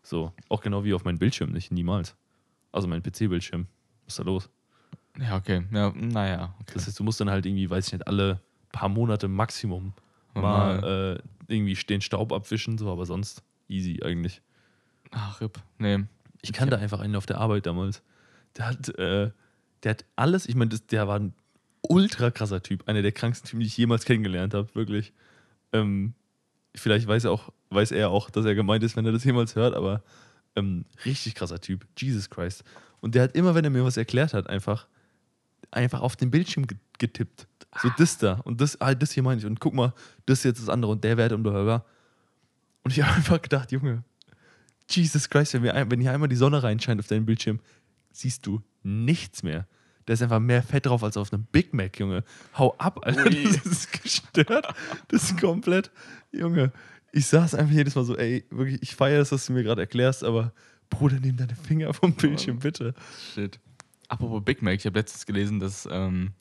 So, 0.02 0.32
auch 0.48 0.62
genau 0.62 0.84
wie 0.84 0.94
auf 0.94 1.04
meinen 1.04 1.18
Bildschirm 1.18 1.52
nicht, 1.52 1.70
niemals. 1.70 2.16
Also 2.72 2.88
mein 2.88 3.02
PC-Bildschirm. 3.02 3.66
Was 4.04 4.14
ist 4.14 4.18
da 4.18 4.22
los? 4.22 4.48
Ja, 5.18 5.36
okay. 5.36 5.66
Ja, 5.72 5.92
naja. 5.94 6.54
Okay. 6.60 6.72
Das 6.74 6.86
heißt, 6.86 6.98
du 6.98 7.04
musst 7.04 7.20
dann 7.20 7.28
halt 7.28 7.44
irgendwie, 7.44 7.68
weiß 7.68 7.88
ich 7.88 7.92
nicht, 7.92 8.06
alle 8.06 8.40
paar 8.72 8.88
Monate 8.88 9.28
Maximum 9.28 9.92
mal 10.34 11.18
äh, 11.48 11.52
irgendwie 11.52 11.74
den 11.74 12.00
Staub 12.00 12.32
abwischen, 12.32 12.78
so, 12.78 12.90
aber 12.90 13.04
sonst 13.04 13.42
easy 13.68 14.00
eigentlich. 14.02 14.40
Ach, 15.10 15.40
RIP. 15.40 15.58
Nee. 15.78 16.04
Ich 16.42 16.52
kannte 16.52 16.78
einfach 16.78 17.00
einen 17.00 17.16
auf 17.16 17.26
der 17.26 17.38
Arbeit 17.38 17.66
damals. 17.66 18.02
Der 18.56 18.66
hat, 18.66 18.88
äh, 18.98 19.30
der 19.82 19.90
hat 19.90 20.04
alles, 20.16 20.46
ich 20.46 20.54
meine, 20.54 20.70
der 20.90 21.08
war 21.08 21.18
ein 21.18 21.34
ultra 21.82 22.30
krasser 22.30 22.62
Typ, 22.62 22.88
einer 22.88 23.02
der 23.02 23.12
kranksten 23.12 23.48
Typen, 23.48 23.60
die 23.60 23.66
ich 23.66 23.76
jemals 23.76 24.04
kennengelernt 24.04 24.54
habe, 24.54 24.74
wirklich. 24.74 25.12
Ähm, 25.72 26.14
vielleicht 26.74 27.06
weiß 27.06 27.24
er, 27.24 27.32
auch, 27.32 27.52
weiß 27.70 27.92
er 27.92 28.10
auch, 28.10 28.30
dass 28.30 28.44
er 28.44 28.54
gemeint 28.54 28.82
ist, 28.84 28.96
wenn 28.96 29.06
er 29.06 29.12
das 29.12 29.24
jemals 29.24 29.54
hört, 29.56 29.74
aber 29.74 30.02
ähm, 30.56 30.84
richtig 31.04 31.34
krasser 31.34 31.60
Typ, 31.60 31.86
Jesus 31.98 32.28
Christ. 32.28 32.64
Und 33.00 33.14
der 33.14 33.22
hat 33.24 33.34
immer, 33.36 33.54
wenn 33.54 33.64
er 33.64 33.70
mir 33.70 33.84
was 33.84 33.96
erklärt 33.96 34.34
hat, 34.34 34.48
einfach, 34.48 34.86
einfach 35.70 36.00
auf 36.00 36.16
den 36.16 36.30
Bildschirm 36.30 36.66
ge- 36.66 36.78
getippt. 36.98 37.46
So 37.80 37.88
das 37.96 38.18
da 38.18 38.34
und 38.44 38.60
das, 38.60 38.80
ah, 38.80 38.94
das 38.94 39.12
hier 39.12 39.22
meine 39.22 39.40
ich. 39.40 39.46
Und 39.46 39.60
guck 39.60 39.74
mal, 39.74 39.94
das 40.26 40.38
ist 40.40 40.44
jetzt 40.44 40.60
das 40.60 40.68
andere 40.68 40.90
und 40.90 41.04
der 41.04 41.16
Wert 41.16 41.32
und 41.32 41.44
bla 41.44 41.62
bla. 41.62 41.84
Und 42.82 42.90
ich 42.90 43.00
habe 43.02 43.14
einfach 43.14 43.40
gedacht, 43.40 43.70
Junge, 43.72 44.02
Jesus 44.96 45.28
Christ, 45.30 45.54
wenn, 45.54 45.62
wir, 45.62 45.74
ein- 45.74 45.90
wenn 45.90 46.00
hier 46.00 46.12
einmal 46.12 46.28
die 46.28 46.36
Sonne 46.36 46.62
reinscheint 46.62 47.00
auf 47.00 47.06
deinen 47.06 47.26
Bildschirm, 47.26 47.60
siehst 48.12 48.46
du 48.46 48.62
nichts 48.82 49.42
mehr. 49.42 49.66
Da 50.06 50.14
ist 50.14 50.22
einfach 50.22 50.40
mehr 50.40 50.62
Fett 50.62 50.86
drauf 50.86 51.04
als 51.04 51.16
auf 51.16 51.32
einem 51.32 51.44
Big 51.52 51.72
Mac, 51.74 51.98
Junge. 51.98 52.24
Hau 52.56 52.74
ab, 52.78 53.00
Alter. 53.04 53.26
Ui. 53.26 53.44
Das 53.44 53.66
ist 53.66 54.02
gestört. 54.02 54.74
Das 55.08 55.24
ist 55.24 55.40
komplett. 55.40 55.90
Junge, 56.32 56.72
ich 57.12 57.26
saß 57.26 57.54
einfach 57.54 57.74
jedes 57.74 57.94
Mal 57.94 58.04
so, 58.04 58.16
ey, 58.16 58.44
wirklich, 58.50 58.82
ich 58.82 58.94
feiere 58.96 59.18
das, 59.18 59.30
was 59.32 59.46
du 59.46 59.52
mir 59.52 59.62
gerade 59.62 59.82
erklärst, 59.82 60.24
aber 60.24 60.52
Bruder, 60.88 61.18
nimm 61.20 61.36
deine 61.36 61.54
Finger 61.54 61.92
vom 61.94 62.12
Bildschirm, 62.14 62.58
bitte. 62.58 62.94
Shit. 63.34 63.60
Apropos 64.08 64.42
Big 64.44 64.62
Mac, 64.62 64.74
ich 64.76 64.86
habe 64.86 64.98
letztens 64.98 65.26
gelesen, 65.26 65.60
dass 65.60 65.86
ähm, 65.90 66.32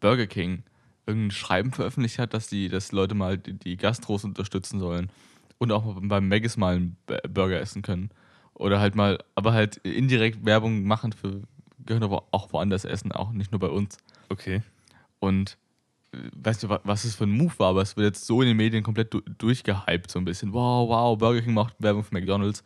Burger 0.00 0.26
King 0.26 0.62
irgendein 1.06 1.30
Schreiben 1.30 1.72
veröffentlicht 1.72 2.18
hat, 2.18 2.34
dass 2.34 2.48
die, 2.48 2.68
dass 2.68 2.92
Leute 2.92 3.14
mal 3.14 3.38
die, 3.38 3.54
die 3.54 3.76
Gastros 3.78 4.24
unterstützen 4.24 4.78
sollen 4.80 5.10
und 5.58 5.72
auch 5.72 5.96
beim 6.00 6.28
Maggis 6.28 6.56
mal 6.56 6.76
einen 6.76 6.96
Burger 7.28 7.60
essen 7.60 7.82
können. 7.82 8.10
Oder 8.54 8.78
halt 8.80 8.94
mal, 8.94 9.18
aber 9.34 9.52
halt 9.52 9.76
indirekt 9.78 10.44
Werbung 10.44 10.84
machen 10.84 11.12
für, 11.12 11.42
gehören 11.84 12.02
aber 12.04 12.24
auch 12.30 12.52
woanders 12.52 12.84
essen, 12.84 13.12
auch 13.12 13.32
nicht 13.32 13.50
nur 13.50 13.58
bei 13.60 13.68
uns. 13.68 13.98
Okay. 14.28 14.62
Und 15.18 15.58
weißt 16.36 16.62
du, 16.62 16.68
wa- 16.68 16.80
was 16.84 17.04
es 17.04 17.16
für 17.16 17.24
ein 17.24 17.30
Move 17.32 17.52
war, 17.58 17.70
aber 17.70 17.82
es 17.82 17.96
wird 17.96 18.04
jetzt 18.14 18.26
so 18.26 18.40
in 18.42 18.48
den 18.48 18.56
Medien 18.56 18.84
komplett 18.84 19.12
du 19.12 19.20
durchgehypt, 19.20 20.10
so 20.10 20.18
ein 20.20 20.24
bisschen. 20.24 20.52
Wow, 20.52 20.88
wow, 20.88 21.18
Burger 21.18 21.42
King 21.42 21.54
macht 21.54 21.74
Werbung 21.80 22.04
für 22.04 22.14
McDonalds 22.14 22.62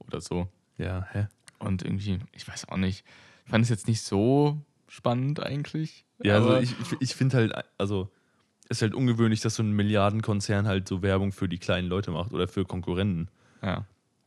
oder 0.00 0.20
so. 0.20 0.48
Ja, 0.78 1.06
hä? 1.12 1.28
Und 1.60 1.82
irgendwie, 1.82 2.18
ich 2.32 2.48
weiß 2.48 2.68
auch 2.68 2.76
nicht, 2.78 3.04
ich 3.44 3.50
fand 3.50 3.62
es 3.62 3.68
jetzt 3.68 3.86
nicht 3.86 4.02
so 4.02 4.60
spannend 4.88 5.40
eigentlich. 5.40 6.04
Ja, 6.24 6.34
also 6.34 6.56
ich, 6.56 6.74
ich, 6.80 6.96
ich 7.00 7.14
finde 7.14 7.36
halt, 7.36 7.52
also 7.78 8.10
ist 8.70 8.82
halt 8.82 8.94
ungewöhnlich, 8.94 9.40
dass 9.40 9.56
so 9.56 9.62
ein 9.62 9.72
Milliardenkonzern 9.72 10.66
halt 10.66 10.88
so 10.88 11.02
Werbung 11.02 11.32
für 11.32 11.48
die 11.48 11.58
kleinen 11.58 11.88
Leute 11.88 12.10
macht 12.10 12.32
oder 12.32 12.48
für 12.48 12.64
Konkurrenten. 12.64 13.28
ja. 13.62 13.84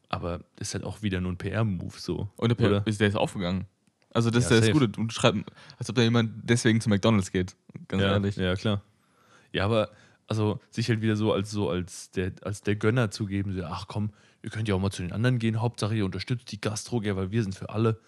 Aber 0.10 0.42
das 0.58 0.68
ist 0.68 0.74
halt 0.76 0.84
auch 0.84 1.02
wieder 1.02 1.22
nur 1.22 1.32
ein 1.32 1.38
PR-Move 1.40 1.98
so. 1.98 2.30
Und 2.36 2.50
der? 2.50 2.56
Per- 2.56 2.86
ist 2.86 3.02
der 3.02 3.08
ist 3.08 3.16
aufgegangen. 3.16 3.66
Also 4.12 4.30
das 4.30 4.48
Ja, 4.48 4.58
ist 4.58 4.68
das. 4.68 4.72
Gute. 4.72 5.02
Und 5.02 5.12
schreibt, 5.12 5.40
als 5.80 5.90
ob 5.90 5.96
da 5.96 6.04
jemand 6.04 6.34
deswegen 6.44 6.80
zu 6.82 6.90
McDonalds 6.90 7.32
geht. 7.32 7.56
Ganz 7.88 8.04
ja, 8.04 8.12
ehrlich. 8.12 8.36
Ja, 8.36 8.54
klar. 8.54 8.84
Ja, 9.54 9.66
aber 9.66 9.90
also 10.28 10.60
sich 10.70 10.88
halt 10.90 11.02
wieder 11.02 11.16
so 11.16 11.34
als 11.34 11.50
so 11.50 11.68
als 11.72 12.12
der, 12.12 12.32
als 12.44 12.62
der 12.62 12.76
Gönner 12.76 13.10
zugeben, 13.10 13.56
so, 13.58 13.64
ach 13.64 13.88
komm, 13.88 14.12
ihr 14.44 14.52
könnt 14.52 14.68
ja 14.68 14.76
auch 14.76 14.80
mal 14.80 14.92
zu 14.92 15.02
den 15.02 15.14
anderen 15.14 15.40
gehen, 15.40 15.60
Hauptsache 15.60 15.96
ihr 15.96 16.06
unterstützt 16.06 16.52
die 16.52 16.62
Gastro, 16.62 17.00
gell, 17.00 17.16
weil 17.16 17.32
wir 17.32 17.42
sind 17.42 17.56
für 17.56 17.70
alle, 17.70 18.00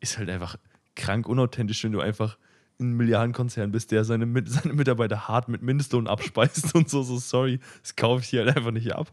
ist 0.00 0.16
halt 0.16 0.30
einfach 0.30 0.56
krank 0.96 1.28
unauthentisch, 1.28 1.84
wenn 1.84 1.92
du 1.92 2.00
einfach 2.00 2.38
ein 2.82 2.92
Milliardenkonzern 2.96 3.72
bist, 3.72 3.90
der 3.90 4.04
seine, 4.04 4.26
seine 4.46 4.74
Mitarbeiter 4.74 5.28
hart 5.28 5.48
mit 5.48 5.62
Mindestlohn 5.62 6.06
abspeist 6.06 6.74
und 6.74 6.88
so, 6.88 7.02
so 7.02 7.16
sorry, 7.18 7.60
das 7.80 7.96
kaufe 7.96 8.22
ich 8.22 8.28
hier 8.28 8.44
halt 8.44 8.56
einfach 8.56 8.70
nicht 8.72 8.94
ab. 8.94 9.12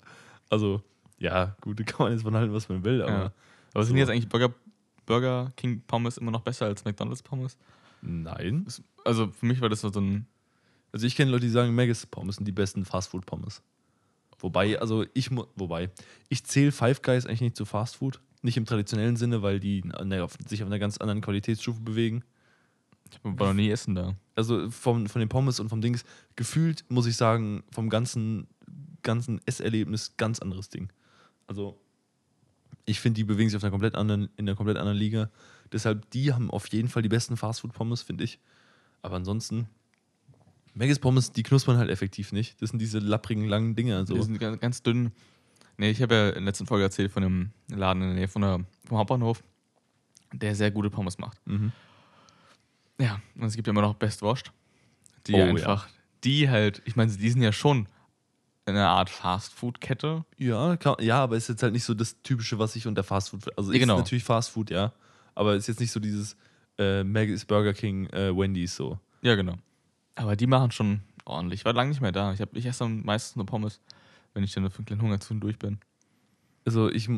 Also, 0.49 0.81
ja, 1.17 1.55
gut, 1.61 1.79
da 1.79 1.83
kann 1.83 2.05
man 2.05 2.13
jetzt 2.13 2.23
von 2.23 2.35
halten, 2.35 2.53
was 2.53 2.69
man 2.69 2.83
will, 2.83 3.01
aber 3.01 3.11
Ja. 3.11 3.31
Aber 3.73 3.83
sind 3.83 3.95
So. 3.95 3.99
jetzt 3.99 4.09
eigentlich 4.09 4.29
Burger, 4.29 4.53
Burger 5.05 5.51
King 5.55 5.81
Pommes 5.85 6.17
immer 6.17 6.31
noch 6.31 6.41
besser 6.41 6.65
als 6.65 6.85
McDonald's 6.85 7.21
Pommes? 7.21 7.57
Nein. 8.01 8.65
Also 9.05 9.27
für 9.27 9.45
mich 9.45 9.61
war 9.61 9.69
das 9.69 9.81
so 9.81 9.89
ein. 9.89 10.25
Also 10.91 11.05
ich 11.05 11.15
kenne 11.15 11.29
Leute, 11.29 11.45
die 11.45 11.51
sagen, 11.51 11.75
Maggis 11.75 12.05
Pommes 12.07 12.37
sind 12.37 12.45
die 12.47 12.51
besten 12.51 12.83
Fastfood-Pommes. 12.83 13.61
Wobei, 14.39 14.79
also 14.79 15.05
ich 15.13 15.29
wobei, 15.31 15.91
ich 16.29 16.43
zähle 16.45 16.71
Five 16.71 17.01
Guys 17.01 17.25
eigentlich 17.25 17.41
nicht 17.41 17.57
zu 17.57 17.65
Fastfood. 17.65 18.21
Nicht 18.41 18.55
im 18.57 18.65
traditionellen 18.65 19.17
Sinne, 19.17 19.41
weil 19.41 19.59
die 19.59 19.83
sich 20.47 20.63
auf 20.63 20.67
einer 20.67 20.79
ganz 20.79 20.97
anderen 20.97 21.21
Qualitätsstufe 21.21 21.81
bewegen. 21.81 22.23
Ich 23.11 23.19
war 23.23 23.47
noch 23.47 23.53
nie 23.53 23.69
essen 23.69 23.95
da. 23.95 24.15
Also 24.35 24.69
vom, 24.69 25.07
von 25.07 25.19
den 25.19 25.29
Pommes 25.29 25.59
und 25.59 25.69
vom 25.69 25.81
Dings, 25.81 26.03
gefühlt 26.35 26.85
muss 26.89 27.05
ich 27.05 27.17
sagen, 27.17 27.63
vom 27.71 27.89
ganzen, 27.89 28.47
ganzen 29.03 29.41
Esserlebnis 29.45 30.15
ganz 30.17 30.39
anderes 30.39 30.69
Ding. 30.69 30.89
Also 31.47 31.79
ich 32.85 32.99
finde, 32.99 33.17
die 33.17 33.23
bewegen 33.23 33.49
sich 33.49 33.57
auf 33.57 33.63
einer 33.63 33.71
komplett 33.71 33.95
anderen, 33.95 34.29
in 34.37 34.47
einer 34.47 34.55
komplett 34.55 34.77
anderen 34.77 34.97
Liga. 34.97 35.29
Deshalb, 35.71 36.09
die 36.11 36.33
haben 36.33 36.49
auf 36.49 36.67
jeden 36.71 36.87
Fall 36.87 37.01
die 37.01 37.09
besten 37.09 37.37
Fastfood-Pommes, 37.37 38.01
finde 38.01 38.23
ich. 38.23 38.39
Aber 39.01 39.15
ansonsten, 39.15 39.67
Maggis 40.73 40.99
Pommes, 40.99 41.31
die 41.31 41.43
knuspern 41.43 41.77
halt 41.77 41.89
effektiv 41.89 42.31
nicht. 42.31 42.61
Das 42.61 42.69
sind 42.71 42.79
diese 42.79 42.99
lapprigen, 42.99 43.45
langen 43.47 43.75
Dinger. 43.75 44.03
Die 44.05 44.15
So. 44.15 44.21
sind 44.21 44.39
ganz, 44.39 44.59
ganz 44.59 44.83
dünn. 44.83 45.11
Nee, 45.77 45.91
ich 45.91 46.01
habe 46.01 46.15
ja 46.15 46.27
in 46.29 46.33
der 46.35 46.43
letzten 46.43 46.65
Folge 46.65 46.83
erzählt 46.83 47.11
von 47.11 47.23
einem 47.23 47.51
Laden 47.69 48.01
in 48.01 48.07
der 48.09 48.15
Nähe 48.17 48.27
von 48.27 48.41
der, 48.41 48.65
vom 48.85 48.97
Hauptbahnhof, 48.97 49.43
der 50.33 50.55
sehr 50.55 50.71
gute 50.71 50.89
Pommes 50.89 51.17
macht. 51.17 51.39
Mhm. 51.45 51.71
Ja, 52.99 53.19
und 53.35 53.43
es 53.45 53.55
gibt 53.55 53.67
ja 53.67 53.71
immer 53.71 53.81
noch 53.81 53.95
Best 53.95 54.21
Washed. 54.21 54.51
Die 55.27 55.33
Oh, 55.33 55.37
ja. 55.37 55.45
einfach, 55.45 55.87
die 56.23 56.49
halt, 56.49 56.81
ich 56.85 56.95
meine, 56.95 57.11
die 57.11 57.29
sind 57.29 57.41
ja 57.41 57.51
schon 57.51 57.87
eine 58.65 58.87
Art 58.87 59.09
Fast-Food-Kette. 59.09 60.25
Ja, 60.37 60.77
kann, 60.77 60.95
ja, 60.99 61.21
aber 61.23 61.37
ist 61.37 61.49
jetzt 61.49 61.63
halt 61.63 61.73
nicht 61.73 61.83
so 61.83 61.93
das 61.93 62.21
Typische, 62.21 62.59
was 62.59 62.75
ich 62.75 62.87
unter 62.87 63.03
Fastfood. 63.03 63.57
Also 63.57 63.71
Ja, 63.71 63.77
ist 63.77 63.81
genau. 63.81 63.97
natürlich 63.97 64.23
Fastfood, 64.23 64.69
ja. 64.69 64.93
Aber 65.35 65.55
ist 65.55 65.67
jetzt 65.67 65.79
nicht 65.79 65.91
so 65.91 65.99
dieses 65.99 66.35
äh, 66.77 67.03
Maggis, 67.03 67.45
Burger 67.45 67.73
King, 67.73 68.07
äh, 68.07 68.35
Wendy's 68.35 68.75
so. 68.75 68.99
Ja, 69.21 69.35
genau. 69.35 69.55
Aber 70.15 70.35
die 70.35 70.47
machen 70.47 70.71
schon 70.71 71.01
ordentlich. 71.25 71.61
Ich 71.61 71.65
war 71.65 71.73
lange 71.73 71.89
nicht 71.89 72.01
mehr 72.01 72.11
da. 72.11 72.33
Ich, 72.33 72.41
hab, 72.41 72.55
ich 72.55 72.65
esse 72.65 72.79
dann 72.79 73.03
meistens 73.03 73.35
nur 73.37 73.45
Pommes, 73.45 73.81
wenn 74.33 74.43
ich 74.43 74.53
dann 74.53 74.69
für 74.69 74.79
einen 74.79 74.85
kleinen 74.85 75.01
Hunger 75.01 75.19
zwischendurch 75.19 75.57
bin. 75.57 75.79
Also 76.65 76.89
ich 76.89 77.09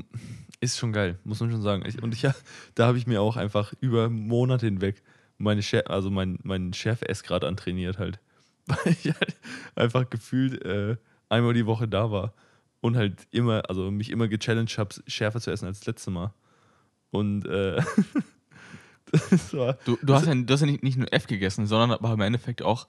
ist 0.59 0.77
schon 0.77 0.93
geil, 0.93 1.19
muss 1.23 1.39
man 1.39 1.51
schon 1.51 1.61
sagen. 1.61 1.83
Ich, 1.85 2.01
und 2.01 2.13
ich, 2.13 2.21
da 2.75 2.87
habe 2.87 2.97
ich 2.97 3.07
mir 3.07 3.21
auch 3.21 3.35
einfach 3.37 3.73
über 3.81 4.09
Monate 4.09 4.67
hinweg 4.67 5.01
meine 5.41 5.63
Schär, 5.63 5.89
also 5.89 6.09
mein, 6.09 6.39
mein 6.43 6.73
Schärfe-Essgrad 6.73 7.43
antrainiert 7.43 7.97
halt. 7.97 8.19
Weil 8.67 8.93
ich 8.93 9.05
halt 9.05 9.35
einfach 9.75 10.09
gefühlt 10.09 10.63
äh, 10.63 10.97
einmal 11.29 11.53
die 11.53 11.65
Woche 11.65 11.87
da 11.87 12.11
war 12.11 12.33
und 12.79 12.95
halt 12.95 13.27
immer, 13.31 13.69
also 13.69 13.89
mich 13.91 14.09
immer 14.09 14.27
gechallenged 14.27 14.77
habe, 14.77 14.95
schärfer 15.07 15.41
zu 15.41 15.51
essen 15.51 15.65
als 15.65 15.79
das 15.79 15.87
letzte 15.87 16.11
Mal. 16.11 16.33
Und 17.09 17.45
äh, 17.45 17.81
das 19.29 19.53
war. 19.53 19.73
Du, 19.85 19.97
du, 20.01 20.13
hast 20.13 20.27
ja, 20.27 20.35
du 20.35 20.53
hast 20.53 20.61
ja 20.61 20.67
nicht, 20.67 20.83
nicht 20.83 20.97
nur 20.97 21.11
F 21.11 21.27
gegessen, 21.27 21.65
sondern 21.65 21.91
aber 21.91 22.13
im 22.13 22.21
Endeffekt 22.21 22.61
auch 22.61 22.87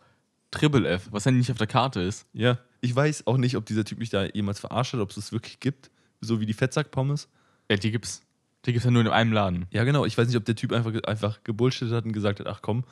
Triple 0.51 0.87
F, 0.89 1.09
was 1.11 1.25
ja 1.25 1.31
nicht 1.31 1.51
auf 1.51 1.59
der 1.59 1.67
Karte 1.67 2.01
ist. 2.01 2.27
Ja, 2.33 2.59
ich 2.81 2.95
weiß 2.95 3.27
auch 3.27 3.39
nicht, 3.39 3.57
ob 3.57 3.65
dieser 3.65 3.85
Typ 3.85 3.99
mich 3.99 4.11
da 4.11 4.25
jemals 4.25 4.61
verarscht 4.61 4.93
hat, 4.93 5.01
ob 5.01 5.11
es 5.11 5.17
das 5.17 5.33
wirklich 5.33 5.61
gibt. 5.61 5.91
So 6.21 6.41
wie 6.41 6.47
die 6.47 6.53
Fettsack-Pommes. 6.53 7.29
Ja, 7.71 7.77
die 7.77 7.91
gibt's. 7.91 8.23
Die 8.65 8.73
gibt's 8.73 8.85
ja 8.85 8.91
nur 8.91 9.03
in 9.03 9.09
einem 9.09 9.33
Laden. 9.33 9.67
Ja, 9.71 9.85
genau. 9.85 10.05
Ich 10.05 10.17
weiß 10.17 10.29
nicht, 10.29 10.37
ob 10.37 10.45
der 10.45 10.55
Typ 10.55 10.73
einfach, 10.73 10.93
einfach 11.05 11.43
gebullshittet 11.45 11.93
hat 11.95 12.05
und 12.05 12.13
gesagt 12.13 12.39
hat, 12.41 12.47
ach 12.47 12.61
komm, 12.63 12.85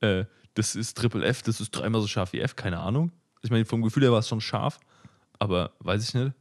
äh, 0.00 0.24
das 0.54 0.74
ist 0.74 0.98
Triple 0.98 1.24
F, 1.24 1.42
das 1.42 1.60
ist 1.60 1.70
dreimal 1.70 2.00
so 2.00 2.06
scharf 2.08 2.32
wie 2.32 2.40
F, 2.40 2.56
keine 2.56 2.80
Ahnung. 2.80 3.12
Ich 3.42 3.50
meine, 3.50 3.64
vom 3.64 3.82
Gefühl 3.82 4.02
her 4.02 4.12
war 4.12 4.18
es 4.18 4.28
schon 4.28 4.40
scharf, 4.40 4.78
aber 5.38 5.72
weiß 5.80 6.06
ich 6.08 6.14
nicht. 6.14 6.32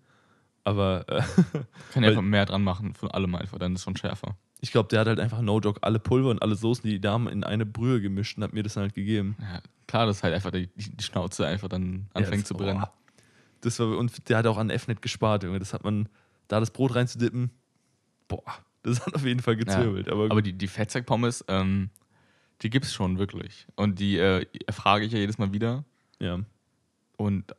Aber 0.63 1.05
äh, 1.07 1.21
Kann 1.93 2.03
ja 2.03 2.09
einfach 2.09 2.21
mehr 2.21 2.45
dran 2.45 2.63
machen 2.63 2.93
von 2.93 3.09
allem 3.11 3.33
einfach, 3.35 3.57
dann 3.59 3.73
ist 3.73 3.81
es 3.81 3.83
schon 3.85 3.97
schärfer. 3.97 4.35
ich 4.61 4.71
glaube, 4.71 4.89
der 4.89 4.99
hat 5.01 5.07
halt 5.07 5.19
einfach 5.19 5.41
No-Joke 5.41 5.81
alle 5.83 5.99
Pulver 5.99 6.29
und 6.29 6.41
alle 6.41 6.55
Soßen, 6.55 6.83
die 6.83 6.91
die 6.91 7.01
Damen 7.01 7.27
in 7.27 7.43
eine 7.43 7.65
Brühe 7.65 8.01
gemischt 8.01 8.37
und 8.37 8.43
hat 8.43 8.53
mir 8.53 8.61
das 8.63 8.73
dann 8.75 8.83
halt 8.83 8.93
gegeben. 8.95 9.35
Ja, 9.39 9.61
klar, 9.87 10.05
dass 10.05 10.21
halt 10.23 10.33
einfach 10.35 10.51
die, 10.51 10.67
die 10.75 11.03
Schnauze 11.03 11.45
einfach 11.47 11.67
dann 11.69 12.07
anfängt 12.13 12.41
das- 12.43 12.47
zu 12.49 12.53
brennen. 12.55 12.79
boah. 12.81 12.93
Das 13.61 13.79
war, 13.79 13.95
und 13.97 14.27
der 14.29 14.37
hat 14.39 14.47
auch 14.47 14.57
an 14.57 14.69
F 14.71 14.87
nicht 14.87 15.01
gespart, 15.03 15.43
Junge. 15.43 15.59
Das 15.59 15.73
hat 15.73 15.83
man, 15.83 16.09
da 16.47 16.59
das 16.59 16.71
Brot 16.71 16.95
reinzudippen, 16.95 17.51
boah, 18.27 18.43
das 18.83 19.05
hat 19.05 19.13
auf 19.15 19.23
jeden 19.25 19.41
Fall 19.41 19.55
gezwirbelt. 19.55 20.09
aber, 20.09 20.25
Aber 20.31 20.41
die, 20.41 20.53
die 20.53 20.67
Fettsack-Pommes, 20.67 21.45
ähm, 21.47 21.89
die 22.61 22.69
gibt's 22.69 22.93
schon 22.93 23.17
wirklich. 23.19 23.67
Und 23.75 23.99
die 23.99 24.17
äh, 24.17 24.45
erfrage 24.67 25.05
ich 25.05 25.11
ja 25.13 25.19
jedes 25.19 25.37
Mal 25.37 25.51
wieder. 25.53 25.83
ja. 26.19 26.39
Und 27.17 27.53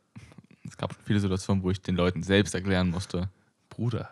es 0.67 0.75
gab 0.75 0.93
viele 1.05 1.19
Situationen, 1.21 1.63
wo 1.63 1.69
ich 1.71 1.81
den 1.81 1.95
Leuten 1.95 2.21
selbst 2.23 2.53
erklären 2.53 2.89
musste. 2.89 3.29
Bruder, 3.69 4.09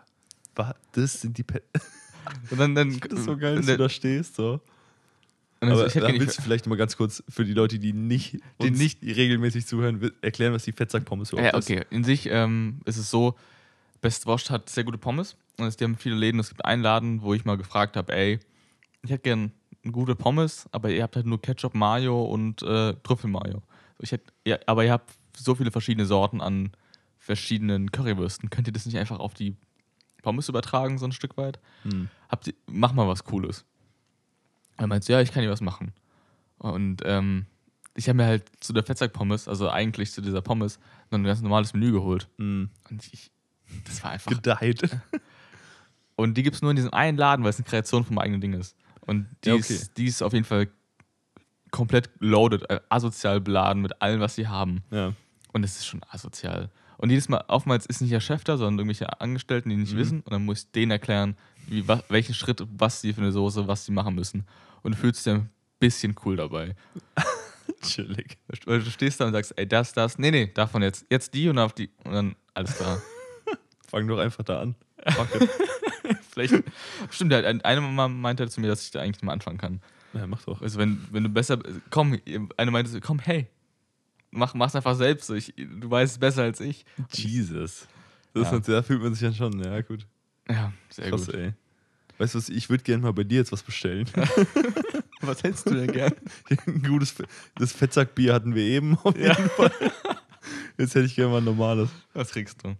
wa- 0.54 0.74
das 0.92 1.20
sind 1.20 1.36
die 1.36 1.42
Pet. 1.42 1.62
Und 2.50 2.58
dann, 2.58 2.74
dann 2.74 2.98
Das 3.00 3.18
ist 3.18 3.24
so 3.26 3.36
geil, 3.36 3.56
dass 3.56 3.66
du 3.66 3.76
da 3.76 3.88
stehst. 3.88 4.36
So. 4.36 4.60
dann- 5.60 5.72
Aber 5.72 5.86
ich 5.86 5.94
hätte 5.94 6.00
da 6.00 6.06
gar 6.06 6.12
nicht, 6.12 6.20
willst 6.22 6.38
du 6.38 6.42
vielleicht 6.42 6.66
mal 6.66 6.76
ganz 6.76 6.96
kurz 6.96 7.22
für 7.28 7.44
die 7.44 7.52
Leute, 7.52 7.78
die 7.78 7.92
nicht, 7.92 8.38
Die 8.62 8.70
nicht- 8.70 9.02
regelmäßig 9.02 9.66
zuhören, 9.66 10.10
erklären, 10.22 10.52
was 10.54 10.64
die 10.64 10.72
Fettsackpommes 10.72 11.32
überhaupt 11.32 11.52
Ja, 11.52 11.58
ist. 11.58 11.70
okay. 11.70 11.84
In 11.90 12.04
sich 12.04 12.26
ähm, 12.30 12.80
ist 12.86 12.96
es 12.96 13.10
so, 13.10 13.36
Best 14.00 14.26
Washed 14.26 14.50
hat 14.50 14.68
sehr 14.70 14.84
gute 14.84 14.98
Pommes. 14.98 15.36
Und 15.58 15.66
es, 15.66 15.80
haben 15.80 15.96
viele 15.96 16.16
Läden. 16.16 16.40
Es 16.40 16.48
gibt 16.48 16.64
einen 16.64 16.82
Laden, 16.82 17.22
wo 17.22 17.34
ich 17.34 17.44
mal 17.44 17.56
gefragt 17.56 17.96
habe, 17.96 18.12
ey, 18.14 18.40
ich 19.02 19.10
hätte 19.10 19.22
gern 19.22 19.52
eine 19.82 19.92
gute 19.92 20.14
Pommes, 20.14 20.68
aber 20.72 20.90
ihr 20.90 21.02
habt 21.02 21.16
halt 21.16 21.26
nur 21.26 21.40
Ketchup, 21.40 21.74
Mayo 21.74 22.22
und 22.24 22.62
äh, 22.62 22.94
Trüffelmayo. 23.02 23.62
So, 23.98 24.02
ich 24.02 24.12
hätte, 24.12 24.32
ja, 24.46 24.58
aber 24.66 24.84
ihr 24.84 24.92
habt 24.92 25.12
so 25.36 25.54
viele 25.54 25.70
verschiedene 25.70 26.06
Sorten 26.06 26.40
an 26.40 26.72
verschiedenen 27.18 27.90
Currywürsten. 27.90 28.50
Könnt 28.50 28.66
ihr 28.66 28.72
das 28.72 28.86
nicht 28.86 28.98
einfach 28.98 29.18
auf 29.18 29.34
die 29.34 29.56
Pommes 30.22 30.48
übertragen, 30.48 30.98
so 30.98 31.06
ein 31.06 31.12
Stück 31.12 31.36
weit? 31.36 31.60
Hm. 31.82 32.08
Habt 32.28 32.48
ihr, 32.48 32.54
mach 32.66 32.92
mal 32.92 33.08
was 33.08 33.24
Cooles. 33.24 33.64
Er 34.76 34.86
meint, 34.86 35.06
ja, 35.08 35.20
ich 35.20 35.32
kann 35.32 35.42
dir 35.42 35.50
was 35.50 35.60
machen. 35.60 35.92
Und 36.58 37.02
ähm, 37.04 37.46
ich 37.94 38.08
habe 38.08 38.16
mir 38.16 38.26
halt 38.26 38.44
zu 38.60 38.72
der 38.72 38.82
Fettsack-Pommes, 38.82 39.48
also 39.48 39.68
eigentlich 39.68 40.12
zu 40.12 40.22
dieser 40.22 40.40
Pommes, 40.42 40.78
ein 41.10 41.24
ganz 41.24 41.42
normales 41.42 41.74
Menü 41.74 41.92
geholt. 41.92 42.28
Hm. 42.38 42.70
Und 42.88 43.06
ich, 43.12 43.30
das 43.84 44.02
war 44.02 44.12
einfach. 44.12 44.30
Gedeiht. 44.30 44.82
Und 46.22 46.34
die 46.34 46.42
gibt 46.42 46.56
es 46.56 46.62
nur 46.62 46.70
in 46.70 46.76
diesem 46.76 46.92
einen 46.92 47.18
Laden, 47.18 47.44
weil 47.44 47.50
es 47.50 47.56
eine 47.58 47.64
Kreation 47.64 48.04
vom 48.04 48.18
eigenen 48.18 48.40
Ding 48.40 48.52
ist. 48.54 48.76
Und 49.00 49.28
die, 49.44 49.48
Ja, 49.50 49.54
okay. 49.54 49.72
ist, 49.74 49.96
die 49.96 50.06
ist 50.06 50.22
auf 50.22 50.32
jeden 50.32 50.44
Fall 50.44 50.68
komplett 51.70 52.10
loaded, 52.20 52.68
äh, 52.70 52.80
asozial 52.88 53.40
beladen 53.40 53.82
mit 53.82 54.00
allem, 54.02 54.20
was 54.20 54.34
sie 54.34 54.46
haben. 54.48 54.82
Ja. 54.90 55.12
Und 55.52 55.64
es 55.64 55.76
ist 55.76 55.86
schon 55.86 56.02
asozial. 56.08 56.70
Und 56.98 57.10
jedes 57.10 57.28
Mal, 57.28 57.42
oftmals 57.48 57.86
ist 57.86 58.00
nicht 58.00 58.12
der 58.12 58.20
Chef 58.20 58.44
da, 58.44 58.56
sondern 58.56 58.78
irgendwelche 58.86 59.20
Angestellten, 59.20 59.70
die 59.70 59.76
nicht 59.76 59.94
Mhm. 59.94 59.98
wissen. 59.98 60.20
Und 60.20 60.32
dann 60.32 60.44
muss 60.44 60.60
ich 60.64 60.70
denen 60.70 60.92
erklären, 60.92 61.36
wie, 61.66 61.86
wa, 61.88 62.02
welchen 62.08 62.34
Schritt, 62.34 62.62
was 62.78 63.00
sie 63.00 63.12
für 63.12 63.20
eine 63.22 63.32
Soße, 63.32 63.66
was 63.66 63.84
sie 63.84 63.92
machen 63.92 64.14
müssen. 64.14 64.46
Und 64.82 64.92
du 64.94 64.98
fühlst 64.98 65.24
dich 65.26 65.32
ein 65.34 65.50
bisschen 65.80 66.14
cool 66.24 66.36
dabei. 66.36 66.76
Chillig. 67.82 68.38
Weil 68.66 68.82
du 68.82 68.90
stehst 68.90 69.20
da 69.20 69.26
und 69.26 69.32
sagst, 69.32 69.52
ey, 69.56 69.66
das, 69.66 69.92
das, 69.92 70.18
nee, 70.18 70.30
nee, 70.30 70.50
davon 70.54 70.82
jetzt. 70.82 71.04
Jetzt 71.10 71.34
die 71.34 71.48
und 71.48 71.58
auf 71.58 71.72
die. 71.72 71.90
Und 72.04 72.12
dann 72.12 72.36
alles 72.54 72.76
klar. 72.76 73.00
Fang 73.88 74.06
doch 74.06 74.18
einfach 74.18 74.44
da 74.44 74.60
an. 74.60 74.74
Fuck 75.08 75.34
it. 75.40 75.48
Vielleicht. 76.32 76.62
Stimmt, 77.10 77.32
halt, 77.32 77.64
eine 77.64 77.80
Mama 77.80 78.08
meinte 78.08 78.48
zu 78.48 78.60
mir, 78.60 78.68
dass 78.68 78.82
ich 78.84 78.90
da 78.90 79.00
eigentlich 79.00 79.22
mal 79.22 79.32
anfangen 79.32 79.58
kann. 79.58 79.80
ja, 80.14 80.26
mach 80.26 80.42
doch. 80.44 80.62
Also, 80.62 80.78
wenn, 80.78 81.06
wenn 81.12 81.22
du 81.24 81.28
besser. 81.28 81.58
Komm, 81.90 82.18
eine 82.56 82.70
meinte 82.70 82.90
so, 82.90 83.00
komm, 83.00 83.18
hey, 83.18 83.46
mach, 84.30 84.54
mach's 84.54 84.74
einfach 84.74 84.96
selbst. 84.96 85.28
Ich, 85.30 85.54
du 85.56 85.90
weißt 85.90 86.12
es 86.14 86.18
besser 86.18 86.42
als 86.42 86.60
ich. 86.60 86.84
Jesus. 87.12 87.86
Das 88.34 88.50
Ja. 88.50 88.56
ist, 88.56 88.68
da 88.68 88.82
fühlt 88.82 89.02
man 89.02 89.12
sich 89.14 89.22
dann 89.22 89.34
schon. 89.34 89.62
Ja, 89.62 89.80
gut. 89.82 90.06
Ja, 90.48 90.72
sehr 90.88 91.10
Krass, 91.10 91.26
gut. 91.26 91.34
ey. 91.34 91.52
Weißt 92.18 92.34
du 92.34 92.38
was, 92.38 92.48
ich 92.48 92.68
würde 92.70 92.82
gerne 92.84 93.02
mal 93.02 93.12
bei 93.12 93.24
dir 93.24 93.38
jetzt 93.38 93.52
was 93.52 93.62
bestellen. 93.62 94.06
Was 95.24 95.44
hättest 95.44 95.70
du 95.70 95.74
denn 95.74 95.92
gern? 95.92 96.12
ein 96.66 96.82
gutes 96.82 97.14
das 97.54 97.72
Fettsackbier 97.72 98.34
hatten 98.34 98.56
wir 98.56 98.64
eben 98.64 98.98
auf 99.04 99.16
jeden 99.16 99.48
Fall. 99.50 99.70
Jetzt 100.76 100.96
hätte 100.96 101.06
ich 101.06 101.14
gerne 101.14 101.30
mal 101.30 101.38
ein 101.38 101.44
normales. 101.44 101.90
Was 102.12 102.30
kriegst 102.32 102.58
du? 102.64 102.74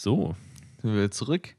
So. 0.00 0.34
Sind 0.80 0.94
wir 0.94 1.10
zurück. 1.10 1.56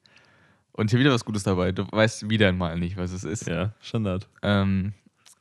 Und 0.72 0.90
hier 0.90 1.00
wieder 1.00 1.12
was 1.12 1.26
Gutes 1.26 1.44
dabei. 1.44 1.72
Du 1.72 1.86
weißt 1.92 2.28
wieder 2.28 2.48
einmal 2.50 2.80
nicht, 2.80 2.98
was 2.98 3.12
es 3.12 3.24
ist. 3.24 3.46
Ja, 3.48 3.76
Standard. 3.82 4.28
Ähm, 4.42 4.94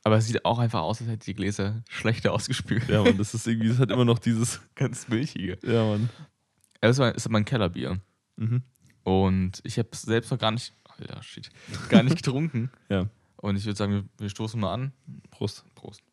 aber 0.03 0.17
es 0.17 0.27
sieht 0.27 0.45
auch 0.45 0.59
einfach 0.59 0.81
aus, 0.81 1.01
als 1.01 1.09
hätte 1.09 1.25
die 1.25 1.33
Gläser 1.33 1.81
schlechter 1.89 2.31
ausgespült. 2.31 2.87
Ja, 2.89 3.01
Mann, 3.03 3.17
das 3.17 3.33
ist 3.33 3.47
irgendwie, 3.47 3.69
das 3.69 3.79
hat 3.79 3.89
immer 3.89 4.05
noch 4.05 4.19
dieses. 4.19 4.61
Ganz 4.75 5.07
milchige. 5.07 5.57
Ja, 5.63 5.83
Mann. 5.85 6.09
Das 6.79 6.99
war- 6.99 7.15
ist 7.15 7.25
aber 7.25 7.37
ein 7.37 7.45
Kellerbier. 7.45 7.99
Mhm. 8.35 8.61
Und 9.03 9.61
ich 9.63 9.79
habe 9.79 9.89
es 9.93 10.03
selbst 10.03 10.29
noch 10.29 10.37
gar 10.37 10.51
nicht, 10.51 10.71
Alter, 10.83 11.23
shit, 11.23 11.49
gar 11.89 12.03
nicht 12.03 12.17
getrunken. 12.23 12.69
Ja, 12.89 13.07
Und 13.37 13.55
ich 13.55 13.65
würde 13.65 13.77
sagen, 13.77 13.93
wir, 13.93 14.03
wir 14.19 14.29
stoßen 14.29 14.59
mal 14.59 14.73
an. 14.75 14.93
Prost. 15.31 15.65
Prost. 15.73 16.03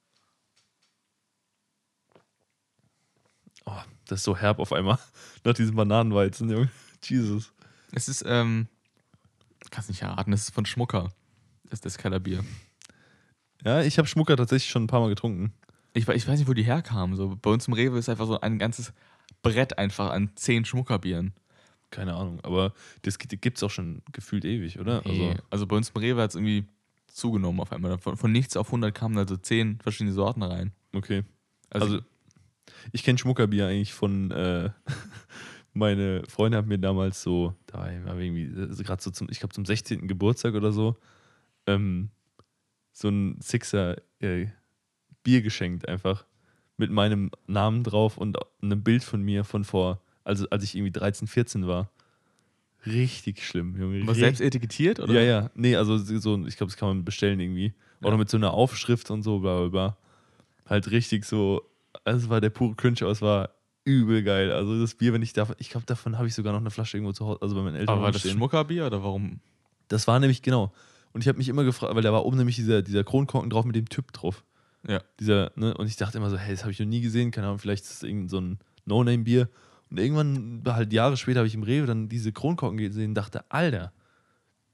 Oh, 3.67 3.73
das 4.09 4.21
ist 4.21 4.25
so 4.25 4.37
herb 4.37 4.59
auf 4.59 4.73
einmal. 4.73 4.99
Nach 5.45 5.55
diesem 5.55 5.77
Bananenweizen, 5.77 6.51
Junge. 6.51 6.69
Jesus. 7.05 7.53
Es 7.93 8.09
ist, 8.09 8.25
ähm, 8.27 8.67
kannst 9.71 9.89
nicht 9.89 10.03
erraten, 10.03 10.33
es 10.33 10.43
ist 10.43 10.55
von 10.55 10.67
Schmucker. 10.67 11.11
Das 11.65 11.75
ist 11.79 11.87
das 11.87 11.99
Kellerbier. 11.99 12.45
Ja, 13.65 13.83
ich 13.83 13.99
habe 13.99 14.09
Schmucker 14.09 14.37
tatsächlich 14.37 14.71
schon 14.71 14.85
ein 14.85 14.89
paar 14.89 15.01
Mal 15.01 15.09
getrunken. 15.09 15.53
Ich, 15.95 16.07
ich 16.09 16.29
weiß 16.29 16.39
nicht, 16.39 16.49
wo 16.49 16.55
die 16.55 16.63
herkamen. 16.65 17.17
So, 17.17 17.37
bei 17.41 17.51
uns 17.51 17.67
im 17.67 17.75
Rewe 17.75 17.99
ist 17.99 18.09
einfach 18.09 18.27
so 18.27 18.41
ein 18.41 18.59
ganzes 18.59 18.93
Brett 19.43 19.79
einfach 19.79 20.11
an 20.11 20.31
zehn 20.37 20.65
Schmuckerbieren. 20.65 21.33
Keine 21.91 22.15
Ahnung, 22.15 22.41
aber 22.43 22.75
das 23.03 23.19
gibt 23.19 23.57
es 23.57 23.63
auch 23.63 23.71
schon 23.71 24.03
gefühlt 24.13 24.45
ewig, 24.45 24.79
oder? 24.79 25.03
Nee. 25.05 25.31
Also, 25.31 25.43
Also 25.51 25.67
bei 25.67 25.77
uns 25.77 25.91
im 25.91 26.01
Rewe 26.01 26.21
hat 26.23 26.31
es 26.31 26.37
irgendwie 26.37 26.67
zugenommen 27.07 27.61
auf 27.61 27.73
einmal. 27.73 27.99
Von, 27.99 28.17
von 28.17 28.31
nichts 28.31 28.57
auf 28.57 28.69
100 28.69 28.95
kamen 28.95 29.17
also 29.17 29.37
zehn 29.37 29.81
verschiedene 29.81 30.13
Sorten 30.13 30.43
rein. 30.43 30.73
okay. 30.95 31.25
Also, 31.71 31.87
Also, 31.87 32.01
ich 32.93 33.03
kenne 33.03 33.19
Schmuckerbier 33.19 33.67
eigentlich 33.67 33.93
von, 33.93 34.31
äh, 34.31 34.71
meine 35.73 36.23
Freunde 36.29 36.59
haben 36.59 36.69
mir 36.69 36.79
damals 36.79 37.23
so, 37.23 37.55
da 37.67 37.79
war 37.79 38.19
irgendwie, 38.19 38.51
also 38.61 38.83
gerade 38.83 39.03
so 39.03 39.11
zum, 39.11 39.29
ich 39.31 39.39
glaube 39.39 39.55
zum 39.55 39.65
16. 39.65 40.09
Geburtstag 40.09 40.55
oder 40.55 40.73
so, 40.73 40.97
ähm, 41.67 42.11
so 42.93 43.09
ein 43.09 43.39
Sixer 43.41 43.97
äh, 44.21 44.47
Bier 45.23 45.43
geschenkt 45.43 45.89
einfach 45.89 46.25
mit 46.77 46.91
meinem 46.91 47.31
Namen 47.47 47.85
drauf 47.85 48.17
und 48.17 48.39
einem 48.63 48.83
Bild 48.83 49.05
von 49.05 49.23
mir 49.23 49.45
von 49.45 49.65
vor, 49.65 50.01
also 50.25 50.49
als 50.51 50.65
ich 50.65 50.75
irgendwie 50.75 50.93
13, 50.93 51.29
14 51.29 51.67
war. 51.67 51.91
Richtig 52.87 53.45
schlimm, 53.45 53.77
Junge. 53.79 53.97
richtig 53.97 54.17
selbst 54.17 54.41
etikettiert? 54.41 55.01
Oder? 55.01 55.15
ja, 55.15 55.21
ja. 55.21 55.51
Nee, 55.55 55.77
also 55.77 55.99
so, 55.99 56.47
ich 56.47 56.57
glaube, 56.57 56.71
das 56.71 56.77
kann 56.77 56.89
man 56.89 57.05
bestellen 57.05 57.41
irgendwie. 57.41 57.75
Ja. 58.01 58.09
Oder 58.09 58.17
mit 58.17 58.31
so 58.31 58.37
einer 58.37 58.53
Aufschrift 58.53 59.11
und 59.11 59.23
so, 59.23 59.41
bla 59.41 59.59
bla 59.59 59.69
bla. 59.69 59.97
Halt 60.65 60.91
richtig 60.91 61.25
so, 61.25 61.63
es 62.05 62.29
war 62.29 62.41
der 62.41 62.51
pure 62.51 62.75
Cringe, 62.75 62.99
aber 63.03 63.11
es 63.11 63.23
war 63.23 63.51
übel 63.85 64.23
geil. 64.23 64.53
Also 64.53 64.81
das 64.81 64.95
Bier, 64.95 65.13
wenn 65.13 65.23
ich 65.23 65.33
davon, 65.33 65.57
ich 65.59 65.71
glaube, 65.71 65.87
davon 65.87 66.19
habe 66.19 66.29
ich 66.29 66.35
sogar 66.35 66.53
noch 66.53 66.61
eine 66.61 66.71
Flasche 66.71 66.97
irgendwo 66.97 67.13
zu 67.13 67.27
Hause, 67.27 67.43
also 67.43 67.55
bei 67.55 67.63
meinen 67.63 67.77
Eltern. 67.77 67.95
Aber 67.95 68.05
war 68.05 68.13
das 68.13 68.21
stehen. 68.21 68.33
Schmuckerbier 68.33 68.87
oder 68.87 69.03
warum? 69.03 69.41
Das 69.89 70.07
war 70.07 70.21
nämlich, 70.21 70.43
genau. 70.43 70.73
Und 71.13 71.23
ich 71.23 71.29
habe 71.29 71.39
mich 71.39 71.49
immer 71.49 71.65
gefragt, 71.65 71.95
weil 71.95 72.03
da 72.03 72.13
war 72.13 72.25
oben 72.27 72.37
nämlich 72.37 72.57
dieser, 72.57 72.83
dieser 72.83 73.03
Kronkorken 73.03 73.51
drauf 73.51 73.65
mit 73.65 73.77
dem 73.77 73.89
Typ 73.89 74.13
drauf. 74.13 74.45
Ja. 74.87 75.01
Dieser, 75.19 75.51
ne? 75.57 75.75
Und 75.75 75.87
ich 75.87 75.97
dachte 75.97 76.19
immer 76.19 76.31
so, 76.31 76.37
hey, 76.37 76.55
das 76.55 76.63
habe 76.63 76.73
ich 76.73 76.79
noch 76.79 76.87
nie 76.87 77.01
gesehen, 77.01 77.31
keine 77.31 77.47
Ahnung, 77.47 77.59
vielleicht 77.59 77.85
ist 77.85 77.95
es 77.95 78.03
irgend 78.03 78.31
so 78.31 78.41
ein 78.41 78.59
No-Name-Bier. 78.85 79.49
Und 79.91 79.99
irgendwann, 79.99 80.63
halt 80.67 80.93
Jahre 80.93 81.17
später, 81.17 81.41
habe 81.41 81.49
ich 81.49 81.55
im 81.55 81.63
Rewe 81.63 81.87
dann 81.87 82.09
diese 82.09 82.31
Kronkorken 82.33 82.77
gesehen 82.77 83.11
und 83.11 83.15
dachte, 83.15 83.51
Alter, 83.51 83.93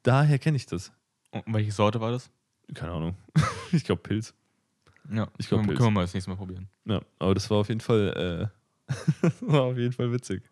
daher 0.02 0.38
kenne 0.38 0.56
ich 0.56 0.66
das. 0.66 0.92
Und 1.30 1.44
welche 1.46 1.72
Sorte 1.72 2.00
war 2.00 2.10
das? 2.10 2.30
Keine 2.74 2.92
Ahnung. 2.92 3.16
ich 3.72 3.84
glaube 3.84 4.02
Pilz. 4.02 4.34
Ja, 5.10 5.28
Ich 5.38 5.48
glaub, 5.48 5.60
können, 5.60 5.76
können 5.76 5.88
wir 5.88 5.90
mal 5.90 6.02
das 6.02 6.14
nächste 6.14 6.30
Mal 6.30 6.36
probieren. 6.36 6.68
Ja, 6.86 7.00
aber 7.18 7.34
das 7.34 7.50
war 7.50 7.58
auf 7.58 7.68
jeden 7.68 7.80
Fall, 7.80 8.50
äh, 8.88 8.94
das 9.22 9.32
war 9.42 9.62
auf 9.62 9.76
jeden 9.76 9.92
Fall 9.92 10.12
witzig. 10.12 10.42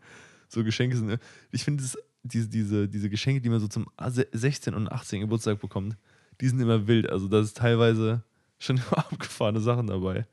So 0.49 0.63
Geschenke 0.65 0.97
sind, 0.97 1.19
ich 1.51 1.65
finde 1.65 1.83
diese, 2.23 2.49
diese, 2.49 2.89
diese 2.89 3.11
Geschenke, 3.11 3.41
die 3.41 3.49
man 3.49 3.61
so 3.61 3.69
zum 3.69 3.87
16. 4.33 4.75
und 4.75 4.91
18. 4.91 5.21
Geburtstag 5.23 5.61
bekommt, 5.61 5.97
die 6.41 6.49
sind 6.49 6.61
immer 6.61 6.87
wild. 6.87 7.09
Also 7.11 7.29
da 7.29 7.41
ist 7.41 7.57
teilweise 7.57 8.23
schon 8.59 8.79
abgefahrene 8.91 9.61
Sachen 9.61 9.87
dabei. 9.87 10.27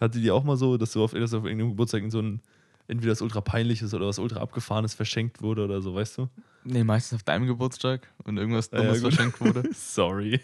Hatte 0.00 0.20
die 0.20 0.30
auch 0.30 0.44
mal 0.44 0.56
so, 0.56 0.76
dass 0.76 0.92
du 0.92 1.02
auf, 1.02 1.12
dass 1.12 1.32
auf 1.34 1.44
irgendeinem 1.44 1.70
Geburtstag 1.70 2.02
in 2.02 2.10
so 2.10 2.20
ein, 2.20 2.40
entweder 2.88 3.12
was 3.12 3.22
ultra 3.22 3.40
peinliches 3.40 3.94
oder 3.94 4.06
was 4.06 4.18
ultra 4.18 4.40
abgefahrenes 4.40 4.94
verschenkt 4.94 5.40
wurde 5.40 5.64
oder 5.64 5.80
so, 5.80 5.94
weißt 5.94 6.18
du? 6.18 6.28
Nee, 6.64 6.84
meistens 6.84 7.16
auf 7.16 7.22
deinem 7.22 7.46
Geburtstag 7.46 8.08
und 8.24 8.36
irgendwas 8.36 8.70
Ja, 8.72 8.78
ja, 8.78 8.84
Dummes 8.84 9.02
gut. 9.02 9.14
verschenkt 9.14 9.40
wurde. 9.40 9.68
Sorry. 9.74 10.40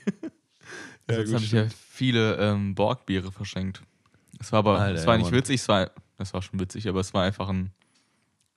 Ja, 1.12 1.18
Jetzt 1.20 1.34
habe 1.34 1.44
ich 1.44 1.52
ja 1.52 1.66
viele 1.90 2.36
ähm, 2.36 2.74
Borgbiere 2.74 3.32
verschenkt. 3.32 3.82
Es 4.38 4.52
war 4.52 4.60
aber, 4.60 4.78
Alter, 4.78 4.98
es 4.98 5.06
war 5.06 5.16
nicht 5.16 5.30
Mann. 5.30 5.34
witzig, 5.34 5.60
es 5.60 5.68
war, 5.68 5.90
das 6.16 6.32
war 6.32 6.42
schon 6.42 6.58
witzig, 6.60 6.88
aber 6.88 7.00
es 7.00 7.12
war 7.12 7.24
einfach 7.24 7.48
ein 7.48 7.72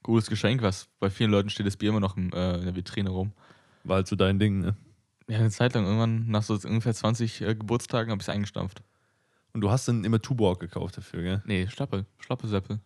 cooles 0.01 0.27
Geschenk, 0.27 0.61
was 0.61 0.87
bei 0.99 1.09
vielen 1.09 1.31
Leuten 1.31 1.49
steht 1.49 1.65
das 1.65 1.77
Bier 1.77 1.89
immer 1.89 1.99
noch 1.99 2.15
im, 2.15 2.31
äh, 2.31 2.55
in 2.57 2.65
der 2.65 2.75
Vitrine 2.75 3.09
rum. 3.09 3.33
War 3.83 3.97
halt 3.97 4.07
so 4.07 4.15
dein 4.15 4.39
Ding, 4.39 4.59
ne? 4.59 4.75
Ja, 5.27 5.39
eine 5.39 5.49
Zeit 5.49 5.73
lang, 5.73 5.85
irgendwann 5.85 6.27
nach 6.29 6.43
so 6.43 6.53
ungefähr 6.67 6.93
20 6.93 7.41
äh, 7.41 7.55
Geburtstagen 7.55 8.11
habe 8.11 8.21
ich 8.21 8.27
es 8.27 8.33
eingestampft. 8.33 8.81
Und 9.53 9.61
du 9.61 9.69
hast 9.69 9.87
dann 9.87 10.03
immer 10.03 10.21
Tuborg 10.21 10.59
gekauft 10.59 10.97
dafür, 10.97 11.21
gell? 11.21 11.41
Nee, 11.45 11.67
Schlappe, 11.67 12.05
Schlappesäppel. 12.19 12.79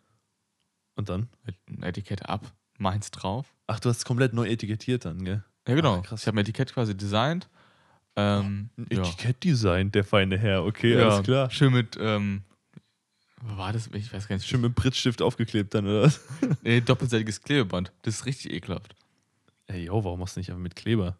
Und 0.95 1.09
dann? 1.09 1.29
Ein 1.69 1.83
Etikett 1.83 2.27
ab, 2.27 2.51
meins 2.77 3.11
drauf. 3.11 3.53
Ach, 3.67 3.79
du 3.79 3.89
hast 3.89 3.97
es 3.97 4.05
komplett 4.05 4.33
neu 4.33 4.47
etikettiert 4.47 5.05
dann, 5.05 5.23
gell? 5.23 5.43
Ja, 5.67 5.75
genau. 5.75 5.97
Ach, 5.99 6.03
krass. 6.03 6.21
Ich 6.21 6.27
habe 6.27 6.37
ein 6.37 6.41
Etikett 6.41 6.73
quasi 6.73 6.95
designt. 6.95 7.49
Ähm, 8.17 8.69
Ein 8.77 8.87
ja. 8.91 9.01
Etikettdesign, 9.01 9.91
der 9.91 10.03
feine 10.03 10.37
Herr, 10.37 10.65
okay, 10.65 10.95
ja, 10.95 11.07
alles 11.07 11.23
klar. 11.23 11.51
Schön 11.51 11.71
mit, 11.71 11.97
ähm, 11.99 12.41
war 13.41 13.71
das? 13.71 13.87
Ich 13.93 14.11
weiß 14.11 14.27
gar 14.27 14.35
nicht. 14.35 14.47
Schön 14.47 14.61
mit 14.61 14.75
Prittstift 14.75 15.21
aufgeklebt 15.21 15.73
dann, 15.73 15.85
oder 15.85 16.03
was? 16.03 16.19
Nee, 16.63 16.81
doppelseitiges 16.81 17.41
Klebeband. 17.41 17.91
Das 18.01 18.15
ist 18.15 18.25
richtig 18.25 18.51
ekelhaft. 18.51 18.95
Ey, 19.67 19.85
yo, 19.85 20.03
warum 20.03 20.19
machst 20.19 20.35
du 20.35 20.39
nicht 20.39 20.49
einfach 20.49 20.61
mit 20.61 20.75
Kleber? 20.75 21.17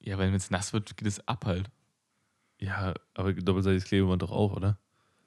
Ja, 0.00 0.18
weil 0.18 0.28
wenn 0.28 0.34
es 0.34 0.50
nass 0.50 0.72
wird, 0.72 0.96
geht 0.96 1.06
es 1.06 1.26
ab 1.28 1.46
halt. 1.46 1.70
Ja, 2.58 2.94
aber 3.14 3.32
doppelseitiges 3.32 3.84
Klebeband 3.84 4.22
doch 4.22 4.32
auch, 4.32 4.52
oder? 4.56 4.78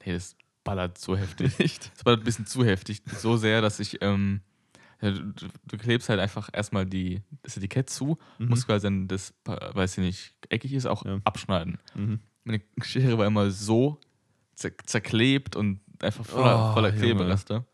Nee, 0.04 0.12
das 0.12 0.36
ballert 0.62 0.98
so 0.98 1.16
heftig. 1.16 1.52
Echt? 1.58 1.90
Das 1.94 2.04
ballert 2.04 2.20
ein 2.20 2.24
bisschen 2.24 2.46
zu 2.46 2.64
heftig. 2.64 3.02
So 3.06 3.36
sehr, 3.36 3.62
dass 3.62 3.80
ich, 3.80 4.02
ähm, 4.02 4.42
ja, 5.02 5.10
du, 5.12 5.32
du- 5.66 5.76
klebst 5.78 6.08
halt 6.08 6.20
einfach 6.20 6.50
erstmal 6.52 6.84
die, 6.86 7.22
das 7.42 7.56
Etikett 7.56 7.88
zu, 7.90 8.18
musst 8.38 8.66
quasi 8.66 8.86
dann 8.86 9.08
das, 9.08 9.32
weil 9.44 9.84
es 9.84 9.96
ja 9.96 10.02
nicht 10.02 10.34
eckig 10.48 10.72
ist, 10.72 10.86
auch 10.86 11.04
Ja. 11.04 11.20
abschneiden. 11.24 11.78
Mhm. 11.94 12.20
Meine 12.44 12.60
Schere 12.82 13.16
war 13.18 13.26
immer 13.26 13.50
so 13.50 13.98
zer 14.56 14.72
zerklebt 14.84 15.56
und 15.56 15.80
einfach 16.02 16.24
voller, 16.26 16.70
Oh, 16.70 16.74
voller. 16.74 16.92
Klebereste. 16.92 17.64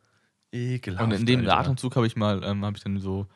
Ekelhaft. 0.53 1.05
Und 1.05 1.13
in 1.19 1.27
dem 1.27 1.41
Alter. 1.41 1.59
Atemzug 1.59 1.97
habe 1.97 2.07
ich 2.07 2.17
mal, 2.17 2.43
ähm, 2.45 2.65
habe 2.65 2.77
ich 2.77 2.83
dann 2.85 2.99
so, 3.01 3.27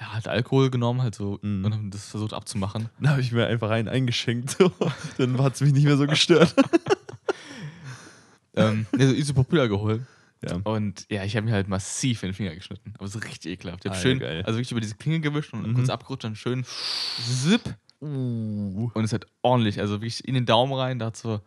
ja, 0.00 0.12
halt 0.12 0.26
Alkohol 0.28 0.70
genommen, 0.70 1.02
halt 1.02 1.14
so, 1.14 1.38
Mhm. 1.42 1.64
und 1.64 1.74
hab 1.74 1.80
das 1.90 2.08
versucht 2.08 2.32
abzumachen. 2.32 2.88
Dann 3.00 3.10
habe 3.10 3.20
ich 3.20 3.32
mir 3.32 3.46
einfach 3.46 3.70
einen 3.70 3.88
eingeschenkt. 3.88 4.56
Dann 5.18 5.40
hat 5.42 5.54
es 5.54 5.60
mich 5.60 5.72
nicht 5.72 5.84
mehr 5.84 5.96
so 5.96 6.06
gestört. 6.06 6.54
ähm, 8.54 8.86
nee, 8.92 9.06
so 9.06 9.14
Isopropylalkohol. 9.14 10.04
Ja. 10.42 10.56
Und 10.64 11.06
ja, 11.10 11.24
ich 11.24 11.36
habe 11.36 11.46
mir 11.46 11.52
halt 11.52 11.68
massiv 11.68 12.22
in 12.22 12.28
den 12.30 12.34
Finger 12.34 12.54
geschnitten. 12.54 12.94
Aber 12.98 13.08
so 13.08 13.18
richtig 13.18 13.52
ekelhaft. 13.52 13.84
Ich 13.84 13.90
habe 13.90 13.98
Ah, 13.98 14.02
schön, 14.02 14.18
geil. 14.18 14.42
also 14.44 14.58
wirklich 14.58 14.72
über 14.72 14.80
diese 14.80 14.94
Klinge 14.96 15.20
gewischt 15.20 15.52
und 15.52 15.66
Mhm. 15.66 15.74
kurz 15.74 15.90
abgerutscht, 15.90 16.24
dann 16.24 16.36
schön 16.36 16.64
zip. 16.64 17.62
Uh. 18.00 18.90
Und 18.94 19.04
es 19.04 19.12
hat 19.12 19.26
ordentlich, 19.42 19.78
also 19.80 19.94
wirklich 19.94 20.26
in 20.26 20.34
den 20.34 20.46
Daumen 20.46 20.72
rein, 20.72 20.98
da 20.98 21.06
hat 21.06 21.16
so, 21.16 21.40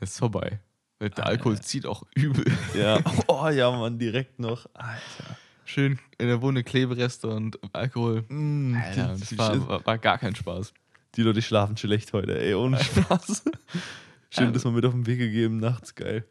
es 0.00 0.10
ist 0.12 0.18
vorbei. 0.18 0.60
Der 1.00 1.10
Ah, 1.18 1.22
Alkohol 1.22 1.60
zieht 1.60 1.86
auch 1.86 2.02
übel. 2.14 2.44
Ja. 2.74 3.00
Oh 3.28 3.48
ja, 3.48 3.70
Mann, 3.70 3.98
direkt 3.98 4.38
noch. 4.38 4.66
Alter. 4.74 5.36
Schön 5.66 5.98
in 6.18 6.26
der 6.28 6.40
Wunde 6.42 6.62
Klebereste 6.64 7.28
und 7.28 7.58
Alkohol. 7.74 8.24
Mm, 8.28 8.74
Alter, 8.74 9.16
das 9.18 9.36
war, 9.38 9.68
war, 9.68 9.86
war 9.86 9.98
gar 9.98 10.18
kein 10.18 10.34
Spaß. 10.34 10.72
die 11.16 11.22
Leute 11.22 11.42
schlafen 11.42 11.76
schlecht 11.76 12.12
heute, 12.12 12.38
ey, 12.40 12.54
ohne 12.54 12.78
Spaß. 12.82 13.44
Schön, 14.30 14.52
dass 14.52 14.64
man 14.64 14.74
mit 14.74 14.84
auf 14.84 14.92
den 14.92 15.06
Weg 15.06 15.18
gegeben, 15.18 15.58
nachts 15.58 15.94
geil. 15.94 16.26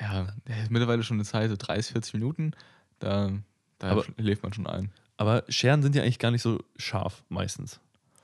Ja, 0.00 0.28
mittlerweile 0.68 1.02
schon 1.02 1.16
eine 1.16 1.24
Zeit, 1.24 1.50
so 1.50 1.56
30, 1.58 1.92
40 1.92 2.14
Minuten. 2.14 2.52
Da, 2.98 3.30
da 3.78 3.90
Aber- 3.90 4.04
lebt 4.16 4.42
man 4.42 4.52
schon 4.52 4.66
ein. 4.66 4.92
Aber 5.16 5.44
Scheren 5.48 5.82
sind 5.82 5.94
ja 5.94 6.02
eigentlich 6.02 6.18
gar 6.18 6.30
nicht 6.30 6.42
so 6.42 6.62
scharf, 6.76 7.24
meistens. 7.28 7.80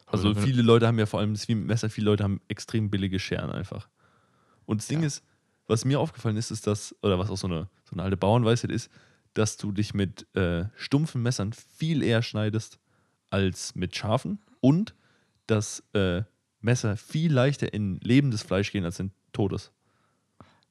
Also 0.06 0.34
viele 0.34 0.62
Leute 0.62 0.86
haben 0.86 0.98
ja 0.98 1.06
vor 1.06 1.20
allem, 1.20 1.34
das 1.34 1.48
wie 1.48 1.54
Messer, 1.54 1.90
viele 1.90 2.06
Leute 2.06 2.24
haben 2.24 2.40
extrem 2.48 2.90
billige 2.90 3.18
Scheren 3.18 3.50
einfach. 3.50 3.88
Und 4.64 4.80
das 4.80 4.86
Ding 4.88 5.00
Ja. 5.00 5.06
ist, 5.06 5.22
was 5.66 5.84
mir 5.84 5.98
aufgefallen 6.00 6.36
ist, 6.36 6.50
ist, 6.50 6.66
dass, 6.66 6.94
oder 7.02 7.18
was 7.18 7.28
auch 7.28 7.36
so 7.36 7.48
eine, 7.48 7.68
so 7.84 7.92
eine 7.94 8.02
alte 8.04 8.16
Bauernweisheit 8.16 8.70
ist, 8.70 8.90
dass 9.34 9.56
du 9.56 9.72
dich 9.72 9.94
mit 9.94 10.26
äh, 10.36 10.66
stumpfen 10.76 11.22
Messern 11.22 11.52
viel 11.52 12.02
eher 12.02 12.22
schneidest 12.22 12.78
als 13.30 13.74
mit 13.74 13.94
scharfen 13.96 14.38
und 14.60 14.94
dass 15.46 15.82
äh, 15.92 16.22
Messer 16.60 16.96
viel 16.96 17.32
leichter 17.32 17.74
in 17.74 17.98
lebendes 18.00 18.42
Fleisch 18.42 18.72
gehen 18.72 18.84
als 18.84 19.00
in 19.00 19.10
totes. 19.32 19.72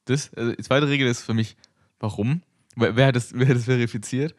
Das, 0.06 0.32
also 0.34 0.52
die 0.52 0.62
zweite 0.62 0.88
Regel 0.88 1.06
ist 1.06 1.22
für 1.22 1.34
mich, 1.34 1.56
warum? 2.00 2.42
Wer, 2.76 2.96
wer, 2.96 3.06
hat, 3.08 3.16
das, 3.16 3.32
wer 3.34 3.48
hat 3.48 3.56
das 3.56 3.64
verifiziert? 3.64 4.34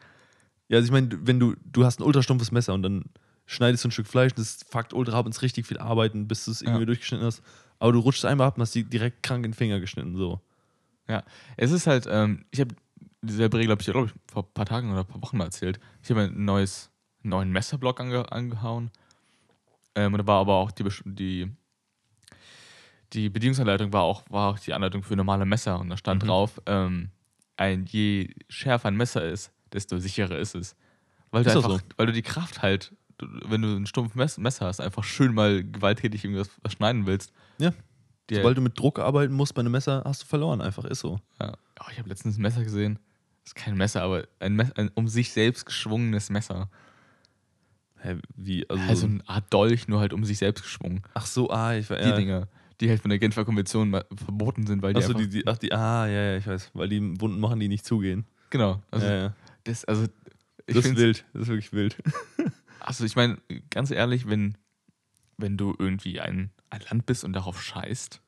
Ja, 0.68 0.76
also 0.76 0.86
ich 0.86 0.92
meine, 0.92 1.08
wenn 1.26 1.40
du, 1.40 1.54
du 1.64 1.84
hast 1.84 2.00
ein 2.00 2.02
ultrastumpfes 2.04 2.52
Messer 2.52 2.74
und 2.74 2.82
dann 2.82 3.04
schneidest 3.46 3.84
du 3.84 3.88
ein 3.88 3.92
Stück 3.92 4.06
Fleisch, 4.06 4.32
das 4.34 4.64
fuckt 4.68 4.92
ultra 4.92 5.18
ab 5.18 5.26
und 5.26 5.32
ist 5.34 5.42
richtig 5.42 5.66
viel 5.66 5.78
Arbeiten, 5.78 6.28
bis 6.28 6.44
du 6.44 6.50
es 6.50 6.60
irgendwie 6.62 6.80
Ja. 6.80 6.86
durchgeschnitten 6.86 7.26
hast. 7.26 7.42
Aber 7.78 7.92
du 7.92 8.00
rutschst 8.00 8.24
einmal 8.24 8.48
ab 8.48 8.56
und 8.56 8.62
hast 8.62 8.74
die 8.74 8.84
direkt 8.84 9.22
krank 9.22 9.44
in 9.44 9.52
den 9.52 9.56
Finger 9.56 9.80
geschnitten, 9.80 10.16
so. 10.16 10.40
Ja, 11.08 11.22
es 11.56 11.70
ist 11.70 11.86
halt, 11.86 12.06
ähm, 12.10 12.44
ich 12.50 12.60
habe 12.60 12.74
dieselbe 13.22 13.56
Regel, 13.58 13.70
habe 13.70 13.80
ich, 13.80 13.86
glaube 13.86 14.06
ich, 14.08 14.12
vor 14.30 14.42
ein 14.44 14.52
paar 14.52 14.66
Tagen 14.66 14.90
oder 14.90 15.00
ein 15.00 15.06
paar 15.06 15.22
Wochen 15.22 15.38
mal 15.38 15.44
erzählt. 15.44 15.80
Ich 16.02 16.10
habe 16.10 16.22
ein 16.22 16.44
neues, 16.44 16.90
einen 17.22 17.30
neuen 17.30 17.50
Messerblock 17.50 18.00
ange, 18.00 18.30
angehauen. 18.30 18.90
Ähm, 19.94 20.12
und 20.12 20.18
da 20.18 20.26
war 20.26 20.40
aber 20.40 20.54
auch 20.54 20.70
die, 20.70 20.84
die, 21.04 21.50
die 23.12 23.28
Bedienungsanleitung 23.30 23.92
war 23.92 24.02
auch, 24.02 24.24
war 24.30 24.50
auch 24.50 24.58
die 24.58 24.74
Anleitung 24.74 25.02
für 25.02 25.16
normale 25.16 25.44
Messer. 25.46 25.78
Und 25.80 25.88
da 25.90 25.96
stand 25.96 26.22
Mhm. 26.22 26.26
drauf, 26.26 26.60
ähm, 26.66 27.10
ein, 27.56 27.86
je 27.86 28.34
schärfer 28.48 28.88
ein 28.88 28.96
Messer 28.96 29.24
ist, 29.24 29.52
desto 29.72 29.98
sicherer 29.98 30.38
ist 30.38 30.54
es. 30.54 30.76
Weil 31.30 31.44
du 31.44 31.50
Ist 31.50 31.56
auch 31.56 31.64
einfach, 31.64 31.78
so. 31.80 31.86
weil 31.96 32.06
du 32.06 32.12
die 32.12 32.22
Kraft 32.22 32.62
halt, 32.62 32.94
du, 33.18 33.26
wenn 33.46 33.62
du 33.62 33.76
ein 33.76 33.86
stumpfes 33.86 34.14
Mess- 34.16 34.38
Messer 34.38 34.66
hast, 34.66 34.80
einfach 34.80 35.04
schön 35.04 35.34
mal 35.34 35.62
gewalttätig 35.64 36.24
irgendwas 36.24 36.50
schneiden 36.72 37.06
willst. 37.06 37.32
Ja. 37.58 37.72
Die, 38.30 38.36
Sobald 38.36 38.58
du 38.58 38.60
mit 38.60 38.78
Druck 38.78 38.98
arbeiten 38.98 39.32
musst 39.34 39.54
bei 39.54 39.60
einem 39.60 39.72
Messer, 39.72 40.02
hast 40.04 40.22
du 40.22 40.26
verloren, 40.26 40.60
einfach, 40.60 40.84
ist 40.84 41.00
so. 41.00 41.18
Ja. 41.40 41.54
Oh, 41.80 41.84
ich 41.90 41.98
habe 41.98 42.08
letztens 42.10 42.36
ein 42.38 42.42
Messer 42.42 42.62
gesehen. 42.62 42.98
Das 43.44 43.52
ist 43.52 43.54
kein 43.54 43.76
Messer, 43.76 44.02
aber 44.02 44.24
ein, 44.38 44.54
Mess 44.54 44.70
ein 44.72 44.90
um 44.94 45.08
sich 45.08 45.32
selbst 45.32 45.64
geschwungenes 45.64 46.28
Messer. 46.28 46.68
Hä, 48.00 48.16
wie, 48.36 48.68
also. 48.68 48.82
Also 48.88 49.06
eine 49.06 49.28
Art 49.28 49.52
Dolch, 49.52 49.88
nur 49.88 50.00
halt 50.00 50.12
um 50.12 50.24
sich 50.24 50.38
selbst 50.38 50.62
geschwungen. 50.62 51.02
ach 51.14 51.26
so, 51.26 51.50
ah, 51.50 51.74
ich 51.74 51.88
war 51.90 51.96
Die 51.98 52.12
Dinger, 52.14 52.48
die 52.80 52.88
halt 52.88 53.00
von 53.00 53.08
der 53.10 53.18
Genfer 53.18 53.44
Konvention 53.44 53.90
verboten 54.14 54.66
sind, 54.66 54.82
weil 54.82 54.94
die 54.94 54.98
Achso, 55.00 55.12
die, 55.12 55.28
die, 55.28 55.46
ach, 55.46 55.58
die, 55.58 55.72
ah, 55.72 56.06
ja, 56.06 56.22
ja, 56.32 56.36
ich 56.36 56.46
weiß, 56.46 56.70
weil 56.74 56.88
die 56.88 57.20
Wunden 57.20 57.40
machen, 57.40 57.58
die 57.60 57.68
nicht 57.68 57.84
zugehen. 57.84 58.24
Genau. 58.50 58.82
Also 58.90 59.06
ja, 59.06 59.16
ja. 59.16 59.34
Das, 59.64 59.84
also, 59.84 60.04
ich 60.66 60.74
das 60.76 60.84
ist 60.86 60.96
wild. 60.96 61.24
Das 61.32 61.42
ist 61.42 61.48
wirklich 61.48 61.72
wild. 61.72 61.96
Also 62.80 63.04
ich 63.04 63.16
meine, 63.16 63.36
ganz 63.68 63.90
ehrlich, 63.90 64.28
wenn, 64.30 64.56
wenn 65.36 65.58
du 65.58 65.74
irgendwie 65.78 66.20
ein, 66.20 66.52
ein 66.70 66.80
Land 66.88 67.04
bist 67.04 67.22
und 67.22 67.34
darauf 67.34 67.60
scheißt, 67.60 68.22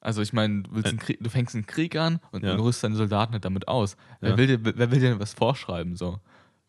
also 0.00 0.22
ich 0.22 0.32
meine, 0.32 0.62
du, 0.62 0.80
du 0.82 1.30
fängst 1.30 1.54
einen 1.54 1.66
Krieg 1.66 1.94
an 1.94 2.18
und, 2.32 2.42
Ja. 2.42 2.56
rüstest 2.56 2.84
deine 2.84 2.96
Soldaten 2.96 3.32
nicht 3.34 3.44
damit 3.44 3.68
aus. 3.68 3.96
Wer, 4.20 4.30
Ja. 4.30 4.36
will 4.38 4.46
dir, 4.46 4.64
wer 4.64 4.90
will 4.90 4.98
dir 4.98 5.10
denn 5.10 5.20
was 5.20 5.34
vorschreiben? 5.34 5.94
So? 5.94 6.18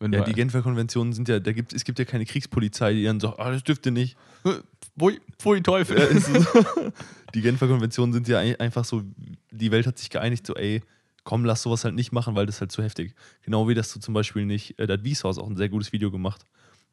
Ja, 0.00 0.08
die 0.24 0.32
Genfer 0.34 0.62
Konventionen 0.62 1.12
sind 1.12 1.28
ja, 1.28 1.40
da 1.40 1.52
gibt, 1.52 1.72
es 1.72 1.84
gibt 1.84 1.98
ja 1.98 2.04
keine 2.04 2.24
Kriegspolizei, 2.24 2.92
die 2.92 3.04
dann 3.04 3.18
sagt, 3.20 3.38
ah, 3.40 3.50
das 3.50 3.64
dürfte 3.64 3.90
nicht. 3.90 4.16
Pfui, 4.98 5.20
pfui 5.40 5.60
Teufel. 5.62 5.98
Ja, 5.98 6.06
die 7.34 7.40
Genfer 7.40 7.66
Konventionen 7.68 8.12
sind 8.12 8.26
ja 8.28 8.38
ein- 8.38 8.58
einfach 8.60 8.84
so, 8.84 9.02
die 9.50 9.70
Welt 9.70 9.86
hat 9.86 9.98
sich 9.98 10.10
geeinigt, 10.10 10.46
so, 10.46 10.54
ey, 10.54 10.82
komm, 11.24 11.44
lass 11.44 11.62
sowas 11.62 11.84
halt 11.84 11.94
nicht 11.94 12.10
machen, 12.12 12.34
weil 12.36 12.46
das 12.46 12.56
ist 12.56 12.60
halt 12.60 12.72
zu 12.72 12.82
heftig. 12.82 13.14
Genau 13.42 13.68
wie 13.68 13.74
das 13.74 13.92
du 13.92 14.00
zum 14.00 14.14
Beispiel 14.14 14.44
nicht, 14.46 14.78
äh, 14.78 14.86
da 14.86 14.94
hat 14.94 15.04
Wieshaus 15.04 15.38
auch 15.38 15.48
ein 15.48 15.56
sehr 15.56 15.68
gutes 15.68 15.92
Video 15.92 16.10
gemacht, 16.10 16.44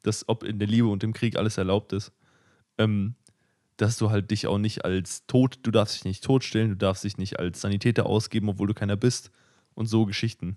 dass 0.02 0.28
ob 0.28 0.42
in 0.44 0.58
der 0.58 0.68
Liebe 0.68 0.88
und 0.88 1.02
im 1.04 1.12
Krieg 1.12 1.36
alles 1.36 1.58
erlaubt 1.58 1.92
ist. 1.92 2.12
Ähm, 2.78 3.14
dass 3.76 3.98
du 3.98 4.10
halt 4.10 4.30
dich 4.30 4.46
auch 4.46 4.58
nicht 4.58 4.84
als 4.84 5.26
tot, 5.26 5.58
du 5.62 5.70
darfst 5.70 5.96
dich 5.96 6.04
nicht 6.04 6.24
totstellen, 6.24 6.70
du 6.70 6.76
darfst 6.76 7.04
dich 7.04 7.18
nicht 7.18 7.38
als 7.38 7.60
Sanitäter 7.60 8.06
ausgeben, 8.06 8.48
obwohl 8.48 8.66
du 8.68 8.74
keiner 8.74 8.96
bist 8.96 9.30
und 9.74 9.86
so 9.86 10.06
Geschichten. 10.06 10.56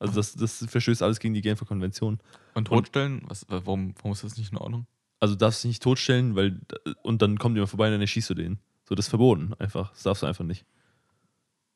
Also 0.00 0.14
das, 0.14 0.34
das 0.34 0.64
verstößt 0.68 1.02
alles 1.02 1.20
gegen 1.20 1.34
die 1.34 1.40
Genfer 1.42 1.66
Konvention. 1.66 2.18
Und 2.54 2.64
totstellen? 2.66 3.22
Was, 3.28 3.46
warum, 3.48 3.94
warum 3.98 4.12
ist 4.12 4.24
das 4.24 4.36
nicht 4.36 4.50
in 4.50 4.58
Ordnung? 4.58 4.86
Also 5.20 5.34
du 5.34 5.38
darfst 5.38 5.62
dich 5.62 5.68
nicht 5.68 5.82
totstellen, 5.82 6.34
weil 6.34 6.58
und 7.02 7.22
dann 7.22 7.38
kommt 7.38 7.54
jemand 7.54 7.70
vorbei 7.70 7.86
und 7.86 7.92
dann 7.92 8.00
erschießt 8.00 8.28
du 8.30 8.34
den. 8.34 8.58
So, 8.88 8.94
das 8.96 9.04
ist 9.06 9.10
verboten 9.10 9.54
einfach. 9.58 9.92
Das 9.92 10.02
darfst 10.02 10.22
du 10.22 10.26
einfach 10.26 10.44
nicht. 10.44 10.64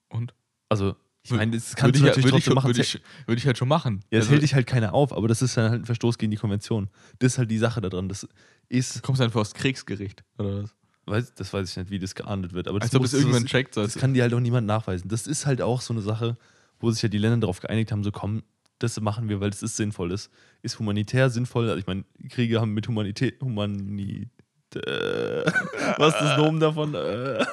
Und? 0.08 0.34
Also, 0.68 0.96
ich 1.22 1.30
meine, 1.30 1.52
das 1.52 1.74
kannst 1.76 1.96
ich, 1.96 2.00
du 2.02 2.06
ja- 2.06 2.10
natürlich 2.12 2.26
würde 2.32 2.38
ich, 2.38 2.54
machen. 2.54 2.66
würde 2.68 2.80
ich, 2.80 3.00
würde 3.26 3.38
ich 3.38 3.46
halt 3.46 3.58
schon 3.58 3.68
machen. 3.68 4.00
ja, 4.10 4.18
das 4.18 4.20
Also, 4.26 4.32
hält 4.32 4.42
dich 4.42 4.54
halt 4.54 4.66
keiner 4.66 4.94
auf, 4.94 5.12
aber 5.12 5.28
das 5.28 5.42
ist 5.42 5.56
dann 5.56 5.70
halt 5.70 5.82
ein 5.82 5.84
Verstoß 5.86 6.18
gegen 6.18 6.30
die 6.30 6.36
Konvention. 6.36 6.88
Das 7.18 7.32
ist 7.34 7.38
halt 7.38 7.50
die 7.50 7.58
Sache 7.58 7.80
daran. 7.80 8.08
Das 8.08 8.26
ist, 8.68 8.96
Du 8.96 9.00
kommst 9.02 9.20
einfach 9.20 9.40
aufs 9.40 9.54
Kriegsgericht, 9.54 10.24
oder 10.38 10.62
was? 10.64 10.74
weiß, 11.06 11.34
das 11.34 11.52
weiß 11.52 11.70
ich 11.70 11.76
nicht, 11.76 11.90
wie 11.90 11.98
das 11.98 12.14
geahndet 12.14 12.54
wird, 12.54 12.66
aber 12.68 12.78
das, 12.80 12.88
Als 12.88 12.94
ob 12.96 13.02
muss- 13.02 13.12
es 13.12 13.20
irgendwann 13.20 13.42
das, 13.42 13.50
checkt. 13.50 13.74
So, 13.74 13.82
das 13.82 13.94
kann 13.96 14.14
dir 14.14 14.22
halt 14.22 14.32
auch 14.34 14.40
niemand 14.40 14.66
nachweisen. 14.66 15.08
Das 15.08 15.26
ist 15.26 15.44
halt 15.46 15.60
auch 15.60 15.80
so 15.82 15.92
eine 15.92 16.00
Sache, 16.02 16.36
wo 16.80 16.90
sich 16.90 17.02
ja 17.02 17.08
die 17.08 17.18
Länder 17.18 17.38
darauf 17.38 17.60
geeinigt 17.60 17.92
haben, 17.92 18.04
so 18.04 18.12
komm, 18.12 18.42
das 18.78 19.00
machen 19.00 19.28
wir, 19.28 19.40
weil 19.40 19.50
es 19.50 19.62
ist 19.62 19.76
sinnvoll. 19.76 20.08
Das 20.10 20.30
ist 20.62 20.78
humanitär 20.78 21.30
sinnvoll. 21.30 21.64
Also 21.68 21.78
ich 21.78 21.86
meine, 21.86 22.04
Kriege 22.28 22.60
haben 22.60 22.74
mit 22.74 22.88
Humanität, 22.88 23.40
Humanität, 23.40 24.28
äh, 24.74 25.44
was 25.98 26.14
ist 26.14 26.20
das 26.20 26.38
Nomen 26.38 26.60
davon? 26.60 26.94
Äh, 26.94 27.44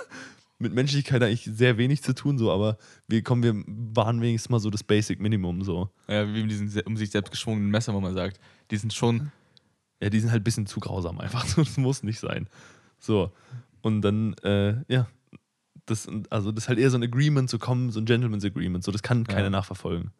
mit 0.60 0.74
Menschlichkeit 0.74 1.24
eigentlich 1.24 1.44
sehr 1.52 1.78
wenig 1.78 2.04
zu 2.04 2.14
tun, 2.14 2.38
so, 2.38 2.52
aber 2.52 2.78
wir 3.08 3.24
kommen, 3.24 3.44
wir 3.44 3.64
waren 3.96 4.22
wenigstens 4.22 4.50
mal 4.50 4.60
so 4.60 4.70
das 4.70 4.84
Basic 4.84 5.20
Minimum, 5.20 5.64
so. 5.64 5.90
ja, 6.08 6.28
wie 6.28 6.42
mit 6.44 6.52
diesen 6.52 6.70
se- 6.70 6.84
um 6.84 6.98
sich 6.98 7.10
selbst 7.10 7.32
geschwungenen 7.32 7.72
Messer, 7.72 7.94
wo 7.96 8.00
man 8.00 8.14
sagt, 8.14 8.40
die 8.70 8.78
sind 8.78 8.94
schon. 8.94 9.32
Ja, 10.04 10.10
die 10.10 10.20
sind 10.20 10.32
halt 10.32 10.42
ein 10.42 10.44
bisschen 10.44 10.66
zu 10.68 10.80
grausam 10.80 11.20
einfach. 11.20 11.46
Das 11.56 11.78
muss 11.78 12.04
nicht 12.04 12.20
sein. 12.20 12.48
So. 13.00 13.32
Und 13.82 14.02
dann, 14.02 14.34
äh, 14.44 14.76
ja, 14.88 15.08
das, 15.86 16.08
also 16.30 16.52
das 16.52 16.66
ist 16.66 16.70
halt 16.70 16.80
eher 16.80 16.90
so 16.90 16.98
ein 16.98 17.04
Agreement 17.04 17.50
zu 17.50 17.60
kommen, 17.60 17.92
so 17.92 18.00
ein 18.00 18.06
Gentleman's 18.06 18.46
Agreement. 18.46 18.84
So, 18.84 18.92
das 18.92 19.02
kann 19.04 19.26
keiner 19.26 19.44
Ja. 19.46 19.50
nachverfolgen. 19.50 20.12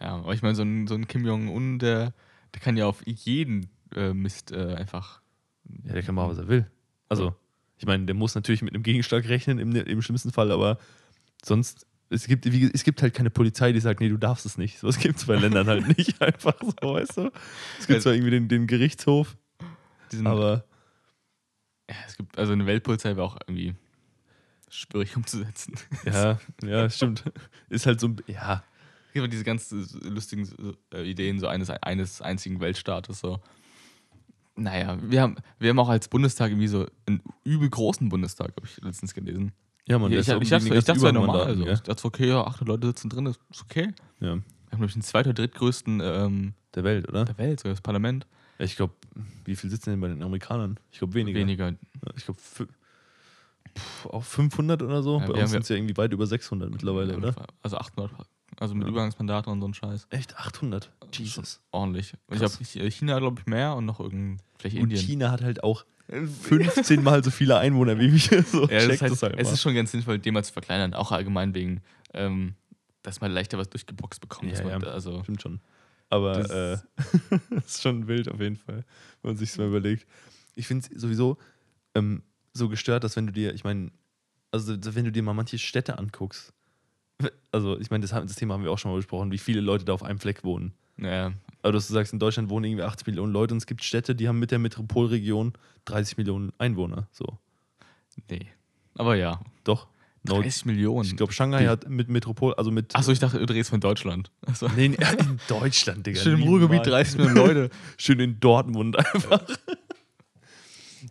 Ja, 0.00 0.16
aber 0.16 0.34
ich 0.34 0.42
meine, 0.42 0.54
so 0.54 0.62
ein, 0.62 0.86
so 0.86 0.94
ein 0.94 1.06
Kim 1.08 1.24
Jong-un, 1.24 1.78
der, 1.78 2.12
der 2.54 2.60
kann 2.60 2.76
ja 2.76 2.86
auf 2.86 3.02
jeden 3.06 3.68
äh, 3.94 4.12
Mist 4.12 4.52
äh, 4.52 4.74
einfach. 4.74 5.20
Ja, 5.84 5.92
der 5.94 6.02
kann 6.02 6.14
machen, 6.14 6.30
was 6.30 6.38
er 6.38 6.48
will. 6.48 6.70
Also, 7.08 7.34
ich 7.78 7.86
meine, 7.86 8.04
der 8.06 8.14
muss 8.14 8.34
natürlich 8.34 8.62
mit 8.62 8.74
einem 8.74 8.82
Gegenschlag 8.82 9.28
rechnen 9.28 9.58
im, 9.58 9.74
im 9.74 10.02
schlimmsten 10.02 10.32
Fall, 10.32 10.50
aber 10.50 10.78
sonst, 11.44 11.86
es 12.10 12.26
gibt, 12.26 12.50
wie, 12.52 12.70
es 12.72 12.84
gibt 12.84 13.02
halt 13.02 13.14
keine 13.14 13.30
Polizei, 13.30 13.72
die 13.72 13.80
sagt, 13.80 14.00
nee, 14.00 14.08
du 14.08 14.16
darfst 14.16 14.46
es 14.46 14.58
nicht. 14.58 14.78
So, 14.78 14.86
das 14.86 14.98
gibt 14.98 15.16
es 15.18 15.26
bei 15.26 15.36
Ländern 15.40 15.66
halt 15.66 15.96
nicht 15.96 16.20
einfach 16.22 16.54
so, 16.60 16.94
weißt 16.94 17.16
du? 17.16 17.30
Es 17.78 17.86
gibt 17.86 18.02
zwar 18.02 18.12
irgendwie 18.14 18.30
den, 18.32 18.48
den 18.48 18.66
Gerichtshof, 18.66 19.36
aber 20.24 20.64
ja, 21.88 21.96
es 22.06 22.16
gibt, 22.16 22.36
also 22.38 22.52
eine 22.52 22.66
Weltpolizei 22.66 23.16
wäre 23.16 23.24
auch 23.26 23.36
irgendwie 23.46 23.74
schwierig 24.68 25.16
umzusetzen. 25.16 25.74
ja, 26.04 26.38
ja, 26.62 26.90
stimmt. 26.90 27.24
Ist 27.68 27.86
halt 27.86 28.00
so, 28.00 28.08
ein- 28.08 28.22
ja, 28.26 28.64
Es 29.08 29.12
gibt 29.12 29.16
immer 29.16 29.28
diese 29.28 29.44
ganz 29.44 29.72
äh, 29.72 30.08
lustigen 30.08 30.48
äh, 30.92 31.02
Ideen 31.08 31.38
so 31.38 31.46
eines, 31.46 31.70
eines 31.70 32.20
einzigen 32.22 32.60
Weltstaates. 32.60 33.20
So. 33.20 33.40
Naja, 34.56 34.98
wir 35.02 35.20
haben, 35.20 35.36
wir 35.58 35.70
haben 35.70 35.78
auch 35.78 35.88
als 35.90 36.08
Bundestag 36.08 36.50
irgendwie 36.50 36.68
so 36.68 36.86
einen 37.06 37.20
übel 37.44 37.68
großen 37.68 38.08
Bundestag, 38.08 38.54
habe 38.56 38.66
ich 38.66 38.80
letztens 38.82 39.12
gelesen. 39.12 39.52
ja, 39.86 39.98
man, 39.98 40.10
ich, 40.12 40.24
der 40.26 40.36
ich, 40.36 40.42
ich, 40.44 40.48
dachte, 40.48 40.64
ich 40.64 40.70
ganzen 40.70 40.86
dachte, 40.86 40.98
es 40.98 41.02
wäre 41.02 41.12
normal. 41.12 41.42
Also. 41.42 41.66
Ich 41.68 41.80
dachte, 41.80 42.04
okay, 42.06 42.28
ja, 42.28 42.40
800 42.42 42.66
Leute 42.68 42.86
sitzen 42.88 43.10
drin, 43.10 43.26
ist 43.26 43.38
ist 43.50 43.62
okay. 43.62 43.92
Ja, 44.20 44.28
Wir 44.28 44.30
haben, 44.30 44.44
glaube 44.70 44.86
ich, 44.86 44.92
den 44.94 45.02
zweit- 45.02 45.26
oder 45.26 45.34
drittgrößten 45.34 46.00
ähm, 46.02 46.54
der 46.74 46.84
Welt, 46.84 47.06
oder? 47.08 47.26
der 47.26 47.36
Welt, 47.38 47.60
so 47.60 47.68
das 47.68 47.82
Parlament. 47.82 48.26
Ja, 48.58 48.64
Ich 48.64 48.76
glaube, 48.76 48.94
wie 49.44 49.56
viel 49.56 49.68
sitzen 49.68 49.90
denn 49.90 50.00
bei 50.00 50.08
den 50.08 50.22
Amerikanern? 50.22 50.78
Ich 50.90 50.98
glaube 50.98 51.12
weniger. 51.14 51.38
Weniger. 51.38 51.68
Ja, 51.72 51.76
Ich 52.16 52.24
glaube, 52.24 52.40
auch 54.10 54.24
500 54.24 54.82
oder 54.82 55.02
so. 55.02 55.18
Ja, 55.20 55.26
bei 55.26 55.40
uns 55.40 55.50
sind 55.50 55.62
es 55.62 55.68
ja 55.68 55.76
irgendwie 55.76 55.96
weit 55.96 56.12
über 56.12 56.26
600 56.26 56.70
mittlerweile, 56.70 57.16
oder? 57.16 57.34
Also 57.62 57.76
800, 57.78 58.10
also 58.58 58.74
mit 58.74 58.84
Ja. 58.84 58.90
Übergangsmandaten 58.90 59.52
und 59.52 59.60
so 59.60 59.68
ein 59.68 59.74
Scheiß. 59.74 60.06
Echt 60.10 60.36
800? 60.36 60.92
Schon 61.12 61.44
Ordentlich. 61.70 62.14
Und 62.26 62.34
ich 62.36 62.40
Krass. 62.40 62.58
glaube, 62.58 62.90
China, 62.90 63.18
glaube 63.18 63.40
ich, 63.40 63.46
mehr 63.46 63.74
und 63.74 63.84
noch 63.86 64.00
irgend, 64.00 64.40
vielleicht 64.58 64.76
Und 64.76 64.82
Indien. 64.84 65.00
China 65.00 65.30
hat 65.30 65.42
halt 65.42 65.62
auch 65.64 65.84
15 66.08 67.02
mal 67.02 67.22
so 67.24 67.30
viele 67.30 67.58
Einwohner 67.58 67.98
wie 67.98 68.12
wir. 68.12 68.42
So, 68.46 68.62
Ja, 68.68 68.86
das 68.86 69.00
heißt, 69.00 69.12
das 69.12 69.22
halt 69.22 69.34
es 69.38 69.50
ist 69.52 69.62
schon 69.62 69.74
ganz 69.74 69.90
sinnvoll, 69.92 70.18
den 70.18 70.34
mal 70.34 70.44
zu 70.44 70.52
verkleinern, 70.52 70.94
auch 70.94 71.10
allgemein 71.12 71.54
wegen, 71.54 71.80
ähm, 72.14 72.54
dass 73.02 73.20
man 73.20 73.32
leichter 73.32 73.58
was 73.58 73.68
durchgeboxt 73.70 74.20
bekommt. 74.20 74.52
Ja, 74.52 74.68
ja. 74.68 74.78
Also, 74.78 75.22
Stimmt 75.22 75.42
schon. 75.42 75.60
Aber 76.08 76.34
Das- 76.42 76.50
äh, 76.50 76.78
ist 77.56 77.82
schon 77.82 78.06
wild 78.06 78.28
auf 78.30 78.40
jeden 78.40 78.56
Fall, 78.56 78.84
wenn 79.22 79.30
man 79.32 79.36
sich 79.36 79.56
mal 79.58 79.66
überlegt. 79.66 80.06
Ich 80.54 80.66
finde 80.68 80.86
es 80.94 81.00
sowieso 81.00 81.36
ähm, 81.94 82.22
so 82.56 82.68
gestört, 82.68 83.04
dass 83.04 83.16
wenn 83.16 83.26
du 83.26 83.32
dir, 83.32 83.54
ich 83.54 83.64
meine, 83.64 83.90
also 84.50 84.74
wenn 84.94 85.04
du 85.04 85.12
dir 85.12 85.22
mal 85.22 85.34
manche 85.34 85.58
Städte 85.58 85.98
anguckst, 85.98 86.52
also 87.52 87.78
ich 87.78 87.90
meine, 87.90 88.02
das, 88.06 88.10
das 88.10 88.36
Thema 88.36 88.54
haben 88.54 88.64
wir 88.64 88.70
auch 88.70 88.78
schon 88.78 88.90
mal 88.90 88.96
besprochen, 88.96 89.30
wie 89.32 89.38
viele 89.38 89.60
Leute 89.60 89.84
da 89.84 89.92
auf 89.94 90.02
einem 90.02 90.18
Fleck 90.18 90.44
wohnen. 90.44 90.72
naja, 90.96 91.32
Also 91.62 91.72
dass 91.78 91.88
du 91.88 91.94
sagst, 91.94 92.12
in 92.12 92.18
Deutschland 92.18 92.50
wohnen 92.50 92.64
irgendwie 92.66 92.84
80 92.84 93.06
Millionen 93.06 93.32
Leute 93.32 93.54
und 93.54 93.58
es 93.58 93.66
gibt 93.66 93.82
Städte, 93.82 94.14
die 94.14 94.28
haben 94.28 94.38
mit 94.38 94.50
der 94.50 94.58
Metropolregion 94.58 95.52
30 95.86 96.16
Millionen 96.18 96.52
Einwohner. 96.58 97.08
So. 97.12 97.38
nee. 98.30 98.46
Aber 98.96 99.14
ja, 99.16 99.40
Doch. 99.64 99.88
No, 100.28 100.40
30 100.42 100.64
Millionen. 100.64 101.06
ich 101.08 101.16
glaube, 101.16 101.32
Shanghai 101.32 101.62
Die- 101.62 101.68
hat 101.68 101.88
mit 101.88 102.08
Metropol, 102.08 102.52
also 102.54 102.72
mit. 102.72 102.96
Achso, 102.96 103.12
ich 103.12 103.20
dachte, 103.20 103.38
du 103.38 103.52
redest 103.52 103.70
von 103.70 103.80
Deutschland. 103.80 104.32
Also, 104.44 104.66
Nee, 104.74 104.86
in 105.18 105.40
Deutschland, 105.48 106.04
Digga. 106.04 106.20
schön 106.20 106.40
im 106.40 106.48
Ruhrgebiet, 106.48 106.84
niemals. 106.84 107.14
30 107.14 107.18
Millionen 107.18 107.36
Leute. 107.36 107.70
Schön 107.96 108.18
in 108.18 108.40
Dortmund 108.40 108.96
einfach. 108.98 109.42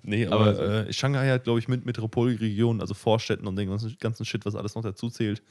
nee, 0.03 0.25
aber, 0.27 0.49
Aber- 0.49 0.87
äh, 0.87 0.93
Shanghai 0.93 1.29
hat, 1.29 1.43
glaube 1.43 1.59
ich, 1.59 1.67
mit 1.67 1.85
Metropolregionen, 1.85 2.81
also 2.81 2.93
Vorstädten 2.93 3.47
und 3.47 3.55
den 3.55 3.69
ganzen, 3.69 3.95
ganzen 3.99 4.25
Shit, 4.25 4.45
was 4.45 4.55
alles 4.55 4.75
noch 4.75 4.83
dazu 4.83 5.09
zählt, 5.09 5.41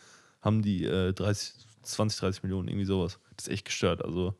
haben 0.43 0.63
die 0.63 0.85
äh, 0.85 1.13
30, 1.13 1.55
20, 1.83 2.21
30 2.21 2.43
Millionen, 2.43 2.69
irgendwie 2.69 2.85
sowas. 2.87 3.19
Das 3.37 3.47
ist 3.47 3.53
echt 3.53 3.65
gestört, 3.67 4.05
also. 4.05 4.35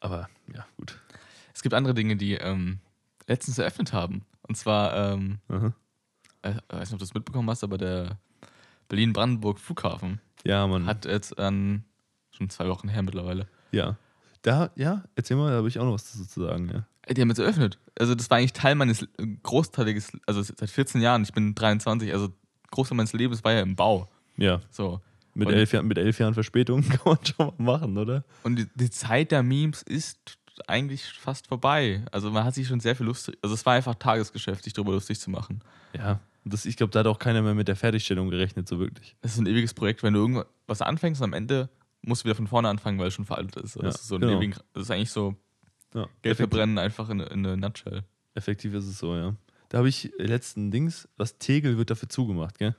Aber, 0.00 0.28
ja, 0.54 0.66
gut. 0.76 0.98
Es 1.54 1.62
gibt 1.62 1.74
andere 1.74 1.94
Dinge, 1.94 2.16
die 2.16 2.34
ähm, 2.34 2.78
letztens 3.26 3.58
eröffnet 3.58 3.92
haben. 3.92 4.24
Und 4.42 4.56
zwar, 4.56 5.12
ähm, 5.12 5.38
Aha. 5.48 5.74
äh, 6.42 6.50
ich 6.52 6.56
weiß 6.68 6.80
nicht, 6.88 6.92
ob 6.94 6.98
du 6.98 7.04
das 7.04 7.14
mitbekommen 7.14 7.50
hast, 7.50 7.62
aber 7.64 7.76
der 7.78 8.18
Berlin-Brandenburg 8.88 9.58
Flughafen 9.58 10.20
Ja, 10.44 10.68
hat 10.86 11.04
jetzt 11.04 11.38
an, 11.38 11.84
schon 12.30 12.48
zwei 12.50 12.68
Wochen 12.68 12.88
her 12.88 13.02
mittlerweile, 13.02 13.46
ja. 13.72 13.96
Da, 14.42 14.70
ja, 14.76 15.04
erzähl 15.16 15.36
mal, 15.36 15.50
da 15.50 15.56
habe 15.58 15.68
ich 15.68 15.78
auch 15.78 15.84
noch 15.84 15.92
was 15.94 16.10
dazu 16.12 16.24
zu 16.26 16.42
sagen, 16.44 16.70
ja. 16.72 17.12
Die 17.12 17.20
haben 17.20 17.28
jetzt 17.28 17.38
eröffnet. 17.38 17.78
Also 17.98 18.14
das 18.14 18.30
war 18.30 18.38
eigentlich 18.38 18.52
Teil 18.52 18.74
meines 18.74 19.06
großteiliges, 19.42 20.12
also 20.26 20.42
seit 20.42 20.70
14 20.70 21.00
Jahren, 21.00 21.22
ich 21.22 21.32
bin 21.32 21.54
23, 21.54 22.12
also 22.12 22.28
Großteil 22.70 22.96
meines 22.96 23.12
Lebens 23.12 23.42
war 23.44 23.52
ja 23.52 23.60
im 23.60 23.74
Bau. 23.76 24.08
Ja, 24.36 24.60
So. 24.70 25.00
mit, 25.34 25.48
Und- 25.48 25.54
elf, 25.54 25.72
Jahren- 25.72 25.86
mit 25.88 25.98
elf 25.98 26.18
Jahren 26.18 26.34
Verspätung 26.34 26.82
kann 26.88 27.00
man 27.04 27.18
schon 27.24 27.52
mal 27.58 27.78
machen, 27.78 27.98
oder? 27.98 28.24
Und 28.42 28.56
die, 28.56 28.66
die 28.74 28.90
Zeit 28.90 29.32
der 29.32 29.42
Memes 29.42 29.82
ist 29.82 30.38
eigentlich 30.66 31.04
fast 31.04 31.46
vorbei. 31.48 32.04
Also 32.12 32.30
man 32.30 32.44
hat 32.44 32.54
sich 32.54 32.68
schon 32.68 32.80
sehr 32.80 32.94
viel 32.94 33.06
lustig, 33.06 33.36
also 33.42 33.54
es 33.54 33.64
war 33.66 33.74
einfach 33.74 33.94
Tagesgeschäft, 33.96 34.62
sich 34.64 34.72
darüber 34.72 34.92
lustig 34.92 35.18
zu 35.18 35.30
machen. 35.30 35.60
Ja. 35.96 36.20
Das, 36.44 36.64
ich 36.64 36.76
glaube, 36.76 36.90
da 36.92 37.00
hat 37.00 37.06
auch 37.06 37.18
keiner 37.18 37.42
mehr 37.42 37.54
mit 37.54 37.68
der 37.68 37.76
Fertigstellung 37.76 38.30
gerechnet, 38.30 38.66
so 38.68 38.78
wirklich. 38.78 39.16
Das 39.20 39.32
ist 39.32 39.38
ein 39.38 39.46
ewiges 39.46 39.74
Projekt, 39.74 40.02
wenn 40.02 40.14
du 40.14 40.20
irgendwas 40.20 40.80
anfängst 40.80 41.20
und 41.20 41.24
am 41.24 41.32
Ende 41.34 41.68
musst 42.02 42.22
du 42.22 42.26
wieder 42.26 42.34
von 42.34 42.46
vorne 42.46 42.68
anfangen, 42.68 42.98
weil 42.98 43.08
es 43.08 43.14
schon 43.14 43.24
veraltet 43.26 43.56
ist. 43.64 43.76
Ja, 43.76 43.82
das, 43.82 43.96
ist 43.96 44.08
so 44.08 44.18
genau. 44.18 44.38
ewigen, 44.38 44.54
das 44.72 44.84
ist 44.84 44.90
eigentlich 44.90 45.10
so 45.10 45.34
Ja. 45.94 46.08
Geld 46.22 46.36
verbrennen 46.36 46.78
einfach 46.78 47.08
in, 47.10 47.20
in 47.20 47.46
eine 47.46 47.56
Nutshell. 47.56 48.04
Effektiv 48.34 48.74
ist 48.74 48.86
es 48.86 48.98
so, 48.98 49.14
ja. 49.16 49.34
Da 49.68 49.78
habe 49.78 49.88
ich 49.88 50.12
letzten 50.18 50.70
Dings, 50.70 51.08
was 51.16 51.38
Tegel 51.38 51.78
wird 51.78 51.90
dafür 51.90 52.08
zugemacht, 52.08 52.58
gell? 52.58 52.74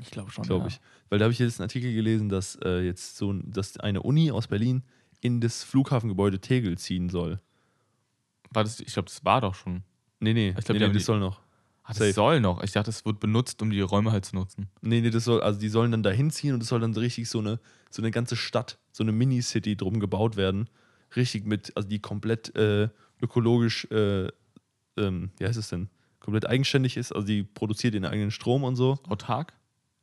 Ich 0.00 0.10
glaube 0.10 0.30
schon. 0.30 0.44
Glaube 0.44 0.68
ich. 0.68 0.80
Weil 1.10 1.18
da 1.18 1.24
habe 1.24 1.32
ich 1.32 1.38
jetzt 1.38 1.60
einen 1.60 1.66
Artikel 1.68 1.92
gelesen, 1.94 2.28
dass 2.28 2.56
äh, 2.64 2.80
jetzt 2.80 3.16
so 3.16 3.32
dass 3.32 3.76
eine 3.76 4.02
Uni 4.02 4.30
aus 4.30 4.48
Berlin 4.48 4.82
in 5.20 5.40
das 5.40 5.62
Flughafengebäude 5.64 6.40
Tegel 6.40 6.78
ziehen 6.78 7.10
soll. 7.10 7.40
War 8.50 8.64
das, 8.64 8.80
ich 8.80 8.92
glaube, 8.92 9.06
das 9.08 9.24
war 9.24 9.40
doch 9.42 9.54
schon. 9.54 9.82
Nee, 10.18 10.32
nee, 10.32 10.54
Ich 10.58 10.64
glaub, 10.64 10.78
nee, 10.78 10.86
nee 10.86 10.92
das 10.92 11.02
die- 11.02 11.04
soll 11.04 11.20
noch. 11.20 11.41
Ah, 11.84 11.92
das 11.94 12.14
soll 12.14 12.40
noch. 12.40 12.62
Ich 12.62 12.72
dachte, 12.72 12.90
es 12.90 13.04
wird 13.04 13.18
benutzt, 13.18 13.60
um 13.60 13.70
die 13.70 13.80
Räume 13.80 14.12
halt 14.12 14.24
zu 14.24 14.36
nutzen. 14.36 14.68
Nee, 14.82 15.00
nee, 15.00 15.10
das 15.10 15.24
soll, 15.24 15.40
also 15.40 15.58
die 15.58 15.68
sollen 15.68 15.90
dann 15.90 16.02
da 16.02 16.10
hinziehen 16.10 16.54
und 16.54 16.62
es 16.62 16.68
soll 16.68 16.80
dann 16.80 16.94
so 16.94 17.00
richtig 17.00 17.28
so 17.28 17.40
eine, 17.40 17.58
so 17.90 18.02
eine 18.02 18.12
ganze 18.12 18.36
Stadt, 18.36 18.78
so 18.92 19.02
eine 19.02 19.12
Mini-City 19.12 19.76
drum 19.76 19.98
gebaut 19.98 20.36
werden. 20.36 20.70
Richtig 21.16 21.44
mit, 21.44 21.76
also 21.76 21.88
die 21.88 21.98
komplett 21.98 22.54
äh, 22.56 22.88
ökologisch, 23.20 23.86
äh, 23.90 24.28
ähm, 24.96 25.30
wie 25.38 25.44
heißt 25.44 25.58
es 25.58 25.68
denn? 25.68 25.88
Komplett 26.20 26.46
eigenständig 26.46 26.96
ist, 26.96 27.12
also 27.12 27.26
die 27.26 27.42
produziert 27.42 27.94
ihren 27.94 28.04
eigenen 28.04 28.30
Strom 28.30 28.62
und 28.62 28.76
so. 28.76 28.98
Autark? 29.08 29.54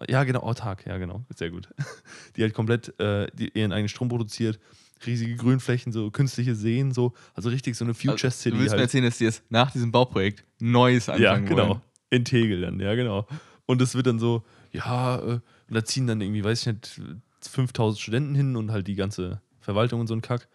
Ja, 0.07 0.23
genau, 0.25 0.41
autark, 0.41 0.85
ja, 0.85 0.97
genau, 0.97 1.23
sehr 1.35 1.49
gut. 1.49 1.69
Die 2.35 2.41
halt 2.41 2.53
komplett 2.53 2.97
äh, 2.99 3.27
die, 3.33 3.49
ihren 3.49 3.73
eigenen 3.73 3.89
Strom 3.89 4.07
produziert, 4.07 4.59
riesige 5.05 5.35
Grünflächen, 5.35 5.91
so 5.91 6.11
künstliche 6.11 6.55
Seen, 6.55 6.91
so, 6.91 7.13
also 7.33 7.49
richtig 7.49 7.75
so 7.75 7.85
eine 7.85 7.93
Future 7.93 8.27
Also, 8.27 8.29
City. 8.37 8.51
Du 8.55 8.59
willst 8.59 8.71
mir 8.73 8.79
halt. 8.79 8.87
erzählen, 8.89 9.03
dass 9.05 9.17
die 9.17 9.23
jetzt 9.25 9.43
nach 9.49 9.71
diesem 9.71 9.91
Bauprojekt 9.91 10.43
Neues 10.59 11.09
anfangen 11.09 11.23
Ja, 11.23 11.37
genau. 11.37 11.69
wollen. 11.69 11.81
In 12.09 12.25
Tegel 12.25 12.61
dann, 12.61 12.79
ja, 12.79 12.95
genau. 12.95 13.27
Und 13.65 13.81
es 13.81 13.95
wird 13.95 14.07
dann 14.07 14.19
so, 14.19 14.43
ja, 14.71 15.17
äh, 15.19 15.21
und 15.33 15.41
da 15.69 15.85
ziehen 15.85 16.07
dann 16.07 16.21
irgendwie, 16.21 16.43
weiß 16.43 16.61
ich 16.61 16.67
nicht, 16.73 17.01
5000 17.41 17.99
Studenten 18.01 18.35
hin 18.35 18.55
und 18.55 18.71
halt 18.71 18.87
die 18.87 18.95
ganze 18.95 19.41
Verwaltung 19.59 19.99
und 20.01 20.07
so 20.07 20.13
ein 20.15 20.21
Kack. 20.21 20.47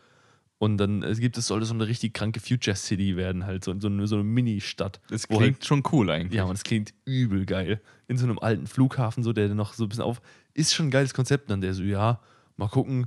Und 0.59 0.78
dann 0.78 1.03
es 1.03 1.18
gibt 1.18 1.36
es, 1.36 1.47
soll 1.49 1.61
das 1.61 1.68
so 1.68 1.74
eine 1.74 1.86
richtig 1.86 2.14
kranke 2.14 2.40
Future 2.40 2.76
City 2.76 3.16
werden, 3.16 3.45
halt, 3.45 3.64
so, 3.64 3.78
so 3.78 3.88
eine, 3.88 4.07
so 4.07 4.16
eine 4.16 4.24
Mini-Stadt. 4.24 5.01
Das 5.11 5.28
wo 5.28 5.38
klingt 5.38 5.57
halt, 5.59 5.64
schon 5.64 5.82
cool 5.92 6.11
eigentlich. 6.11 6.36
Ja, 6.36 6.45
und 6.45 6.55
es 6.55 6.64
klingt 6.64 6.95
übel 7.05 7.45
geil. 7.47 7.80
In 8.09 8.16
so 8.16 8.24
einem 8.24 8.38
alten 8.38 8.66
Flughafen, 8.66 9.22
so, 9.22 9.32
der 9.32 9.49
noch 9.55 9.74
so 9.74 9.84
ein 9.84 9.88
bisschen 9.88 10.05
auf. 10.05 10.20
Ist 10.55 10.74
schon 10.74 10.86
ein 10.86 10.90
geiles 10.90 11.12
Konzept. 11.14 11.51
Dann 11.51 11.61
der 11.61 11.74
so, 11.74 11.82
ja, 11.82 12.20
mal 12.57 12.68
gucken. 12.68 13.07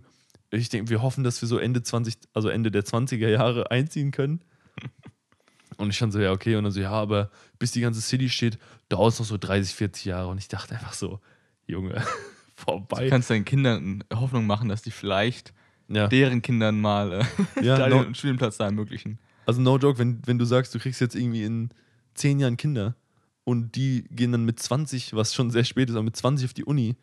Ich 0.51 0.69
denke, 0.69 0.89
wir 0.89 1.01
hoffen, 1.01 1.23
dass 1.23 1.41
wir 1.41 1.47
so 1.47 1.57
Ende 1.57 1.83
20, 1.83 2.15
also 2.33 2.49
Ende 2.49 2.71
der 2.71 2.83
20er 2.85 3.27
Jahre 3.27 3.69
einziehen 3.71 4.11
können. 4.11 4.41
Und 5.77 5.89
ich 5.89 5.97
schon 5.97 6.11
so, 6.11 6.19
ja, 6.19 6.31
okay. 6.31 6.55
Und 6.55 6.63
dann 6.63 6.71
so, 6.73 6.79
ja, 6.79 6.91
aber 6.91 7.29
bis 7.59 7.71
die 7.71 7.81
ganze 7.81 8.01
City 8.01 8.29
steht, 8.29 8.57
dauert 8.89 9.13
es 9.13 9.19
noch 9.19 9.25
so 9.27 9.37
30, 9.37 9.75
40 9.75 10.05
Jahre. 10.05 10.29
Und 10.29 10.37
ich 10.37 10.47
dachte 10.47 10.73
einfach 10.75 10.93
so, 10.93 11.19
Junge, 11.67 11.93
Du 12.57 12.63
vorbei. 12.63 13.07
kannst 13.09 13.29
deinen 13.29 13.45
Kindern 13.45 14.03
Hoffnung 14.11 14.47
machen, 14.47 14.69
dass 14.69 14.81
die 14.81 14.89
vielleicht 14.91 15.53
Ja, 15.89 16.07
deren 16.07 16.41
Kindern 16.41 16.81
mal 16.81 17.11
äh, 17.21 17.25
Ja, 17.63 17.77
da 17.77 17.89
no- 17.89 18.03
den 18.03 18.15
Studienplatz 18.15 18.57
da 18.57 18.65
ermöglichen. 18.65 19.19
also 19.45 19.61
no 19.61 19.77
joke, 19.77 19.99
wenn, 19.99 20.19
wenn 20.25 20.39
du 20.39 20.45
sagst, 20.45 20.73
du 20.73 20.79
kriegst 20.79 20.99
jetzt 21.01 21.15
irgendwie 21.15 21.43
in 21.43 21.69
10 22.15 22.39
Jahren 22.39 22.57
Kinder 22.57 22.95
und 23.43 23.75
die 23.75 24.05
gehen 24.09 24.31
dann 24.31 24.43
mit 24.45 24.59
20, 24.59 25.13
was 25.13 25.35
schon 25.35 25.51
sehr 25.51 25.63
spät 25.65 25.89
ist, 25.89 25.95
aber 25.95 26.03
mit 26.03 26.15
20 26.15 26.45
auf 26.47 26.53
die 26.55 26.65
Uni, 26.65 26.95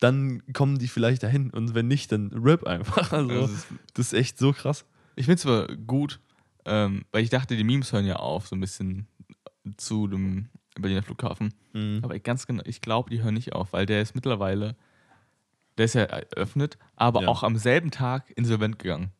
dann 0.00 0.42
kommen 0.52 0.78
die 0.78 0.88
vielleicht 0.88 1.22
dahin. 1.22 1.50
Und 1.50 1.74
wenn 1.74 1.88
nicht, 1.88 2.12
dann 2.12 2.28
rip 2.32 2.64
einfach. 2.66 3.12
Also, 3.12 3.28
Das 3.40 3.50
ist- 3.50 3.66
das 3.94 4.06
ist 4.08 4.12
echt 4.12 4.38
so 4.38 4.52
krass. 4.52 4.84
Ich 5.16 5.24
finde 5.26 5.38
es 5.38 5.46
aber 5.46 5.74
gut, 5.76 6.20
ähm, 6.66 7.04
weil 7.12 7.22
ich 7.22 7.30
dachte, 7.30 7.56
die 7.56 7.64
Memes 7.64 7.92
hören 7.92 8.04
ja 8.06 8.16
auf, 8.16 8.48
so 8.48 8.56
ein 8.56 8.60
bisschen 8.60 9.06
zu 9.76 10.06
dem 10.08 10.48
Berliner 10.78 11.02
Flughafen. 11.02 11.54
Aber 12.02 12.18
ganz 12.18 12.46
genau, 12.46 12.62
ich 12.66 12.80
glaube, 12.80 13.10
die 13.10 13.22
hören 13.22 13.34
nicht 13.34 13.52
auf, 13.54 13.72
weil 13.72 13.86
der 13.86 14.02
ist 14.02 14.14
mittlerweile, 14.14 14.76
der 15.78 15.84
ist 15.86 15.94
ja 15.94 16.02
eröffnet, 16.02 16.76
aber 16.96 17.22
Ja. 17.22 17.28
auch 17.28 17.42
am 17.42 17.56
selben 17.56 17.90
Tag 17.90 18.30
insolvent 18.36 18.78
gegangen. 18.78 19.10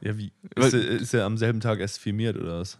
Ja, 0.00 0.16
wie? 0.18 0.32
Weil- 0.56 0.66
Ist 0.68 0.74
er, 0.74 0.80
ist 0.88 1.14
er 1.14 1.24
am 1.26 1.36
selben 1.38 1.60
Tag 1.60 1.78
erst 1.80 1.98
firmiert 2.00 2.36
oder 2.36 2.60
was? 2.60 2.78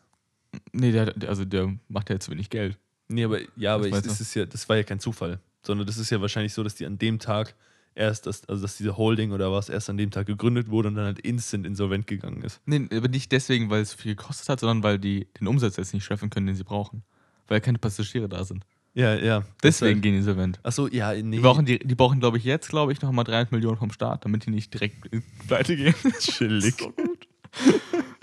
Nee, 0.72 0.92
der, 0.92 1.14
also 1.28 1.44
der 1.44 1.74
macht 1.88 2.10
ja 2.10 2.18
zu 2.18 2.30
wenig 2.30 2.50
Geld. 2.50 2.78
Nee, 3.08 3.24
aber 3.24 3.38
ja, 3.56 3.74
aber 3.74 3.86
ich, 3.86 3.92
das, 3.94 4.34
ja, 4.34 4.44
das 4.46 4.68
war 4.68 4.76
ja 4.76 4.82
kein 4.82 4.98
Zufall. 5.00 5.38
Sondern 5.64 5.86
das 5.86 5.96
ist 5.98 6.10
ja 6.10 6.20
wahrscheinlich 6.20 6.52
so, 6.54 6.62
dass 6.62 6.74
die 6.74 6.86
an 6.86 6.98
dem 6.98 7.18
Tag 7.18 7.54
erst, 7.94 8.26
das, 8.26 8.48
also 8.48 8.62
dass 8.62 8.76
diese 8.78 8.96
Holding 8.96 9.32
oder 9.32 9.52
was 9.52 9.68
erst 9.68 9.90
an 9.90 9.96
dem 9.96 10.10
Tag 10.10 10.26
gegründet 10.26 10.70
wurde 10.70 10.88
und 10.88 10.94
dann 10.94 11.04
halt 11.04 11.18
instant 11.20 11.66
insolvent 11.66 12.06
gegangen 12.06 12.42
ist. 12.42 12.60
Nee, 12.66 12.88
aber 12.94 13.08
nicht 13.08 13.30
deswegen, 13.32 13.68
weil 13.70 13.82
es 13.82 13.94
viel 13.94 14.14
gekostet 14.16 14.48
hat, 14.48 14.60
sondern 14.60 14.82
weil 14.82 14.98
die 14.98 15.26
den 15.38 15.46
Umsatz 15.46 15.76
jetzt 15.76 15.92
nicht 15.94 16.04
schaffen 16.04 16.30
können, 16.30 16.46
den 16.46 16.56
sie 16.56 16.64
brauchen. 16.64 17.02
Weil 17.48 17.60
keine 17.60 17.78
Passagiere 17.78 18.28
da 18.28 18.44
sind. 18.44 18.64
Ja, 18.94 19.14
ja. 19.14 19.44
Deswegen 19.62 20.00
gehen 20.00 20.12
die 20.12 20.18
insolvent. 20.18 20.58
Achso, 20.62 20.86
ja, 20.88 21.12
nee. 21.14 21.36
Die 21.36 21.42
brauchen, 21.42 21.64
die, 21.64 21.78
die 21.78 21.94
brauchen 21.94 22.20
glaube 22.20 22.38
ich, 22.38 22.44
jetzt, 22.44 22.68
glaube 22.68 22.92
ich, 22.92 23.00
noch 23.02 23.10
mal 23.12 23.24
300 23.24 23.52
Millionen 23.52 23.76
vom 23.78 23.90
Staat, 23.90 24.24
damit 24.24 24.46
die 24.46 24.50
nicht 24.50 24.72
direkt 24.74 25.06
in 25.06 25.22
pleite 25.46 25.76
gehen. 25.76 25.94
chillig. 26.18 26.74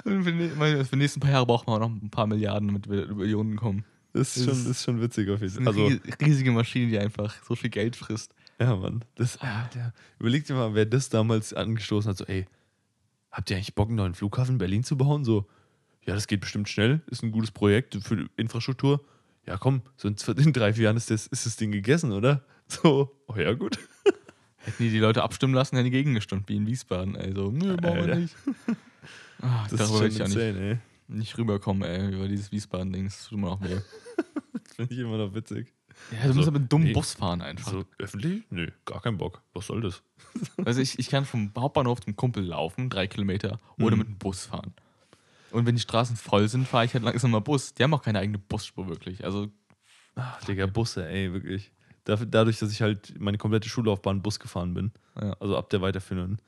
Und 0.04 0.24
für, 0.24 0.32
die- 0.32 0.50
für 0.50 0.88
die 0.92 0.96
nächsten 0.98 1.20
paar 1.20 1.32
Jahre 1.32 1.46
brauchen 1.46 1.68
wir 1.68 1.74
auch 1.76 1.80
noch 1.80 1.90
ein 1.90 2.10
paar 2.10 2.28
Milliarden, 2.28 2.68
damit 2.68 2.90
wir 2.90 3.04
über 3.04 3.16
Millionen 3.16 3.56
kommen. 3.56 3.84
Das 4.14 4.36
ist, 4.36 4.46
schon, 4.46 4.72
ist 4.72 4.84
schon 4.84 5.02
witzig 5.02 5.30
auf 5.30 5.42
jeden 5.42 5.54
Fall. 5.54 5.68
Also, 5.68 5.86
ries- 5.88 6.02
riesige 6.22 6.52
Maschine, 6.52 6.88
die 6.90 6.98
einfach 7.00 7.36
so 7.44 7.56
viel 7.56 7.70
Geld 7.70 7.96
frisst. 7.96 8.34
ja, 8.60 8.76
Mann. 8.76 9.06
Das, 9.16 9.38
Alter. 9.38 9.94
Überleg 10.20 10.46
dir 10.46 10.56
mal, 10.56 10.74
wer 10.74 10.86
das 10.86 11.10
damals 11.10 11.54
angestoßen 11.54 12.10
hat. 12.10 12.18
So, 12.18 12.26
ey, 12.26 12.46
habt 13.32 13.50
ihr 13.52 13.58
eigentlich 13.58 13.76
Bock, 13.76 13.88
einen 13.90 13.98
neuen 13.98 14.16
Flughafen 14.16 14.54
in 14.54 14.58
Berlin 14.58 14.84
zu 14.84 14.98
bauen? 14.98 15.24
So, 15.26 15.48
ja, 16.06 16.16
das 16.16 16.26
geht 16.28 16.42
bestimmt 16.42 16.70
schnell. 16.70 17.02
Ist 17.08 17.22
ein 17.24 17.32
gutes 17.32 17.52
Projekt 17.52 17.96
für 18.02 18.18
die 18.18 18.28
Infrastruktur. 18.38 19.04
Ja, 19.46 19.58
komm, 19.58 19.82
so 19.98 20.08
in 20.08 20.16
drei, 20.54 20.74
vier 20.74 20.86
Jahren 20.86 20.98
ist 20.98 21.10
das, 21.12 21.28
ist 21.28 21.46
das 21.46 21.56
Ding 21.56 21.72
gegessen, 21.72 22.12
oder? 22.12 22.44
So, 22.68 23.16
oh 23.28 23.36
ja, 23.36 23.54
gut. 23.54 23.80
Hätten 24.58 24.84
die 24.84 24.90
die 24.90 25.00
Leute 25.00 25.24
abstimmen 25.24 25.54
lassen, 25.54 25.76
hätten 25.76 25.86
die 25.86 25.92
gegengestimmt, 25.92 26.50
wie 26.50 26.58
in 26.58 26.68
Wiesbaden. 26.68 27.16
Ey, 27.16 27.34
so, 27.34 27.50
nö, 27.50 27.76
brauchen 27.78 28.06
wir 28.08 28.16
nicht. 28.18 28.36
Ah, 29.42 29.66
Das 29.72 29.80
ist 29.80 29.90
ich 29.90 29.98
schon 29.98 30.02
ja 30.02 30.28
nicht, 30.28 30.36
insane, 30.38 30.60
ey. 30.60 30.78
Nicht 31.10 31.38
rüberkommen, 31.38 31.84
ey, 31.84 32.14
über 32.14 32.28
dieses 32.28 32.52
Wiesbaden-Ding. 32.52 33.06
Das 33.06 33.26
tut 33.28 33.40
mir 33.40 33.50
auch 33.50 33.62
weh. 33.62 33.80
Das 34.64 34.76
finde 34.76 34.94
ich 34.94 35.00
immer 35.02 35.18
noch 35.18 35.34
witzig. 35.34 35.74
Ja, 36.12 36.28
du 36.28 36.30
So, 36.30 36.36
musst 36.36 36.48
aber 36.48 36.52
mit 36.54 36.62
einem 36.62 36.70
dummen 36.70 36.88
nee. 36.88 36.94
Bus 36.94 37.14
fahren 37.14 37.42
einfach. 37.42 37.70
So, 37.72 37.84
öffentlich? 37.98 38.44
Nö, 38.50 38.70
gar 38.86 39.02
keinen 39.02 39.18
Bock. 39.18 39.42
Was 39.54 39.68
soll 39.68 39.82
das? 39.82 40.02
Also 40.66 40.80
ich, 40.80 40.98
ich 41.00 41.10
kann 41.10 41.26
vom 41.26 41.52
Hauptbahnhof 41.58 42.00
zum 42.00 42.16
Kumpel 42.16 42.46
laufen, 42.46 42.90
drei 42.90 43.08
Kilometer, 43.08 43.60
oder 43.78 43.96
Mhm. 43.96 44.00
mit 44.00 44.08
dem 44.08 44.18
Bus 44.18 44.46
fahren. 44.46 44.74
Und 45.52 45.66
wenn 45.66 45.76
die 45.76 45.82
Straßen 45.82 46.16
voll 46.16 46.48
sind, 46.48 46.66
fahre 46.68 46.86
ich 46.86 46.94
halt 46.94 47.04
langsam 47.04 47.32
mal 47.32 47.40
Bus. 47.42 47.74
Die 47.74 47.84
haben 47.84 47.94
auch 47.94 48.02
keine 48.04 48.20
eigene 48.20 48.38
Busspur 48.38 48.88
wirklich. 48.88 49.26
Also 49.26 49.50
Ach, 50.16 50.42
Digga, 50.46 50.66
Busse, 50.68 51.08
ey, 51.10 51.34
wirklich. 51.34 51.72
Dadurch, 52.06 52.60
dass 52.60 52.72
ich 52.72 52.82
halt 52.82 53.20
meine 53.20 53.38
komplette 53.38 53.68
Schullaufbahn 53.68 54.22
Bus 54.22 54.40
gefahren 54.40 54.74
bin, 54.74 54.92
Ja. 55.20 55.34
also 55.40 55.58
ab 55.58 55.70
der 55.70 55.82
weiterführenden, 55.82 56.40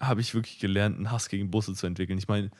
habe 0.00 0.20
ich 0.20 0.34
wirklich 0.34 0.58
gelernt, 0.58 0.96
einen 0.96 1.10
Hass 1.10 1.28
gegen 1.28 1.50
Busse 1.50 1.72
zu 1.74 1.86
entwickeln. 1.86 2.18
Ich 2.18 2.28
meine, 2.28 2.50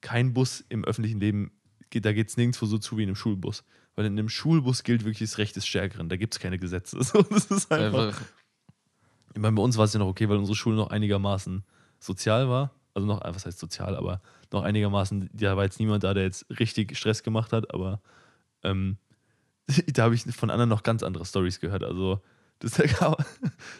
kein 0.00 0.32
Bus 0.32 0.64
im 0.68 0.84
öffentlichen 0.84 1.20
Leben, 1.20 1.52
da 1.90 2.12
geht 2.12 2.28
es 2.28 2.36
nirgendwo 2.36 2.66
so 2.66 2.78
zu 2.78 2.96
wie 2.96 3.02
in 3.02 3.08
einem 3.08 3.16
Schulbus. 3.16 3.64
Weil 3.96 4.06
in 4.06 4.18
einem 4.18 4.28
Schulbus 4.28 4.84
gilt 4.84 5.04
wirklich 5.04 5.28
das 5.30 5.38
Recht 5.38 5.56
des 5.56 5.66
Stärkeren. 5.66 6.08
Da 6.08 6.16
gibt 6.16 6.34
es 6.34 6.40
keine 6.40 6.58
Gesetze. 6.58 6.98
Das 7.30 7.46
ist 7.46 7.72
einfach. 7.72 8.20
Ich 9.34 9.40
meine, 9.40 9.54
bei 9.54 9.62
uns 9.62 9.76
war 9.76 9.84
es 9.84 9.92
ja 9.92 9.98
noch 9.98 10.06
okay, 10.06 10.28
weil 10.28 10.38
unsere 10.38 10.56
Schule 10.56 10.76
noch 10.76 10.90
einigermaßen 10.90 11.64
sozial 11.98 12.48
war. 12.48 12.72
Also 12.94 13.06
noch, 13.06 13.20
was 13.22 13.46
heißt 13.46 13.58
sozial, 13.58 13.96
aber 13.96 14.20
noch 14.50 14.62
einigermaßen, 14.62 15.30
da 15.32 15.56
war 15.56 15.64
jetzt 15.64 15.78
niemand 15.78 16.02
da, 16.02 16.12
der 16.12 16.24
jetzt 16.24 16.46
richtig 16.58 16.96
Stress 16.96 17.22
gemacht 17.22 17.52
hat, 17.52 17.72
aber 17.72 18.00
ähm, 18.64 18.96
da 19.86 20.04
habe 20.04 20.14
ich 20.14 20.22
von 20.22 20.50
anderen 20.50 20.68
noch 20.68 20.82
ganz 20.82 21.02
andere 21.02 21.24
Stories 21.24 21.60
gehört. 21.60 21.84
Also 21.84 22.20
das, 22.58 22.72
da 22.76 22.86
gab 22.86 23.24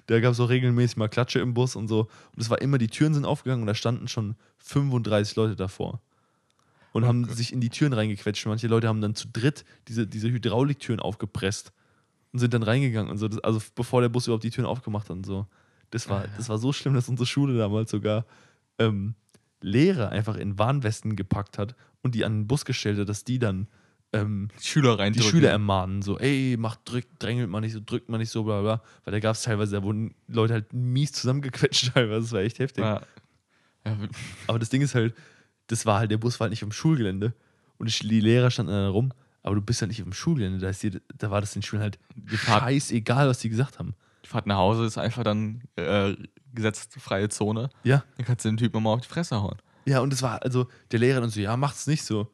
da 0.07 0.21
gab 0.21 0.33
es 0.33 0.41
auch 0.41 0.49
regelmäßig 0.49 0.97
mal 0.97 1.09
Klatsche 1.09 1.41
im 1.41 1.55
Bus 1.55 1.77
und 1.77 1.89
so. 1.89 2.03
Und 2.35 2.41
es 2.41 2.51
war 2.51 2.61
immer, 2.61 2.79
die 2.79 2.89
Türen 2.89 3.15
sind 3.15 3.25
aufgegangen 3.25 3.63
und 3.63 3.67
da 3.67 3.75
standen 3.75 4.09
schon 4.09 4.37
35 4.59 5.37
Leute 5.37 5.57
davor. 5.57 6.01
Und 6.93 7.05
haben 7.07 7.25
Okay. 7.25 7.35
sich 7.35 7.53
in 7.53 7.61
die 7.61 7.69
Türen 7.71 7.93
reingequetscht. 7.93 8.47
Manche 8.47 8.67
Leute 8.67 8.89
haben 8.89 9.01
dann 9.01 9.15
zu 9.15 9.29
dritt 9.29 9.65
diese, 9.89 10.07
diese 10.07 10.29
Hydrauliktüren 10.31 10.99
aufgepresst 11.01 11.73
und 12.33 12.39
sind 12.41 12.53
dann 12.55 12.63
reingegangen 12.65 13.11
und 13.11 13.19
so. 13.19 13.29
Das, 13.29 13.39
also 13.41 13.61
bevor 13.75 14.01
der 14.01 14.09
Bus 14.09 14.27
überhaupt 14.27 14.45
die 14.45 14.51
Türen 14.51 14.67
aufgemacht 14.67 15.09
hat 15.09 15.17
und 15.17 15.27
so. 15.27 15.47
Das 15.91 16.09
war, 16.09 16.23
Ah, 16.23 16.25
ja. 16.25 16.31
das 16.37 16.49
war 16.49 16.59
so 16.59 16.73
schlimm, 16.73 16.95
dass 16.95 17.09
unsere 17.09 17.27
Schule 17.27 17.57
damals 17.57 17.91
sogar 17.91 18.25
ähm, 18.79 19.15
Lehrer 19.61 20.09
einfach 20.11 20.37
in 20.37 20.59
Warnwesten 20.59 21.17
gepackt 21.17 21.59
hat 21.59 21.75
und 22.03 22.15
die 22.15 22.25
an 22.25 22.41
den 22.41 22.47
Bus 22.47 22.65
gestellt 22.65 22.99
hat, 22.99 23.09
dass 23.09 23.25
die 23.25 23.39
dann 23.39 23.69
ähm, 24.13 24.49
die 24.61 24.67
Schüler 24.67 24.97
die 24.97 25.03
reindrücken. 25.03 25.31
Schüler 25.31 25.51
ermahnen, 25.51 26.03
so, 26.03 26.19
ey, 26.19 26.57
macht, 26.59 26.81
drückt, 26.85 27.23
drängelt 27.23 27.49
man 27.51 27.63
nicht 27.63 27.73
so, 27.75 27.81
drückt 27.85 28.09
man 28.09 28.19
nicht 28.21 28.31
so, 28.31 28.43
bla 28.43 28.61
bla. 28.63 28.83
Weil 29.05 29.13
da 29.13 29.21
gab 29.21 29.37
es 29.37 29.43
teilweise, 29.43 29.77
da 29.77 29.83
wurden 29.85 30.15
Leute 30.27 30.55
halt 30.55 30.73
mies 30.73 31.13
zusammengequetscht 31.13 31.91
teilweise, 31.95 32.23
das 32.23 32.33
war 32.33 32.41
echt 32.41 32.59
heftig. 32.59 32.83
Ja. 32.83 33.03
Ja, 33.85 33.97
Aber 34.49 34.59
das 34.59 34.69
Ding 34.71 34.83
ist 34.83 34.95
halt, 34.95 35.15
das 35.71 35.87
war 35.87 35.99
halt, 36.01 36.11
der 36.11 36.19
Bus 36.19 36.39
war 36.41 36.45
halt 36.47 36.51
nicht 36.53 36.63
dem 36.63 36.73
Schulgelände 36.73 37.35
und 37.79 37.89
die, 38.03 38.09
die 38.09 38.21
Lehrer 38.21 38.51
standen 38.51 38.73
da 38.73 38.89
rum, 38.89 39.13
aber 39.43 39.55
du 39.55 39.61
bist 39.63 39.81
halt 39.81 39.89
nicht 39.91 40.01
auf 40.03 40.09
dem 40.09 40.13
Schulgelände, 40.13 40.59
da, 40.59 40.69
ist 40.69 40.83
dir, 40.83 41.01
da 41.17 41.31
war 41.31 41.41
das 41.41 41.53
den 41.53 41.63
Schülern 41.63 41.83
halt 41.83 41.99
scheißegal, 42.29 43.29
was 43.29 43.39
die 43.39 43.49
gesagt 43.49 43.79
haben. 43.79 43.95
die 44.25 44.29
Fahrt 44.29 44.47
nach 44.47 44.57
Hause 44.57 44.85
ist 44.85 44.99
einfach 44.99 45.25
dann 45.25 45.63
äh, 45.77 46.15
gesetzfreie 46.53 47.29
Zone. 47.29 47.71
Ja, 47.85 48.05
Dann 48.17 48.27
kannst 48.27 48.45
du 48.45 48.49
den 48.51 48.57
Typen 48.57 48.83
mal 48.83 48.93
auf 48.95 49.01
die 49.03 49.09
Fresse 49.09 49.41
hauen. 49.41 49.57
ja, 49.87 50.01
und 50.01 50.13
es 50.13 50.23
war, 50.23 50.43
also, 50.43 50.69
der 50.91 50.99
Lehrer 50.99 51.21
dann 51.21 51.31
so, 51.31 51.41
ja, 51.41 51.57
macht's 51.57 51.87
nicht 51.87 52.05
so. 52.05 52.29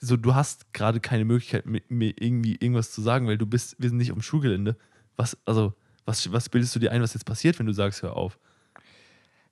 So, 0.00 0.16
du 0.16 0.34
hast 0.34 0.72
gerade 0.74 1.00
keine 1.00 1.24
Möglichkeit, 1.24 1.64
mit 1.66 1.90
mir 1.90 2.12
irgendwie 2.20 2.52
irgendwas 2.56 2.92
zu 2.92 3.00
sagen, 3.00 3.26
weil 3.26 3.38
du 3.38 3.46
bist, 3.46 3.76
wir 3.78 3.88
sind 3.88 3.96
nicht 3.98 4.12
auf 4.12 4.18
dem 4.18 4.22
Schulgelände. 4.22 4.76
Was, 5.16 5.36
also, 5.46 5.72
was, 6.04 6.30
was 6.32 6.48
bildest 6.50 6.74
du 6.74 6.78
dir 6.78 6.92
ein, 6.92 7.00
was 7.02 7.14
jetzt 7.14 7.24
passiert, 7.24 7.58
wenn 7.58 7.66
du 7.66 7.72
sagst, 7.72 8.02
hör 8.02 8.14
auf? 8.14 8.38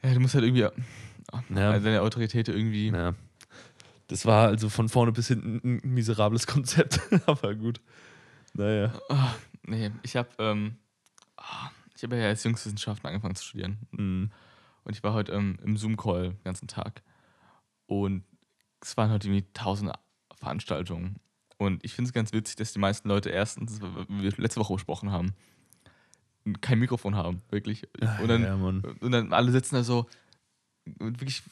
Ja, 0.02 0.12
du 0.12 0.20
musst 0.20 0.34
halt 0.34 0.44
irgendwie 0.44 0.68
Ja. 1.54 1.70
also 1.70 1.84
deine 1.84 2.02
Autorität 2.02 2.48
irgendwie. 2.48 2.88
Ja. 2.88 3.14
Das 4.08 4.26
war 4.26 4.48
also 4.48 4.68
von 4.68 4.88
vorne 4.88 5.12
bis 5.12 5.28
hinten 5.28 5.60
ein 5.64 5.94
miserables 5.94 6.46
Konzept, 6.46 7.00
aber 7.26 7.54
gut. 7.54 7.80
Naja. 8.52 8.92
Ah, 9.08 9.34
nee, 9.66 9.90
ich 10.02 10.16
habe 10.16 10.28
ähm, 10.38 10.76
ah, 11.36 11.70
ich 11.96 12.02
habe 12.02 12.16
ja 12.16 12.26
als 12.26 12.44
Jungswissenschaften 12.44 13.06
angefangen 13.06 13.34
zu 13.34 13.44
studieren. 13.44 13.78
Mhm. 13.92 14.30
Und 14.84 14.94
ich 14.94 15.02
war 15.02 15.14
heute 15.14 15.32
ähm, 15.32 15.58
im 15.64 15.76
Zoom-Call 15.76 16.30
den 16.30 16.44
ganzen 16.44 16.68
Tag. 16.68 17.02
Und 17.86 18.24
es 18.80 18.96
waren 18.96 19.10
heute 19.10 19.28
irgendwie 19.28 19.46
tausend 19.54 19.90
Veranstaltungen. 20.36 21.16
Und 21.56 21.82
ich 21.84 21.94
finde 21.94 22.08
es 22.08 22.12
ganz 22.12 22.32
witzig, 22.32 22.56
dass 22.56 22.72
die 22.72 22.78
meisten 22.78 23.08
Leute 23.08 23.30
erstens, 23.30 23.80
wie 23.80 24.22
wir 24.22 24.32
letzte 24.36 24.60
Woche 24.60 24.74
besprochen 24.74 25.10
haben, 25.10 25.34
kein 26.60 26.78
Mikrofon 26.78 27.16
haben, 27.16 27.40
wirklich. 27.48 27.88
Und 28.20 28.28
dann, 28.28 28.42
ja, 28.42 28.54
und 28.54 29.12
dann 29.12 29.32
alle 29.32 29.50
sitzen 29.50 29.76
da 29.76 29.82
so, 29.82 30.06
und 30.98 31.20
wirklich, 31.20 31.42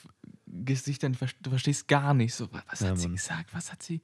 Gesicht 0.47 1.03
dann, 1.03 1.17
du 1.41 1.51
verstehst 1.51 1.89
gar 1.89 2.15
nicht, 2.15 2.35
so, 2.35 2.49
was 2.53 2.81
Ja, 2.81 2.89
hat 2.89 2.99
sie 2.99 3.09
Mann. 3.09 3.17
gesagt, 3.17 3.55
was 3.55 3.73
hat 3.73 3.83
sie. 3.83 4.01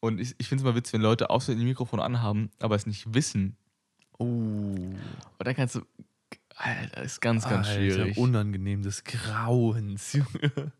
Und 0.00 0.20
ich, 0.20 0.34
ich 0.38 0.48
finde 0.48 0.62
es 0.62 0.64
mal 0.64 0.74
witzig, 0.74 0.94
wenn 0.94 1.02
Leute 1.02 1.30
außer 1.30 1.54
die 1.54 1.64
Mikrofon 1.64 2.00
anhaben, 2.00 2.50
aber 2.60 2.74
es 2.74 2.86
nicht 2.86 3.14
wissen. 3.14 3.56
Oh. 4.18 4.24
Und 4.24 4.96
dann 5.38 5.54
kannst 5.54 5.74
du, 5.74 5.82
Alter, 6.56 7.02
ist 7.02 7.20
ganz, 7.20 7.44
ganz 7.44 7.68
Alter, 7.68 7.80
schwierig. 7.80 8.16
Unangenehm 8.16 8.82
des 8.82 9.04
Grauens, 9.04 10.12
Junge. 10.14 10.72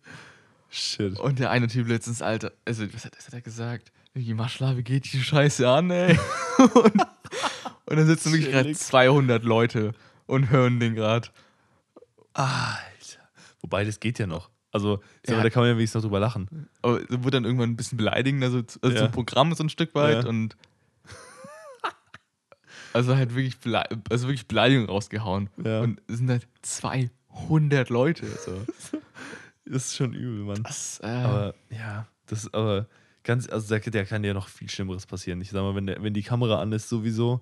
Shit. 0.69 1.19
Und 1.19 1.39
der 1.39 1.51
eine 1.51 1.69
Typ 1.69 1.89
letztens, 1.89 2.23
Alter, 2.23 2.53
also 2.65 2.93
was 2.93 3.05
hat, 3.05 3.17
was 3.17 3.27
hat 3.27 3.35
er 3.35 3.43
gesagt? 3.43 3.93
Wie 4.15 4.83
geht 4.83 5.13
die 5.13 5.23
Scheiße 5.23 5.69
an, 5.69 5.91
ey? 5.91 6.19
und, 6.59 7.03
und 7.85 7.97
dann 7.97 8.07
sitzen 8.07 8.33
wirklich 8.33 8.51
gerade 8.51 8.65
Chillig. 8.65 8.79
200 8.79 9.45
Leute 9.45 9.93
und 10.27 10.49
hören 10.51 10.81
den 10.81 10.95
gerade. 10.95 11.29
Alter. 12.33 12.96
Wobei, 13.67 13.85
das 13.85 13.99
geht 14.01 14.19
ja 14.21 14.27
noch. 14.29 14.49
Also, 14.71 15.01
Ja. 15.27 15.43
da 15.43 15.51
kann 15.51 15.63
man 15.63 15.71
ja 15.71 15.77
wenigstens 15.77 16.03
noch 16.03 16.09
drüber 16.09 16.21
lachen. 16.21 16.69
Aber 16.83 17.01
so 17.09 17.25
wurde 17.25 17.33
dann 17.39 17.45
irgendwann 17.45 17.71
ein 17.71 17.77
bisschen 17.77 17.99
beleidigend, 17.99 18.45
also, 18.45 18.59
also 18.83 18.97
Ja. 18.97 19.03
zum 19.03 19.11
Programm 19.11 19.53
so 19.55 19.65
ein 19.65 19.69
Stück 19.71 19.95
weit 19.95 20.23
Ja. 20.25 20.29
und 20.29 20.57
also 22.93 23.15
halt 23.17 23.35
wirklich, 23.35 23.57
also 24.11 24.29
wirklich 24.29 24.47
Beleidigung 24.47 24.87
rausgehauen. 24.87 25.51
Ja. 25.63 25.81
Und 25.81 26.01
es 26.09 26.19
sind 26.19 26.31
halt 26.31 26.47
200 26.63 27.91
Leute. 27.91 28.27
So. 28.27 28.63
Das 29.69 29.87
ist 29.87 29.97
schon 29.97 30.13
übel, 30.15 30.45
Mann. 30.45 30.63
Das, 30.63 31.01
äh, 31.03 31.07
Aber 31.09 31.53
ja, 31.71 32.07
das 32.27 32.45
ist 32.45 32.55
aber 32.55 32.87
ganz, 33.25 33.49
also 33.49 33.75
da, 33.77 33.81
da 33.81 34.05
kann 34.05 34.23
ja 34.23 34.33
noch 34.33 34.47
viel 34.47 34.71
Schlimmeres 34.71 35.07
passieren. 35.07 35.41
Ich 35.41 35.51
sag 35.51 35.61
mal, 35.63 35.75
wenn, 35.75 35.89
der, 35.89 36.01
wenn 36.05 36.15
die 36.15 36.23
Kamera 36.23 36.61
an 36.63 36.71
ist, 36.71 36.89
sowieso. 36.89 37.41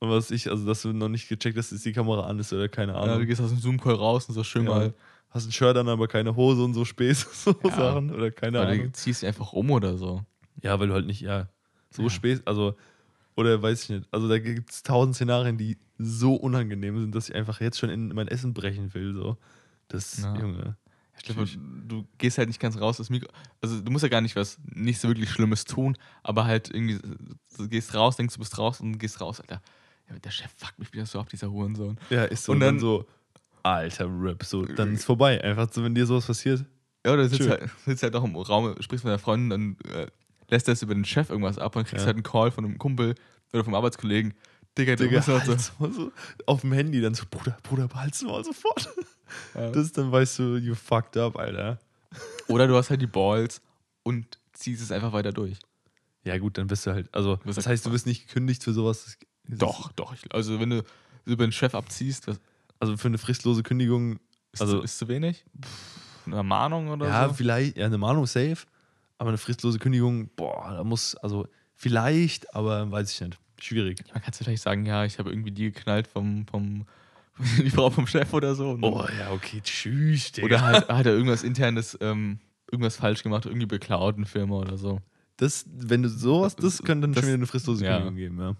Und 0.00 0.10
was 0.10 0.32
ich, 0.32 0.50
also 0.50 0.66
dass 0.66 0.82
du 0.82 0.92
noch 0.92 1.08
nicht 1.08 1.28
gecheckt 1.28 1.56
hast, 1.56 1.70
dass 1.70 1.82
die 1.82 1.92
Kamera 1.92 2.26
an 2.26 2.40
ist 2.40 2.52
oder 2.52 2.68
keine 2.68 2.94
ja, 2.94 2.98
Ahnung. 2.98 3.20
du 3.20 3.26
gehst 3.26 3.40
aus 3.40 3.50
dem 3.50 3.60
Zoom-Call 3.60 3.94
raus 3.94 4.28
und 4.28 4.34
so 4.34 4.42
schön 4.42 4.64
Ja. 4.64 4.70
mal. 4.70 4.94
Hast 5.34 5.46
ein 5.48 5.52
Shirt 5.52 5.76
an, 5.76 5.88
aber 5.88 6.06
keine 6.08 6.36
Hose 6.36 6.62
und 6.62 6.74
so 6.74 6.84
Späße, 6.84 7.26
so 7.32 7.54
Ja. 7.64 7.70
Sachen. 7.76 8.10
Oder 8.12 8.30
keine 8.30 8.58
du 8.58 8.66
Ahnung. 8.66 8.94
ziehst 8.94 9.22
dich 9.22 9.26
einfach 9.26 9.52
um 9.52 9.70
oder 9.70 9.98
so. 9.98 10.22
Ja, 10.62 10.78
weil 10.80 10.86
du 10.88 10.94
halt 10.94 11.06
nicht, 11.06 11.20
ja, 11.20 11.48
so 11.90 12.04
Ja. 12.04 12.10
Späße, 12.10 12.42
also, 12.46 12.76
oder 13.36 13.60
weiß 13.60 13.82
ich 13.84 13.90
nicht. 13.90 14.08
Also 14.12 14.28
da 14.28 14.38
gibt 14.38 14.70
es 14.70 14.82
tausend 14.84 15.16
Szenarien, 15.16 15.58
die 15.58 15.76
so 15.98 16.34
unangenehm 16.34 16.98
sind, 17.00 17.14
dass 17.14 17.28
ich 17.28 17.34
einfach 17.34 17.60
jetzt 17.60 17.78
schon 17.78 17.90
in 17.90 18.08
mein 18.14 18.28
Essen 18.28 18.54
brechen 18.54 18.94
will. 18.94 19.12
So. 19.14 19.36
Das, 19.88 20.22
Ja. 20.22 20.34
Junge. 20.38 20.76
Ich 21.16 21.22
glaube, 21.22 21.48
du 21.86 22.06
gehst 22.18 22.38
halt 22.38 22.48
nicht 22.48 22.58
ganz 22.60 22.76
raus 22.80 22.96
das 22.96 23.08
Mikro. 23.08 23.28
Also 23.60 23.80
du 23.80 23.90
musst 23.92 24.02
ja 24.02 24.08
gar 24.08 24.20
nicht 24.20 24.34
was 24.34 24.58
nicht 24.64 25.00
so 25.00 25.06
wirklich 25.08 25.30
Schlimmes 25.30 25.64
tun, 25.64 25.96
aber 26.24 26.44
halt 26.44 26.70
irgendwie, 26.74 26.98
du 27.56 27.68
gehst 27.68 27.94
raus, 27.94 28.16
denkst 28.16 28.34
du 28.34 28.40
bist 28.40 28.58
raus 28.58 28.80
und 28.80 28.98
gehst 28.98 29.20
raus, 29.20 29.40
Alter. 29.40 29.62
Ja, 30.10 30.18
der 30.18 30.30
Chef 30.30 30.50
fuckt 30.56 30.78
mich 30.78 30.92
wieder 30.92 31.06
so 31.06 31.20
ab, 31.20 31.28
dieser 31.28 31.50
Hurensohn. 31.50 31.98
Ja, 32.10 32.24
ist 32.24 32.44
so. 32.44 32.52
Und 32.52 32.56
Und 32.56 32.60
dann, 32.60 32.74
dann- 32.74 32.80
so, 32.80 33.06
alter 33.64 34.06
Rip, 34.06 34.44
so, 34.44 34.64
dann 34.64 34.94
ist 34.94 35.04
vorbei. 35.04 35.42
Einfach 35.42 35.68
so, 35.72 35.82
wenn 35.82 35.94
dir 35.94 36.06
sowas 36.06 36.26
passiert. 36.26 36.64
Ja, 37.04 37.12
oder 37.12 37.24
du 37.24 37.28
sitzt 37.30 37.42
Schön. 37.42 37.50
halt, 37.50 37.70
sitzt 37.84 38.02
halt 38.02 38.14
auch 38.16 38.24
im 38.24 38.36
Raum, 38.36 38.74
sprichst 38.80 39.04
mit 39.04 39.10
deiner 39.10 39.18
Freundin, 39.18 39.50
dann 39.50 39.92
äh, 39.94 40.06
lässt 40.48 40.68
das 40.68 40.82
über 40.82 40.94
den 40.94 41.04
Chef 41.04 41.30
irgendwas 41.30 41.58
ab 41.58 41.74
und 41.76 41.84
kriegst 41.84 42.02
Ja. 42.04 42.06
halt 42.06 42.16
einen 42.16 42.22
Call 42.22 42.50
von 42.50 42.64
einem 42.64 42.78
Kumpel 42.78 43.14
oder 43.52 43.64
vom 43.64 43.74
Arbeitskollegen. 43.74 44.34
Digga, 44.78 44.96
du 44.96 45.04
Digga, 45.04 45.18
bist 45.18 45.28
halt 45.28 45.60
so. 45.60 45.90
so 45.90 46.12
auf 46.46 46.62
dem 46.62 46.72
Handy 46.72 47.00
dann 47.00 47.14
so, 47.14 47.24
Bruder, 47.30 47.56
Bruder, 47.62 47.88
behalt's 47.88 48.22
mal 48.22 48.44
sofort. 48.44 48.88
Ja. 49.54 49.70
Das 49.70 49.92
dann 49.92 50.12
weißt 50.12 50.38
du, 50.38 50.56
you 50.56 50.74
fucked 50.74 51.16
up, 51.16 51.36
Alter. 51.36 51.78
Oder 52.48 52.66
du 52.68 52.76
hast 52.76 52.90
halt 52.90 53.00
die 53.02 53.06
Balls 53.06 53.60
und 54.02 54.38
ziehst 54.52 54.82
es 54.82 54.92
einfach 54.92 55.12
weiter 55.12 55.32
durch. 55.32 55.58
Ja, 56.24 56.38
gut, 56.38 56.56
dann 56.58 56.66
bist 56.66 56.86
du 56.86 56.92
halt, 56.92 57.08
also, 57.14 57.36
bist 57.44 57.58
das 57.58 57.66
halt 57.66 57.72
heißt, 57.74 57.86
du 57.86 57.92
wirst 57.92 58.06
nicht 58.06 58.26
gekündigt 58.28 58.62
für 58.62 58.72
sowas. 58.72 59.16
Das- 59.46 59.58
Doch, 59.58 59.92
doch. 59.92 60.12
Ich, 60.14 60.32
also 60.34 60.58
wenn 60.60 60.70
du 60.70 60.82
über 61.26 61.46
den 61.46 61.52
Chef 61.52 61.74
abziehst, 61.74 62.28
das 62.28 62.36
Ist, 62.36 62.42
also 62.84 62.96
für 62.96 63.08
eine 63.08 63.18
fristlose 63.18 63.62
Kündigung, 63.62 64.18
ist, 64.52 64.60
Also- 64.62 64.78
zu, 64.78 64.84
ist 64.84 64.98
zu 64.98 65.08
wenig. 65.08 65.44
Eine 66.26 66.42
Mahnung 66.42 66.88
oder 66.88 67.06
ja, 67.08 67.28
so. 67.28 67.34
vielleicht, 67.34 67.76
ja, 67.76 67.86
eine 67.86 67.98
Mahnung 67.98 68.26
safe, 68.26 68.58
aber 69.18 69.28
eine 69.30 69.38
fristlose 69.38 69.78
Kündigung, 69.78 70.30
boah, 70.36 70.72
da 70.76 70.84
muss, 70.84 71.14
also, 71.16 71.46
vielleicht, 71.74 72.54
aber 72.54 72.90
weiß 72.90 73.12
ich 73.12 73.20
nicht. 73.20 73.38
Schwierig. 73.60 74.02
Man 74.12 74.22
kann 74.22 74.32
vielleicht 74.32 74.62
sagen, 74.62 74.84
ja, 74.86 75.04
ich 75.04 75.18
habe 75.18 75.30
irgendwie 75.30 75.50
die 75.52 75.70
geknallt 75.72 76.06
vom, 76.06 76.46
vom 76.46 76.86
die 77.58 77.70
Frau 77.70 77.90
vom 77.90 78.06
Chef 78.06 78.32
oder 78.32 78.54
so. 78.54 78.70
Und 78.70 78.82
Oh, 78.84 79.04
ja, 79.18 79.30
okay, 79.32 79.60
tschüss, 79.62 80.32
Digga. 80.32 80.46
Oder 80.46 80.60
halt, 80.62 80.88
hat 80.88 81.06
er 81.06 81.12
irgendwas 81.12 81.42
internes, 81.42 81.96
ähm, 82.00 82.38
irgendwas 82.70 82.96
falsch 82.96 83.22
gemacht, 83.22 83.44
irgendwie 83.46 83.66
beklaut, 83.66 84.16
eine 84.16 84.26
Firma 84.26 84.56
oder 84.56 84.76
so. 84.78 85.00
Das, 85.36 85.66
wenn 85.68 86.02
du 86.02 86.08
sowas, 86.08 86.54
das 86.56 86.82
könnte 86.82 87.02
dann 87.02 87.12
Das- 87.12 87.20
schon 87.22 87.28
wieder 87.28 87.34
eine 87.38 87.46
fristlose 87.46 87.84
ja. 87.84 87.92
Kündigung 87.98 88.16
geben, 88.16 88.38
ja. 88.40 88.56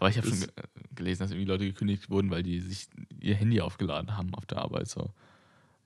Aber 0.00 0.10
ich 0.10 0.16
habe 0.16 0.26
schon 0.26 0.42
äh, 0.42 0.46
gelesen, 0.94 1.22
dass 1.22 1.30
irgendwie 1.30 1.46
Leute 1.46 1.66
gekündigt 1.66 2.10
wurden, 2.10 2.30
weil 2.30 2.42
die 2.42 2.60
sich 2.60 2.88
ihr 3.20 3.34
Handy 3.34 3.60
aufgeladen 3.60 4.16
haben 4.16 4.34
auf 4.34 4.46
der 4.46 4.58
Arbeit. 4.58 4.88
So. 4.88 5.10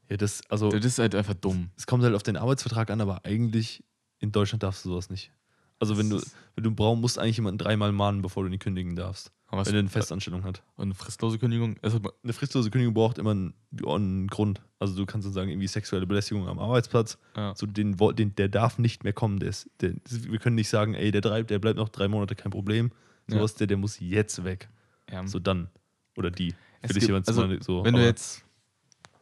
Ja, 0.08 0.16
das, 0.16 0.40
also, 0.48 0.70
Das 0.70 0.84
ist 0.84 0.98
halt 0.98 1.14
einfach 1.14 1.34
dumm. 1.34 1.70
es 1.76 1.86
kommt 1.86 2.04
halt 2.04 2.14
auf 2.14 2.22
den 2.22 2.36
Arbeitsvertrag 2.36 2.90
an, 2.90 3.00
aber 3.00 3.24
eigentlich 3.24 3.82
in 4.20 4.32
Deutschland 4.32 4.62
darfst 4.62 4.84
du 4.84 4.90
sowas 4.90 5.10
nicht. 5.10 5.32
Also 5.80 5.98
wenn 5.98 6.08
du, 6.08 6.22
wenn 6.54 6.64
du 6.64 6.70
brauchst, 6.70 7.00
musst 7.00 7.16
du 7.16 7.20
eigentlich 7.20 7.36
jemanden 7.36 7.58
dreimal 7.58 7.92
mahnen, 7.92 8.22
bevor 8.22 8.44
du 8.44 8.50
ihn 8.50 8.58
kündigen 8.58 8.96
darfst. 8.96 9.32
Was, 9.50 9.68
wenn 9.68 9.74
er 9.76 9.80
eine 9.80 9.88
Festanstellung 9.88 10.42
hat. 10.42 10.64
und 10.76 10.84
eine 10.84 10.94
fristlose 10.94 11.38
Kündigung, 11.38 11.76
also, 11.80 12.00
Eine 12.24 12.32
fristlose 12.32 12.70
Kündigung 12.70 12.92
braucht 12.94 13.18
immer 13.18 13.32
einen, 13.32 13.54
einen 13.86 14.26
Grund. 14.26 14.60
Also 14.80 14.96
du 14.96 15.06
kannst 15.06 15.26
dann 15.26 15.32
sagen, 15.32 15.48
irgendwie 15.50 15.68
sexuelle 15.68 16.06
Belästigung 16.06 16.48
am 16.48 16.58
Arbeitsplatz. 16.58 17.18
ja. 17.36 17.54
So 17.54 17.66
den, 17.66 17.96
den, 18.16 18.34
der 18.34 18.48
darf 18.48 18.78
nicht 18.78 19.04
mehr 19.04 19.12
kommen. 19.12 19.38
Der 19.38 19.50
ist, 19.50 19.70
der, 19.80 19.94
wir 20.08 20.38
können 20.40 20.56
nicht 20.56 20.68
sagen, 20.68 20.94
ey, 20.94 21.12
der, 21.12 21.20
drei, 21.20 21.42
der 21.44 21.60
bleibt 21.60 21.78
noch 21.78 21.88
drei 21.88 22.08
Monate, 22.08 22.34
kein 22.34 22.50
Problem. 22.50 22.90
Ja. 23.28 23.36
Sowas, 23.38 23.54
der, 23.54 23.66
der 23.66 23.76
muss 23.76 23.98
jetzt 24.00 24.44
weg. 24.44 24.68
ja. 25.10 25.26
So 25.26 25.38
dann. 25.38 25.68
Oder 26.16 26.30
die. 26.30 26.54
Es 26.82 26.88
Für 26.88 26.94
dich 26.94 27.00
gibt- 27.00 27.08
jemand 27.08 27.28
also, 27.28 27.60
so. 27.60 27.84
wenn 27.84 27.94
du 27.94 28.04
jetzt, 28.04 28.44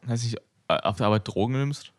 weiß 0.03 0.23
nicht, 0.23 0.37
äh, 0.67 0.75
auf 0.77 0.97
der 0.97 1.07
Arbeit 1.07 1.27
Drogen 1.27 1.53
nimmst, 1.53 1.91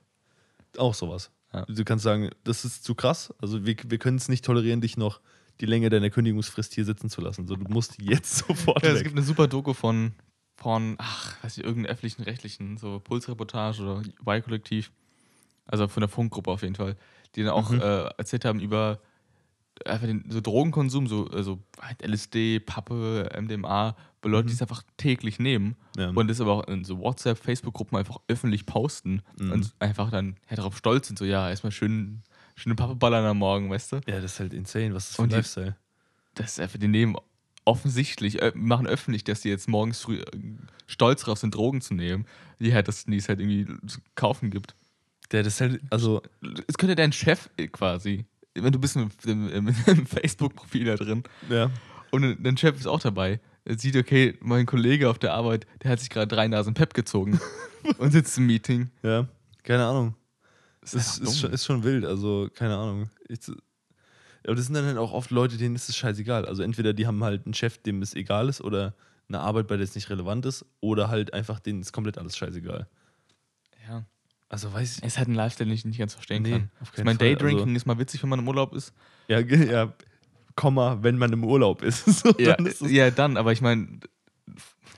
Auch 0.77 0.95
sowas. 0.95 1.31
Ja. 1.53 1.65
Du 1.67 1.85
kannst 1.85 2.03
sagen, 2.05 2.31
das 2.45 2.65
ist 2.65 2.85
zu 2.85 2.95
krass. 2.95 3.33
Also 3.39 3.65
wir, 3.65 3.77
wir 3.87 3.99
können 3.99 4.17
es 4.17 4.29
nicht 4.29 4.45
tolerieren, 4.45 4.81
dich 4.81 4.97
noch 4.97 5.21
die 5.61 5.67
Länge 5.67 5.89
deiner 5.89 6.11
Kündigungsfrist 6.11 6.75
hier 6.75 6.85
sitzen 6.85 7.09
zu 7.11 7.21
lassen. 7.21 7.47
So, 7.47 7.55
du 7.57 7.65
musst 7.73 8.01
jetzt 8.03 8.39
sofort 8.49 8.83
Ja, 8.83 8.91
es 8.91 8.97
weg. 8.99 9.05
gibt 9.05 9.17
eine 9.17 9.25
super 9.25 9.47
Doku 9.47 9.73
von, 9.73 10.13
von 10.57 10.97
ach, 10.99 11.43
weiß 11.45 11.59
ich, 11.59 11.65
irgendeinem 11.65 11.93
öffentlichen 11.93 12.23
Rechtlichen, 12.25 12.77
so 12.77 12.99
Pulsreportage 13.01 13.83
oder 13.83 14.03
Y-Kollektiv, 14.27 14.91
also 15.67 15.87
von 15.89 16.01
der 16.01 16.09
Funkgruppe 16.09 16.51
auf 16.51 16.63
jeden 16.63 16.75
Fall, 16.75 16.97
die 17.37 17.43
dann 17.45 17.53
auch 17.53 17.71
Mhm. 17.71 17.81
äh, 17.81 18.05
erzählt 18.19 18.45
haben 18.45 18.59
über 18.61 18.99
einfach 19.85 20.07
den 20.07 20.25
so 20.31 20.41
Drogenkonsum, 20.41 21.07
so 21.07 21.27
also 21.29 21.59
halt 21.81 22.03
LSD, 22.07 22.61
Pappe, 22.61 23.29
MDMA, 23.39 23.97
bei 24.23 24.29
Leuten, 24.31 24.47
Mhm. 24.47 24.49
die 24.51 24.55
es 24.55 24.63
einfach 24.63 24.83
täglich 24.97 25.39
nehmen 25.39 25.77
Ja. 25.97 26.11
und 26.11 26.29
das 26.29 26.41
aber 26.41 26.53
auch 26.53 26.69
in 26.69 26.85
so 26.85 26.99
WhatsApp, 27.01 27.39
Facebook-Gruppen 27.39 27.99
einfach 27.99 28.19
öffentlich 28.29 28.67
posten 28.67 29.23
Mhm. 29.39 29.53
und 29.53 29.75
einfach 29.81 30.11
dann 30.11 30.37
ja, 30.49 30.57
darauf 30.57 30.77
stolz 30.79 31.09
sind, 31.09 31.19
so 31.19 31.25
ja, 31.25 31.51
erstmal 31.51 31.73
schön, 31.73 32.23
schöne 32.57 32.75
Pappe 32.77 32.95
ballern 32.95 33.25
am 33.25 33.39
Morgen, 33.39 33.69
weißt 33.71 33.93
du? 33.93 33.97
ja, 34.07 34.21
das 34.21 34.33
ist 34.35 34.41
halt 34.41 34.55
insane. 34.55 34.95
Was 34.95 35.09
das 35.09 35.17
für 35.17 35.23
ein 35.25 35.29
die- 35.29 35.35
Lifestyle? 35.37 35.77
Das 36.35 36.53
ist 36.53 36.61
einfach, 36.61 36.79
die 36.79 36.89
nehmen 36.89 37.17
offensichtlich, 37.65 38.43
äh, 38.43 38.53
machen 38.55 38.87
öffentlich, 38.87 39.25
dass 39.25 39.41
die 39.41 39.49
jetzt 39.49 39.69
morgens 39.69 40.01
früh 40.01 40.19
äh, 40.21 40.25
stolz 40.87 41.23
drauf 41.23 41.39
sind, 41.39 41.55
Drogen 41.55 41.81
zu 41.81 41.95
nehmen, 41.95 42.27
die 42.61 42.75
halt, 42.75 42.89
das, 42.89 43.05
die 43.05 43.17
es 43.17 43.29
halt 43.29 43.41
irgendwie 43.41 43.67
zu 43.87 44.01
kaufen 44.15 44.51
gibt. 44.51 44.75
Der, 45.33 45.43
das 45.43 45.61
halt, 45.61 45.81
also, 45.91 46.23
Es 46.69 46.77
könnte 46.77 46.95
dein 46.95 47.13
Chef 47.13 47.49
äh, 47.57 47.69
quasi, 47.69 48.27
wenn 48.55 48.73
du 48.73 48.79
bist 48.79 48.97
im, 48.97 49.11
im, 49.25 49.69
im, 49.87 50.07
Facebook-Profil 50.07 50.85
da 50.85 50.97
drin 50.97 51.23
ja. 51.49 51.71
und 52.11 52.37
dein 52.43 52.57
Chef 52.57 52.77
ist 52.77 52.87
auch 52.87 53.01
dabei, 53.01 53.41
er 53.65 53.79
sieht, 53.79 53.97
okay, 53.97 54.37
mein 54.41 54.67
Kollege 54.67 55.09
auf 55.09 55.19
der 55.19 55.33
Arbeit, 55.33 55.67
der 55.83 55.91
hat 55.91 56.01
sich 56.01 56.11
gerade 56.11 56.29
drei 56.29 56.47
Nasen 56.49 56.75
Pep 56.75 56.95
gezogen 56.95 57.41
und 57.99 58.13
sitzt 58.13 58.37
im 58.39 58.47
Meeting. 58.47 58.91
Ja, 59.03 59.27
keine 59.63 59.87
Ahnung. 59.87 60.15
Das 60.81 60.93
Das 60.93 61.19
ist, 61.19 61.29
ist, 61.29 61.41
schon, 61.41 61.53
ist 61.53 61.65
schon 61.65 61.83
wild, 61.83 62.05
also 62.05 62.49
keine 62.55 62.77
Ahnung. 62.77 63.11
Ich, 63.29 63.39
aber 64.47 64.55
das 64.55 64.67
sind 64.67 64.75
dann 64.75 64.85
halt 64.85 64.99
auch 64.99 65.13
oft 65.13 65.31
Leute, 65.31 65.57
denen 65.57 65.75
ist 65.75 65.89
es 65.89 65.97
scheißegal. 65.97 66.45
Also 66.45 66.63
entweder 66.63 66.93
die 66.93 67.07
haben 67.07 67.25
halt 67.25 67.47
einen 67.47 67.55
Chef, 67.55 67.79
dem 67.79 68.03
es 68.03 68.15
egal 68.15 68.49
ist, 68.49 68.61
oder 68.61 68.95
eine 69.29 69.41
Arbeit, 69.41 69.67
bei 69.67 69.77
der 69.77 69.85
es 69.85 69.95
nicht 69.95 70.11
relevant 70.11 70.45
ist, 70.45 70.67
oder 70.81 71.09
halt 71.09 71.33
einfach 71.33 71.61
denen 71.61 71.81
ist 71.81 71.93
komplett 71.93 72.19
alles 72.19 72.37
scheißegal. 72.37 72.87
Also 74.49 74.73
weiß 74.73 74.99
ich. 74.99 75.03
Es 75.03 75.15
ist 75.15 75.19
halt 75.19 75.29
ein 75.29 75.35
Lifestyle, 75.35 75.69
den 75.69 75.75
ich 75.75 75.85
nicht 75.85 75.99
ganz 75.99 76.15
verstehen 76.15 76.43
Nee, 76.43 76.51
kann. 76.53 76.71
auf 76.81 76.93
Ich 76.97 77.03
meine. 77.05 77.19
Daydrinking 77.19 77.61
Also- 77.69 77.77
ist 77.77 77.87
mal 77.87 77.99
witzig, 77.99 78.23
wenn 78.23 78.31
man 78.31 78.39
im 78.41 78.49
Urlaub 78.49 78.75
ist. 78.75 78.93
Ja, 79.29 79.41
ja, 79.41 79.93
Komma, 80.57 80.99
wenn 81.03 81.19
man 81.19 81.33
im 81.33 81.45
Urlaub 81.45 81.83
ist. 81.83 82.05
So, 82.23 82.33
Ja, 82.39 82.55
dann 82.57 82.67
ist 82.67 82.81
ja 82.83 83.11
dann, 83.11 83.37
aber 83.37 83.53
ich 83.53 83.61
meine, 83.61 83.99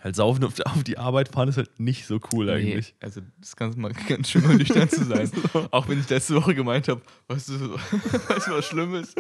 halt 0.03 0.15
saufen 0.17 0.45
auf, 0.45 0.55
auf 0.61 0.85
die 0.85 0.99
Arbeit 0.99 1.29
fahren 1.31 1.49
ist 1.49 1.57
halt 1.57 1.81
nicht 1.81 2.07
so 2.07 2.21
cool 2.33 2.51
eigentlich. 2.51 2.95
Nee, 3.01 3.05
also 3.07 3.23
das 3.41 3.57
kann 3.57 3.73
mal 3.81 3.93
ganz 4.09 4.29
schön 4.31 4.43
mal 4.45 4.57
nüchtern 4.57 4.89
zu 4.91 5.05
sein. 5.05 5.31
Auch 5.71 5.89
wenn 5.89 5.99
ich 6.01 6.09
letzte 6.11 6.35
Woche 6.35 6.55
gemeint 6.55 6.89
habe, 6.89 7.01
weißt 7.29 7.49
du, 7.49 7.75
weißt 7.75 8.47
du, 8.49 8.51
was 8.53 8.65
Schlimmes? 8.67 9.15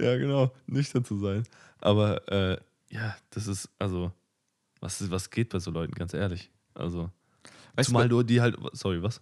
Ja, 0.00 0.16
genau, 0.16 0.52
nüchtern 0.66 1.04
zu 1.04 1.18
sein. 1.18 1.42
Aber 1.80 2.26
äh, 2.30 2.58
ja, 2.90 3.16
das 3.30 3.46
ist, 3.48 3.68
also, 3.78 4.12
was, 4.80 5.00
ist- 5.00 5.10
was 5.10 5.30
geht 5.30 5.48
bei 5.50 5.58
so 5.58 5.70
Leuten, 5.70 5.94
ganz 5.94 6.14
ehrlich. 6.14 6.50
Also, 6.74 7.10
Weißt 7.74 7.88
zumal 7.88 8.08
du, 8.08 8.22
die 8.22 8.40
halt, 8.40 8.56
sorry, 8.72 9.02
was? 9.02 9.20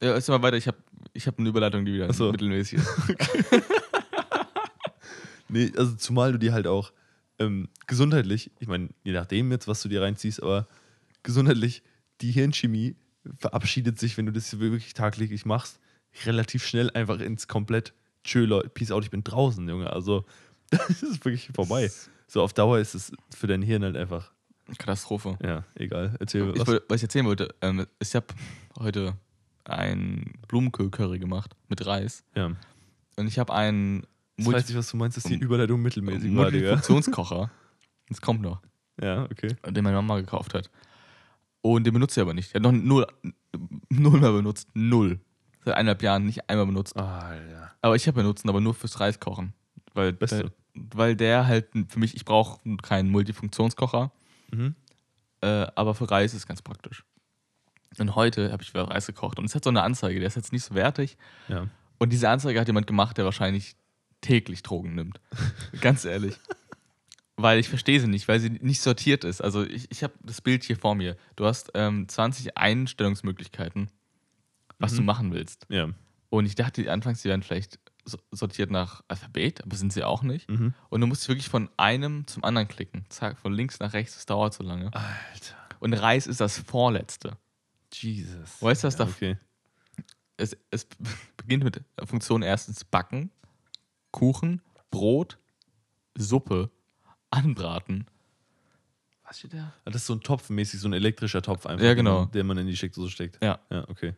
ja, 0.00 0.14
jetzt 0.14 0.28
mal 0.28 0.42
weiter, 0.42 0.56
ich 0.56 0.66
habe 0.66 0.78
ich 1.12 1.26
hab 1.26 1.38
eine 1.38 1.48
Überleitung, 1.48 1.84
die 1.84 1.94
wieder 1.94 2.12
so. 2.12 2.30
mittelmäßig 2.30 2.78
ist. 2.78 2.88
Nee, 5.48 5.72
also 5.76 5.94
zumal 5.94 6.32
du 6.32 6.38
dir 6.38 6.52
halt 6.52 6.66
auch 6.66 6.92
ähm, 7.38 7.68
gesundheitlich, 7.86 8.50
ich 8.58 8.68
meine, 8.68 8.90
je 9.02 9.12
nachdem 9.12 9.50
jetzt, 9.50 9.66
was 9.66 9.82
du 9.82 9.88
dir 9.88 10.02
reinziehst, 10.02 10.42
aber 10.42 10.68
gesundheitlich, 11.22 11.82
die 12.20 12.32
Hirnchemie 12.32 12.96
verabschiedet 13.38 13.98
sich, 13.98 14.16
wenn 14.16 14.26
du 14.26 14.32
das 14.32 14.58
wirklich 14.58 14.94
tagtäglich 14.94 15.46
machst, 15.46 15.80
relativ 16.26 16.66
schnell 16.66 16.90
einfach 16.90 17.20
ins 17.20 17.48
komplett 17.48 17.94
Tschö, 18.24 18.44
Leute, 18.44 18.68
Peace 18.68 18.90
out, 18.90 19.04
ich 19.04 19.10
bin 19.10 19.24
draußen, 19.24 19.66
Junge. 19.68 19.90
Also, 19.90 20.24
das 20.70 21.02
ist 21.02 21.24
wirklich 21.24 21.50
vorbei. 21.54 21.90
So 22.26 22.42
auf 22.42 22.52
Dauer 22.52 22.78
ist 22.78 22.94
es 22.94 23.12
für 23.34 23.46
dein 23.46 23.62
Hirn 23.62 23.84
halt 23.84 23.96
einfach, 23.96 24.32
Katastrophe. 24.76 25.38
ja, 25.42 25.64
egal. 25.76 26.14
Erzähl 26.20 26.50
Ich, 26.54 26.60
was. 26.60 26.68
woll- 26.68 26.82
was 26.88 26.96
ich 26.96 27.02
erzählen 27.04 27.26
wollte, 27.26 27.54
ähm, 27.62 27.86
ich 28.00 28.14
habe 28.14 28.26
heute 28.78 29.14
ein 29.64 30.32
Blumenkohl-Curry 30.48 31.18
gemacht 31.18 31.54
mit 31.68 31.84
Reis. 31.86 32.24
Ja. 32.34 32.52
Und 33.16 33.26
ich 33.26 33.38
habe 33.38 33.52
einen 33.54 34.04
Ich 34.36 34.44
Multi- 34.44 34.58
weiß 34.60 34.68
nicht, 34.68 34.78
was 34.78 34.90
du 34.90 34.96
meinst, 34.96 35.16
dass 35.16 35.24
die 35.24 35.34
Überleitung 35.36 35.80
mittelmäßig 35.82 36.34
war, 36.36 36.50
Digga. 36.50 36.70
Multifunktionskocher. 36.72 37.50
Das 38.10 38.22
kommt 38.22 38.40
noch, 38.40 38.62
Ja, 39.02 39.24
okay. 39.24 39.54
den 39.68 39.84
meine 39.84 39.96
Mama 39.96 40.18
gekauft 40.20 40.54
hat. 40.54 40.70
Und 41.60 41.84
den 41.84 41.92
benutzt 41.92 42.14
sie 42.14 42.22
aber 42.22 42.32
nicht. 42.32 42.54
Der 42.54 42.60
hat 42.60 42.62
noch 42.62 42.72
null, 42.72 43.06
null 43.90 44.18
mehr 44.20 44.32
benutzt. 44.32 44.66
Null. 44.72 45.20
Seit 45.64 45.74
eineinhalb 45.74 46.02
Jahren 46.02 46.24
nicht 46.24 46.48
einmal 46.48 46.64
benutzt. 46.64 46.96
Ah, 46.96 47.34
ja. 47.34 47.70
Aber 47.82 47.96
ich 47.96 48.06
habe 48.06 48.22
benutzt, 48.22 48.48
aber 48.48 48.62
nur 48.62 48.72
fürs 48.72 48.98
Reiskochen. 49.00 49.52
Weil, 49.92 50.14
Beste. 50.14 50.52
weil 50.74 51.16
der 51.16 51.46
halt 51.46 51.66
für 51.88 51.98
mich, 51.98 52.14
ich 52.16 52.24
brauche 52.24 52.60
keinen 52.78 53.10
Multifunktionskocher, 53.10 54.10
Mhm. 54.52 54.74
äh, 55.42 55.66
aber 55.74 55.94
für 55.94 56.10
Reis 56.10 56.34
ist 56.34 56.46
ganz 56.46 56.62
praktisch. 56.62 57.04
Und 57.98 58.14
heute 58.14 58.52
habe 58.52 58.62
ich 58.62 58.72
wieder 58.74 58.84
Reis 58.84 59.06
gekocht 59.06 59.38
und 59.38 59.44
es 59.46 59.54
hat 59.54 59.64
so 59.64 59.70
eine 59.70 59.82
Anzeige, 59.82 60.18
der 60.20 60.28
ist 60.28 60.36
jetzt 60.36 60.52
nicht 60.52 60.64
so 60.64 60.74
wertig. 60.74 61.16
Ja. 61.48 61.68
Und 61.98 62.12
diese 62.12 62.28
Anzeige 62.28 62.60
hat 62.60 62.66
jemand 62.66 62.86
gemacht, 62.86 63.16
der 63.18 63.24
wahrscheinlich 63.24 63.76
täglich 64.20 64.62
Drogen 64.62 64.94
nimmt. 64.94 65.20
Ganz 65.80 66.04
ehrlich. 66.04 66.36
Weil 67.36 67.58
ich 67.60 67.68
verstehe 67.68 68.00
sie 68.00 68.08
nicht, 68.08 68.26
weil 68.28 68.40
sie 68.40 68.50
nicht 68.50 68.80
sortiert 68.80 69.24
ist. 69.24 69.40
Also 69.40 69.64
ich, 69.64 69.90
ich 69.90 70.02
habe 70.02 70.12
das 70.22 70.40
Bild 70.40 70.64
hier 70.64 70.76
vor 70.76 70.94
mir. 70.94 71.16
Du 71.36 71.46
hast 71.46 71.70
ähm, 71.74 72.08
20 72.08 72.56
Einstellungsmöglichkeiten, 72.56 73.90
was 74.78 74.94
du 74.94 75.00
Mhm. 75.00 75.06
machen 75.06 75.32
willst. 75.32 75.66
Ja. 75.68 75.88
Und 76.30 76.46
ich 76.46 76.56
dachte 76.56 76.90
anfangs, 76.92 77.22
die 77.22 77.28
werden 77.28 77.42
vielleicht 77.42 77.78
sortiert 78.32 78.70
nach 78.70 79.02
Alphabet, 79.08 79.62
aber 79.64 79.76
sind 79.76 79.92
sie 79.92 80.04
auch 80.04 80.22
nicht. 80.22 80.48
Mhm. 80.50 80.74
Und 80.88 81.00
du 81.00 81.06
musst 81.06 81.28
wirklich 81.28 81.48
von 81.48 81.68
einem 81.76 82.26
zum 82.26 82.44
anderen 82.44 82.68
klicken. 82.68 83.04
Zack, 83.08 83.38
von 83.38 83.52
links 83.52 83.80
nach 83.80 83.92
rechts, 83.92 84.14
das 84.14 84.26
dauert 84.26 84.54
so 84.54 84.62
lange. 84.64 84.86
Alter. 84.94 85.54
Und 85.80 85.92
Reis 85.94 86.26
ist 86.26 86.40
das 86.40 86.58
vorletzte. 86.58 87.36
Jesus. 87.92 88.60
Weißt 88.60 88.82
du, 88.84 88.86
was 88.88 88.98
ja, 88.98 89.04
da- 89.04 89.10
Okay. 89.10 89.36
Es, 90.36 90.56
es 90.70 90.86
beginnt 91.36 91.64
mit 91.64 91.82
der 91.98 92.06
Funktion 92.06 92.42
erstens 92.42 92.84
Backen, 92.84 93.30
Kuchen, 94.12 94.62
Brot, 94.90 95.36
Suppe, 96.16 96.70
Anbraten. 97.30 98.06
Was 99.24 99.40
steht 99.40 99.54
da? 99.54 99.72
Das 99.84 99.96
ist 99.96 100.06
so 100.06 100.14
ein 100.14 100.20
Topf 100.20 100.48
mäßig, 100.48 100.80
so 100.80 100.88
ein 100.88 100.92
elektrischer 100.92 101.42
Topf 101.42 101.66
einfach. 101.66 101.84
Ja, 101.84 101.90
den 101.90 101.96
genau. 101.98 102.20
man- 102.20 102.30
Den 102.30 102.46
man 102.46 102.56
in 102.58 102.66
die 102.66 102.76
Steckdose 102.76 103.10
steckt. 103.10 103.42
Ja. 103.42 103.58
Ja, 103.70 103.88
okay. 103.88 104.14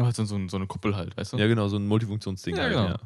Aber 0.00 0.12
so, 0.12 0.24
so, 0.24 0.48
so 0.48 0.56
eine 0.56 0.66
Kuppel 0.66 0.96
halt, 0.96 1.16
weißt 1.16 1.32
du? 1.34 1.36
Ja, 1.36 1.46
genau, 1.46 1.68
so 1.68 1.76
ein 1.76 1.86
Multifunktionsding. 1.86 2.56
Ja, 2.56 2.62
halt, 2.62 2.72
genau. 2.72 2.88
ja. 2.88 2.98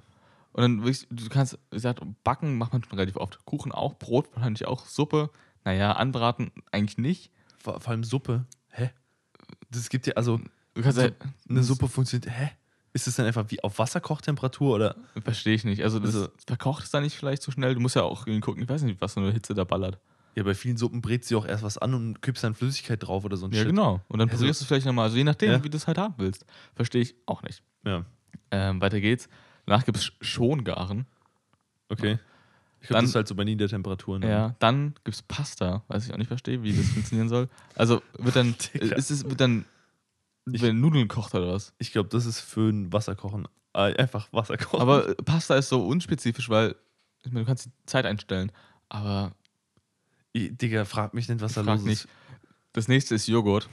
Und 0.52 0.62
dann 0.62 0.78
wirklich, 0.84 1.06
du 1.10 1.28
kannst, 1.28 1.58
wie 1.70 1.76
gesagt, 1.76 2.00
backen 2.22 2.56
macht 2.56 2.72
man 2.72 2.82
schon 2.84 2.92
relativ 2.96 3.16
oft. 3.16 3.44
Kuchen 3.44 3.72
auch, 3.72 3.94
Brot 3.98 4.28
wahrscheinlich 4.34 4.66
auch, 4.66 4.86
Suppe, 4.86 5.30
naja, 5.64 5.92
anbraten 5.92 6.52
eigentlich 6.70 6.98
nicht. 6.98 7.30
Vor, 7.58 7.80
vor 7.80 7.90
allem 7.90 8.04
Suppe. 8.04 8.44
Hä? 8.70 8.90
Das 9.70 9.88
gibt 9.88 10.06
ja, 10.06 10.14
also 10.14 10.40
Du 10.74 10.82
kannst 10.82 10.96
So- 10.96 11.02
halt, 11.02 11.14
eine 11.48 11.62
Suppe 11.62 11.88
funktioniert. 11.88 12.30
Hä? 12.30 12.50
Ist 12.92 13.06
das 13.06 13.14
dann 13.16 13.26
einfach 13.26 13.44
wie 13.48 13.62
auf 13.62 13.78
Wasserkochtemperatur 13.78 14.74
oder? 14.74 14.96
verstehe 15.22 15.54
ich 15.54 15.64
nicht. 15.64 15.82
Also, 15.82 15.98
das 16.00 16.14
Also- 16.14 16.28
verkocht 16.46 16.84
es 16.84 16.90
da 16.90 17.00
nicht 17.00 17.16
vielleicht 17.16 17.42
so 17.42 17.50
schnell. 17.52 17.74
Du 17.74 17.80
musst 17.80 17.96
ja 17.96 18.02
auch 18.02 18.24
gucken, 18.40 18.62
ich 18.62 18.68
weiß 18.68 18.82
nicht, 18.82 19.00
was 19.00 19.14
so 19.14 19.20
eine 19.20 19.32
Hitze 19.32 19.54
da 19.54 19.64
ballert. 19.64 19.98
Ja, 20.36 20.42
bei 20.42 20.54
vielen 20.54 20.76
Suppen 20.76 21.00
brätst 21.00 21.30
du 21.30 21.38
auch 21.38 21.46
erst 21.46 21.62
was 21.62 21.78
an 21.78 21.94
und 21.94 22.20
kippst 22.22 22.42
dann 22.42 22.54
Flüssigkeit 22.54 23.02
drauf 23.06 23.24
oder 23.24 23.36
so 23.36 23.46
ein 23.46 23.52
Ja, 23.52 23.58
Shit. 23.60 23.68
genau. 23.68 24.00
Und 24.08 24.18
dann 24.18 24.28
Also- 24.30 24.44
du 24.44 24.50
es 24.50 24.64
vielleicht 24.64 24.86
nochmal. 24.86 25.04
Also 25.04 25.16
je 25.16 25.24
nachdem, 25.24 25.50
Ja. 25.52 25.62
wie 25.64 25.70
du 25.70 25.76
es 25.76 25.86
halt 25.86 25.98
haben 25.98 26.14
willst. 26.18 26.44
Verstehe 26.74 27.02
ich 27.02 27.14
auch 27.26 27.42
nicht. 27.42 27.62
Ja, 27.86 28.04
Ähm, 28.50 28.80
weiter 28.80 29.00
geht's. 29.00 29.28
Danach 29.66 29.84
gibt 29.84 29.98
es 29.98 30.12
Schongaren. 30.20 31.06
okay. 31.88 32.18
Ich 32.80 32.88
glaube, 32.88 33.00
das 33.00 33.10
ist 33.10 33.16
halt 33.16 33.28
so 33.28 33.34
bei 33.34 33.44
Niedertemperaturen. 33.44 34.20
ne? 34.20 34.28
Ja. 34.28 34.54
Dann 34.58 34.92
gibt 35.04 35.14
es 35.16 35.22
Pasta, 35.22 35.82
was 35.88 36.04
ich 36.06 36.12
auch 36.12 36.18
nicht 36.18 36.28
verstehe, 36.28 36.62
wie 36.62 36.74
das 36.76 36.86
funktionieren 36.88 37.30
soll. 37.30 37.48
Also 37.76 38.02
wird 38.18 38.36
dann, 38.36 38.54
ist 38.74 39.10
es, 39.10 39.24
wird 39.24 39.40
dann 39.40 39.64
Ich- 40.52 40.60
werden 40.60 40.80
Nudeln 40.80 41.08
gekocht 41.08 41.34
oder 41.34 41.48
was? 41.54 41.72
Ich 41.78 41.92
glaube, 41.92 42.10
das 42.10 42.26
ist 42.26 42.40
für 42.40 42.68
ein 42.68 42.92
Wasserkochen. 42.92 43.48
Ah, 43.72 43.84
Einfach 43.86 44.30
Wasserkochen. 44.32 44.80
Aber 44.80 45.14
Pasta 45.14 45.56
ist 45.56 45.70
so 45.70 45.86
unspezifisch, 45.86 46.50
weil 46.50 46.76
ich 47.22 47.32
meine, 47.32 47.44
du 47.44 47.46
kannst 47.46 47.64
die 47.66 47.70
Zeit 47.86 48.04
einstellen. 48.04 48.52
Aber 48.90 49.32
Digga, 50.34 50.84
frag 50.84 51.14
mich 51.14 51.28
nicht, 51.28 51.40
was 51.40 51.54
da 51.54 51.62
Frag 51.64 51.76
los 51.76 51.84
nicht. 51.84 52.04
ist. 52.04 52.08
das 52.72 52.88
nächste 52.88 53.14
ist 53.14 53.26
Joghurt. 53.28 53.68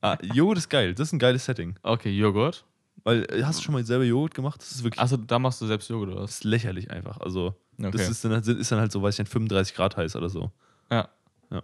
Ah, 0.00 0.16
Joghurt 0.22 0.58
ist 0.58 0.68
geil. 0.70 0.94
Das 0.94 1.08
ist 1.08 1.12
ein 1.12 1.18
geiles 1.18 1.44
Setting. 1.44 1.76
Okay, 1.82 2.10
Joghurt. 2.10 2.64
Weil, 3.04 3.24
äh, 3.30 3.42
hast 3.44 3.58
du 3.60 3.64
schon 3.64 3.74
mal 3.74 3.84
selber 3.84 4.04
Joghurt 4.04 4.34
gemacht? 4.34 4.60
Das 4.60 4.70
ist 4.72 4.82
wirklich 4.82 5.00
Achso, 5.00 5.16
da 5.18 5.38
machst 5.38 5.60
du 5.60 5.66
selbst 5.66 5.88
Joghurt 5.90 6.08
oder 6.08 6.20
das 6.20 6.24
was? 6.30 6.30
ist 6.36 6.44
lächerlich 6.44 6.90
einfach. 6.90 7.20
Also, 7.20 7.54
Okay. 7.78 7.90
das 7.90 8.08
ist 8.08 8.24
dann, 8.24 8.32
halt, 8.32 8.46
ist 8.46 8.70
dann 8.70 8.78
halt 8.78 8.92
so, 8.92 9.02
weiß 9.02 9.14
ich 9.16 9.18
nicht, 9.20 9.32
35 9.32 9.74
Grad 9.74 9.96
heiß 9.96 10.14
oder 10.16 10.28
so. 10.28 10.50
ja. 10.90 11.08
Ja. 11.50 11.62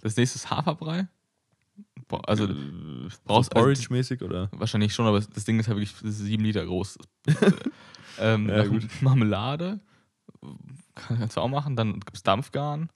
Das 0.00 0.16
nächste 0.16 0.36
ist 0.38 0.50
Haferbrei. 0.50 1.08
Boah, 2.06 2.26
also 2.28 2.44
Äh, 2.44 2.54
brauchst 3.26 3.52
so 3.52 3.60
Porridge-mäßig 3.60 4.22
oder? 4.22 4.48
Wahrscheinlich 4.52 4.94
schon, 4.94 5.06
aber 5.06 5.20
das 5.20 5.44
Ding 5.44 5.58
ist 5.60 5.66
ja 5.66 5.74
wirklich 5.74 5.92
das 5.94 6.02
ist 6.10 6.18
sieben 6.20 6.44
Liter 6.44 6.64
groß. 6.64 6.96
ähm, 8.18 8.48
Ja, 8.48 8.64
gut. 8.66 8.86
Marmelade 9.02 9.80
kann- 10.94 11.18
kannst 11.18 11.36
du 11.36 11.40
auch 11.40 11.48
machen. 11.48 11.76
Dann 11.76 11.94
gibt 12.00 12.16
es 12.16 12.22
Dampfgarn, 12.22 12.88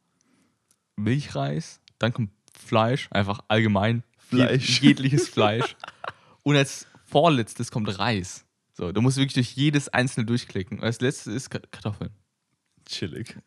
Milchreis, 0.97 1.81
dann 1.99 2.13
kommt 2.13 2.31
Fleisch, 2.59 3.09
einfach 3.11 3.41
allgemein 3.49 4.03
Fleisch. 4.29 4.81
Je, 4.81 4.89
jegliches 4.89 5.29
Fleisch. 5.29 5.77
Und 6.43 6.57
als 6.57 6.87
vorletztes 7.05 7.71
kommt 7.71 7.99
Reis. 7.99 8.45
So, 8.75 8.93
du 8.93 9.01
musst 9.01 9.17
wirklich 9.19 9.35
durch 9.35 9.53
jedes 9.53 9.89
einzelne 9.89 10.27
durchklicken. 10.27 10.79
Und 10.79 10.85
als 10.85 11.01
letztes 11.01 11.35
ist 11.35 11.51
Ka- 11.51 11.61
Kartoffeln. 11.71 12.11
Chillig. 12.87 13.39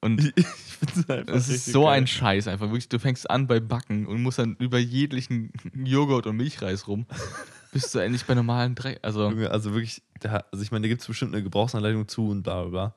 Und 0.00 0.20
Ich, 0.20 0.32
ich 0.36 0.46
find's 0.46 1.10
einfach 1.10 1.34
es 1.34 1.48
ist 1.48 1.66
so 1.66 1.84
geil. 1.84 1.94
ein 1.98 2.06
Scheiß 2.06 2.46
einfach. 2.48 2.66
Wirklich, 2.66 2.88
du 2.88 2.98
fängst 2.98 3.28
an 3.28 3.46
bei 3.48 3.58
Backen 3.60 4.06
und 4.06 4.22
musst 4.22 4.38
dann 4.38 4.54
über 4.60 4.78
jeglichen 4.78 5.52
Joghurt 5.74 6.26
und 6.26 6.36
Milchreis 6.36 6.86
rum. 6.86 7.06
Bist 7.72 7.94
du 7.94 7.98
endlich 7.98 8.24
bei 8.24 8.34
normalen 8.34 8.74
Dreck. 8.74 8.98
Also, 9.02 9.26
Also 9.28 9.74
wirklich, 9.74 10.02
da, 10.20 10.44
also 10.52 10.62
ich 10.62 10.70
meine, 10.70 10.82
da 10.82 10.88
gibt 10.88 11.02
es 11.02 11.06
bestimmt 11.06 11.34
eine 11.34 11.42
Gebrauchsanleitung 11.42 12.08
zu 12.08 12.28
und 12.30 12.42
bla 12.42 12.62
bla 12.62 12.70
bla. 12.70 12.94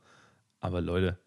Aber 0.61 0.79
Leute, 0.79 1.17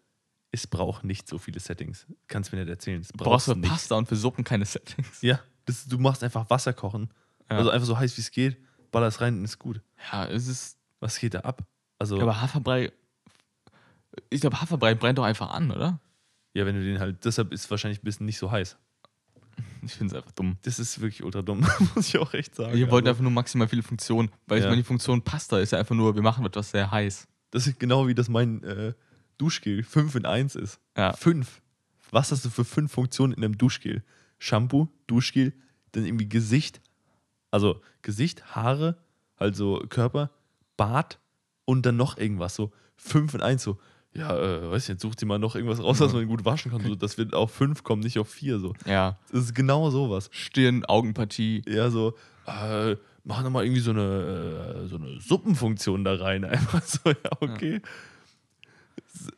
es 0.55 0.67
braucht 0.67 1.03
nicht 1.03 1.27
so 1.27 1.37
viele 1.37 1.59
Settings. 1.59 2.05
Kannst 2.27 2.51
mir 2.51 2.59
nicht 2.59 2.69
erzählen. 2.69 3.01
Es 3.01 3.09
Du 3.09 3.17
brauchst 3.17 3.45
für. 3.45 3.55
Pasta 3.55 3.95
und 3.95 4.07
für 4.07 4.15
Suppen 4.15 4.43
keine 4.43 4.65
Settings. 4.65 5.21
Ja, 5.21 5.39
das, 5.65 5.85
du 5.87 5.97
machst 5.97 6.23
einfach 6.23 6.49
Wasser 6.49 6.73
kochen. 6.73 7.09
Ja. 7.49 7.57
Also 7.57 7.69
einfach 7.69 7.87
so 7.87 7.97
heiß 7.97 8.15
wie 8.17 8.21
es 8.21 8.31
geht, 8.31 8.57
ballerst 8.91 9.21
rein 9.21 9.37
und 9.37 9.43
ist 9.45 9.59
gut. 9.59 9.81
Ja, 10.11 10.25
es 10.25 10.47
ist. 10.47 10.77
Was 10.99 11.19
geht 11.19 11.33
da 11.33 11.41
ab? 11.41 11.63
Also, 11.99 12.19
Aber 12.19 12.41
Haferbrei. 12.41 12.91
Ich 14.29 14.41
glaube, 14.41 14.59
Haferbrei 14.61 14.95
brennt 14.95 15.17
doch 15.17 15.23
einfach 15.25 15.49
an, 15.51 15.71
oder? 15.71 15.99
ja, 16.53 16.65
wenn 16.65 16.75
du 16.75 16.83
den 16.83 16.99
halt, 16.99 17.25
deshalb 17.25 17.51
ist 17.51 17.65
es 17.65 17.71
wahrscheinlich 17.71 17.99
ein 18.01 18.05
bisschen 18.05 18.25
nicht 18.25 18.37
so 18.37 18.49
heiß. 18.49 18.77
Ich 19.83 19.93
finde 19.93 20.13
es 20.13 20.17
einfach 20.17 20.31
dumm. 20.31 20.57
Das 20.63 20.79
ist 20.79 20.99
wirklich 21.01 21.21
ultra 21.23 21.41
dumm, 21.41 21.59
muss 21.95 22.07
ich 22.07 22.17
auch 22.17 22.33
echt 22.33 22.55
sagen. 22.55 22.73
Wir 22.73 22.89
wollten 22.89 23.07
Also, 23.07 23.09
einfach 23.15 23.23
nur 23.23 23.31
maximal 23.31 23.67
viele 23.67 23.83
Funktionen, 23.83 24.31
weil 24.47 24.59
ich 24.59 24.63
Ja. 24.63 24.69
meine, 24.69 24.81
die 24.81 24.87
Funktion 24.87 25.21
Pasta 25.21 25.59
ist 25.59 25.71
ja 25.71 25.79
einfach 25.79 25.95
nur, 25.95 26.15
wir 26.15 26.21
machen 26.21 26.45
etwas 26.45 26.71
sehr 26.71 26.89
heiß. 26.89 27.27
das 27.51 27.67
ist 27.67 27.77
genau 27.79 28.07
wie 28.07 28.15
das 28.15 28.29
mein 28.29 28.63
äh, 28.63 28.93
Duschgel 29.37 29.83
5 29.83 30.15
in 30.15 30.25
1 30.25 30.55
ist. 30.55 30.79
Ja. 30.97 31.13
Fünf. 31.13 31.61
Was 32.11 32.31
hast 32.31 32.45
du 32.45 32.49
für 32.49 32.65
fünf 32.65 32.91
Funktionen 32.91 33.33
in 33.33 33.43
einem 33.43 33.57
Duschgel? 33.57 34.03
Shampoo, 34.39 34.89
Duschgel, 35.07 35.53
dann 35.91 36.05
irgendwie 36.05 36.29
Gesicht, 36.29 36.81
also 37.51 37.81
Gesicht, 38.01 38.55
Haare, 38.55 38.97
also 39.37 39.83
Körper, 39.89 40.31
Bart 40.77 41.19
und 41.65 41.85
dann 41.85 41.97
noch 41.97 42.17
irgendwas. 42.17 42.55
So 42.55 42.71
fünf 42.95 43.33
in 43.33 43.41
eins. 43.41 43.63
So, 43.63 43.79
ja, 44.13 44.37
äh, 44.37 44.71
weiß 44.71 44.83
ich 44.83 44.89
nicht, 44.89 45.01
such 45.01 45.15
dir 45.15 45.25
mal 45.25 45.39
noch 45.39 45.55
irgendwas 45.55 45.81
raus, 45.81 45.99
was 45.99 46.13
man 46.13 46.27
gut 46.27 46.45
waschen 46.45 46.71
kann. 46.71 46.81
So, 46.81 46.95
das 46.95 47.17
wird 47.17 47.33
auf 47.33 47.51
fünf 47.51 47.83
kommen, 47.83 48.01
nicht 48.01 48.19
auf 48.19 48.29
vier. 48.29 48.59
So. 48.59 48.73
Ja. 48.85 49.17
Das 49.31 49.41
ist 49.43 49.55
genau 49.55 49.89
sowas. 49.89 50.29
Stirn, 50.31 50.85
Augenpartie. 50.85 51.63
Eher 51.65 51.91
so, 51.91 52.15
äh, 52.45 52.95
mach 53.23 53.43
noch 53.43 53.49
mal 53.49 53.65
irgendwie 53.65 53.81
so 53.81 53.91
eine, 53.91 54.83
äh, 54.83 54.87
so 54.87 54.97
eine 54.97 55.19
Suppenfunktion 55.19 56.03
da 56.03 56.15
rein. 56.15 56.45
Einfach 56.45 56.81
so, 56.83 57.09
ja, 57.09 57.31
okay. 57.41 57.81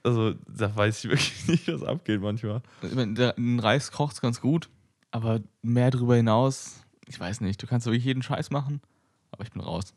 Also, 0.04 0.34
da 0.48 0.76
weiß 0.76 1.04
ich 1.04 1.10
wirklich 1.12 1.48
nicht, 1.48 1.68
was 1.68 1.84
abgeht 1.84 2.22
manchmal. 2.22 2.62
Ein 2.82 3.60
Reis 3.60 3.92
kocht 3.92 4.22
ganz 4.22 4.42
gut, 4.42 4.70
aber 5.12 5.42
mehr 5.62 5.92
darüber 5.92 6.16
hinaus, 6.16 6.82
ich 7.08 7.20
weiß 7.20 7.42
nicht. 7.42 7.62
Du 7.62 7.68
kannst 7.68 7.86
wirklich 7.86 8.04
jeden 8.06 8.24
Scheiß 8.24 8.50
machen, 8.52 8.82
aber 9.32 9.44
ich 9.44 9.52
bin 9.52 9.62
raus. 9.62 9.94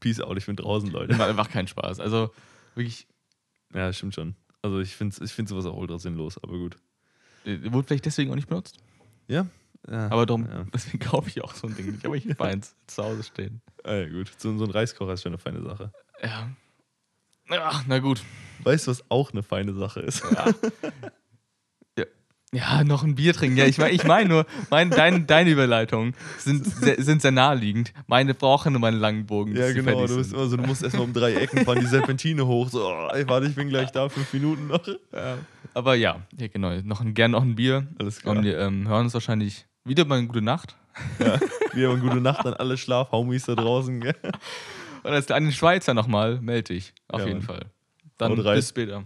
Peace 0.00 0.20
out, 0.20 0.36
ich 0.38 0.46
bin 0.46 0.56
draußen, 0.56 0.90
Leute. 0.90 1.16
Macht 1.16 1.28
einfach 1.28 1.50
keinen 1.50 1.66
Spaß. 1.68 1.98
Also 2.00 2.30
wirklich, 2.74 3.06
Ja, 3.74 3.92
stimmt 3.92 4.14
schon. 4.14 4.34
Also, 4.60 4.80
ich 4.80 4.94
finde 4.94 5.16
ich 5.24 5.32
find 5.32 5.48
sowas 5.48 5.66
auch 5.66 5.76
ultra 5.76 5.98
sinnlos, 5.98 6.38
aber 6.42 6.56
gut. 6.58 6.76
äh, 7.44 7.72
wurde 7.72 7.86
vielleicht 7.88 8.06
deswegen 8.06 8.30
auch 8.30 8.36
nicht 8.36 8.48
benutzt. 8.48 8.78
Ja? 9.28 9.46
ja 9.90 10.08
Aber 10.10 10.26
darum, 10.26 10.46
Ja. 10.46 10.64
deswegen 10.72 10.98
kaufe 11.00 11.28
ich 11.28 11.42
auch 11.42 11.54
so 11.54 11.66
ein 11.66 11.74
Ding 11.76 11.90
nicht. 11.92 12.04
Aber 12.06 12.14
ich 12.16 12.26
habe 12.28 12.44
eins 12.44 12.76
zu 12.86 13.02
Hause 13.02 13.22
stehen. 13.24 13.60
Ah, 13.82 13.94
ja, 13.94 14.08
gut. 14.08 14.30
So, 14.38 14.56
so 14.56 14.64
ein 14.64 14.70
Reiskocher 14.70 15.12
ist 15.14 15.22
schon 15.22 15.30
eine 15.32 15.38
feine 15.38 15.62
Sache. 15.62 15.92
Ja. 16.22 16.50
Ach, 17.60 17.84
na 17.86 17.98
gut. 17.98 18.22
Weißt 18.62 18.86
du, 18.86 18.90
was 18.90 19.04
auch 19.10 19.32
eine 19.32 19.42
feine 19.42 19.74
Sache 19.74 20.00
ist? 20.00 20.22
Ja. 20.30 20.46
Ja, 22.54 22.84
noch 22.84 23.02
ein 23.02 23.14
Bier 23.14 23.32
trinken. 23.32 23.56
Ja, 23.56 23.64
ich 23.64 23.78
meine 23.78 23.94
ich 23.94 24.04
mein 24.04 24.28
nur, 24.28 24.44
mein, 24.68 24.90
dein, 24.90 25.26
deine 25.26 25.48
Überleitungen 25.48 26.14
sind 26.36 26.66
sehr, 26.66 27.02
sind 27.02 27.22
sehr 27.22 27.30
naheliegend. 27.30 27.94
Meine 28.06 28.34
brauchen 28.34 28.74
nur 28.74 28.80
meinen 28.80 29.00
langen 29.00 29.24
Bogen. 29.24 29.56
Ja, 29.56 29.72
genau. 29.72 30.06
Du, 30.06 30.18
bist 30.18 30.34
immer 30.34 30.46
so, 30.46 30.58
du 30.58 30.62
musst 30.62 30.82
erstmal 30.82 31.04
um 31.04 31.14
drei 31.14 31.32
Ecken 31.32 31.64
fahren, 31.64 31.80
die 31.80 31.86
Serpentine 31.86 32.46
hoch. 32.46 32.68
So, 32.68 32.86
oh, 32.86 33.08
ey, 33.10 33.26
warte, 33.26 33.46
ich 33.46 33.54
bin 33.54 33.70
gleich 33.70 33.90
da, 33.90 34.10
fünf 34.10 34.30
Minuten 34.34 34.66
noch. 34.66 34.86
Aber 35.72 35.94
ja, 35.94 36.20
ja 36.36 36.48
genau. 36.48 36.78
Noch 36.82 37.00
ein, 37.00 37.14
gern 37.14 37.30
noch 37.30 37.42
ein 37.42 37.54
Bier. 37.54 37.86
Alles 37.98 38.20
klar. 38.20 38.36
Und 38.36 38.44
wir 38.44 38.58
ähm, 38.58 38.86
hören 38.86 39.04
uns 39.04 39.14
wahrscheinlich 39.14 39.64
wieder 39.84 40.04
mal 40.04 40.18
eine 40.18 40.26
gute 40.26 40.42
Nacht. 40.42 40.76
Ja, 41.18 41.40
wir 41.72 41.88
haben 41.88 42.00
gute 42.00 42.20
Nacht 42.20 42.44
an 42.44 42.52
alle 42.52 42.76
Schlafhaumis 42.76 43.46
da 43.46 43.54
draußen. 43.54 43.98
Gell? 43.98 44.14
Und 45.02 45.12
als 45.12 45.30
an 45.30 45.44
den 45.44 45.52
Schweizer 45.52 45.94
nochmal, 45.94 46.40
melde 46.40 46.74
dich. 46.74 46.92
Auf 47.08 47.20
Ja, 47.20 47.26
jeden 47.26 47.38
Mann. 47.38 47.46
Fall. 47.46 47.66
Dann 48.18 48.36
bis 48.36 48.68
später. 48.68 49.04